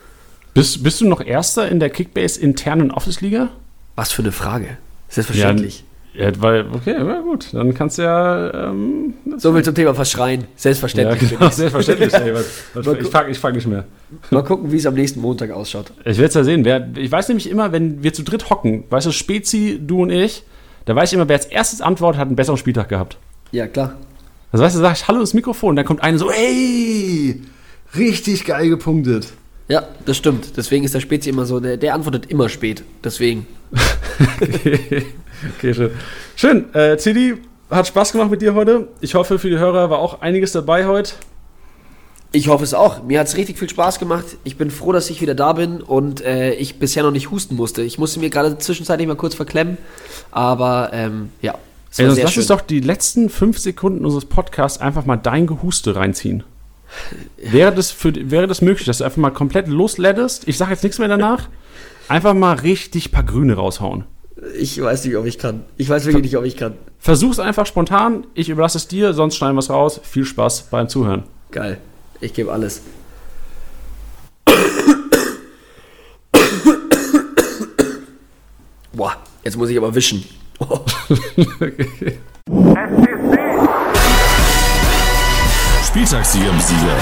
Bist, 0.54 0.84
bist 0.84 1.02
du 1.02 1.08
noch 1.08 1.22
Erster 1.22 1.70
in 1.70 1.80
der 1.80 1.90
Kickbase 1.90 2.40
internen 2.40 2.92
Office-Liga? 2.92 3.50
Was 3.96 4.12
für 4.12 4.22
eine 4.22 4.32
Frage. 4.32 4.78
Selbstverständlich. 5.10 5.80
Ja, 5.80 5.86
ja, 6.14 6.32
weil, 6.42 6.66
okay, 6.74 6.96
na 6.98 7.22
gut, 7.22 7.50
dann 7.54 7.74
kannst 7.74 7.98
du 7.98 8.02
ja. 8.02 8.70
Ähm, 8.70 9.14
so 9.38 9.54
viel 9.54 9.64
zum 9.64 9.76
Thema 9.76 9.94
Verschreien. 9.94 10.46
Selbstverständlich. 10.56 11.32
Ja, 11.32 11.38
genau, 11.38 11.50
selbstverständlich. 11.52 12.14
ey, 12.14 12.34
was, 12.34 12.64
was, 12.74 12.88
ich 12.98 13.08
frage 13.12 13.32
ich 13.32 13.40
frag 13.40 13.54
nicht 13.54 13.68
mehr. 13.68 13.86
Mal 14.32 14.44
gucken, 14.44 14.72
wie 14.72 14.78
es 14.78 14.86
am 14.86 14.96
nächsten 14.96 15.22
Montag 15.22 15.52
ausschaut. 15.52 15.92
Ich 16.00 16.18
werde 16.18 16.26
es 16.26 16.34
ja 16.34 16.44
sehen. 16.44 16.66
Wer, 16.66 16.90
ich 16.96 17.12
weiß 17.12 17.28
nämlich 17.28 17.50
immer, 17.50 17.72
wenn 17.72 18.02
wir 18.04 18.12
zu 18.12 18.24
dritt 18.24 18.50
hocken, 18.50 18.86
weißt 18.90 19.08
du, 19.08 19.12
Spezi, 19.12 19.80
du 19.86 20.02
und 20.02 20.10
ich, 20.10 20.44
da 20.86 20.96
weiß 20.96 21.10
ich 21.10 21.16
immer, 21.16 21.30
wer 21.30 21.38
als 21.38 21.46
erstes 21.46 21.82
antwortet, 21.82 22.20
hat 22.20 22.28
einen 22.28 22.36
besseren 22.36 22.58
Spieltag 22.58 22.90
gehabt. 22.90 23.18
Ja, 23.52 23.68
klar. 23.68 23.96
Also 24.52 24.64
weißt 24.64 24.76
du, 24.76 24.80
sag 24.80 24.96
ich 24.96 25.08
Hallo 25.08 25.20
ins 25.20 25.34
Mikrofon, 25.34 25.76
dann 25.76 25.86
kommt 25.86 26.02
einer 26.02 26.18
so, 26.18 26.32
ey, 26.32 27.42
richtig 27.96 28.46
geil 28.46 28.70
gepunktet. 28.70 29.28
Ja, 29.68 29.88
das 30.06 30.18
stimmt. 30.18 30.58
Deswegen 30.58 30.84
ist 30.84 30.96
der 30.96 31.00
Spezi 31.00 31.30
immer 31.30 31.46
so, 31.46 31.60
der, 31.60 31.78
der 31.78 31.94
antwortet 31.94 32.26
immer 32.28 32.50
spät. 32.50 32.84
Deswegen. 33.04 33.46
okay. 34.42 35.06
okay, 35.58 35.74
schön. 35.74 35.92
Schön, 36.36 36.74
äh, 36.74 36.98
CD, 36.98 37.36
hat 37.70 37.88
Spaß 37.88 38.12
gemacht 38.12 38.32
mit 38.32 38.42
dir 38.42 38.56
heute. 38.56 38.88
Ich 39.02 39.14
hoffe, 39.14 39.38
für 39.38 39.50
die 39.50 39.58
Hörer 39.58 39.90
war 39.92 40.00
auch 40.00 40.22
einiges 40.22 40.52
dabei 40.52 40.88
heute. 40.88 41.14
Ich 42.32 42.48
hoffe 42.48 42.64
es 42.64 42.74
auch. 42.74 43.04
Mir 43.04 43.20
hat 43.20 43.28
es 43.28 43.38
richtig 43.38 43.58
viel 43.58 43.70
Spaß 43.70 44.00
gemacht. 44.00 44.26
Ich 44.44 44.58
bin 44.58 44.70
froh, 44.70 44.92
dass 44.92 45.10
ich 45.10 45.22
wieder 45.22 45.36
da 45.36 45.54
bin 45.54 45.82
und 45.82 46.22
äh, 46.22 46.54
ich 46.54 46.78
bisher 46.78 47.04
noch 47.04 47.12
nicht 47.12 47.32
husten 47.32 47.56
musste. 47.56 47.82
Ich 47.82 47.98
musste 47.98 48.20
mir 48.20 48.30
gerade 48.30 48.58
zwischenzeitlich 48.58 49.08
mal 49.08 49.16
kurz 49.16 49.34
verklemmen, 49.34 49.78
aber 50.32 50.90
ähm, 50.94 51.30
ja, 51.42 51.56
Ey, 51.98 52.06
sonst 52.06 52.22
lass 52.22 52.38
uns 52.38 52.48
doch 52.48 52.62
die 52.62 52.80
letzten 52.82 53.30
fünf 53.30 53.58
Sekunden 53.58 54.06
unseres 54.06 54.26
Podcasts 54.26 54.80
einfach 54.80 55.06
mal 55.06 55.18
dein 55.18 55.48
Gehuste 55.48 55.96
reinziehen. 55.96 56.44
Wäre 57.38 57.74
das, 57.74 57.92
für, 57.92 58.14
wäre 58.32 58.48
das 58.48 58.62
möglich, 58.62 58.86
dass 58.86 59.00
du 59.00 59.04
einfach 59.04 59.18
mal 59.18 59.32
komplett 59.32 59.68
losläddest? 59.68 60.48
Ich 60.48 60.58
sage 60.58 60.72
jetzt 60.72 60.84
nichts 60.84 61.00
mehr 61.00 61.08
danach. 61.08 61.50
Einfach 62.08 62.34
mal 62.34 62.56
richtig 62.56 63.12
paar 63.12 63.24
Grüne 63.24 63.56
raushauen. 63.56 64.06
Ich 64.58 64.82
weiß 64.82 65.06
nicht, 65.06 65.16
ob 65.18 65.26
ich 65.26 65.38
kann. 65.38 65.64
Ich 65.78 65.90
weiß 65.90 66.06
wirklich 66.06 66.24
nicht, 66.24 66.38
ob 66.38 66.46
ich 66.46 66.56
kann. 66.58 66.76
Versuch's 66.98 67.40
einfach 67.40 67.66
spontan. 67.66 68.26
Ich 68.34 68.50
überlasse 68.50 68.78
es 68.78 68.88
dir, 68.88 69.14
sonst 69.14 69.36
schneiden 69.36 69.56
wir 69.56 69.60
es 69.60 69.70
raus. 69.70 70.00
Viel 70.04 70.26
Spaß 70.26 70.68
beim 70.72 70.90
Zuhören. 70.90 71.24
Geil. 71.52 71.78
Ich 72.22 72.34
gebe 72.34 72.52
alles. 72.52 72.82
Boah, 78.94 79.16
jetzt 79.44 79.58
muss 79.58 79.70
ich 79.70 79.78
aber 79.78 79.94
wischen. 79.94 80.24
Spieltagssieger 85.86 86.52
Sieger. 86.60 86.98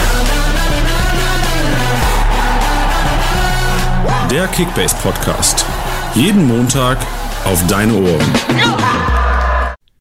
Der 4.30 4.47
Kickbase 4.47 4.95
Podcast. 5.01 5.66
Jeden 6.14 6.47
Montag 6.47 6.97
auf 7.45 7.66
deine 7.68 7.93
Ohren. 7.93 9.26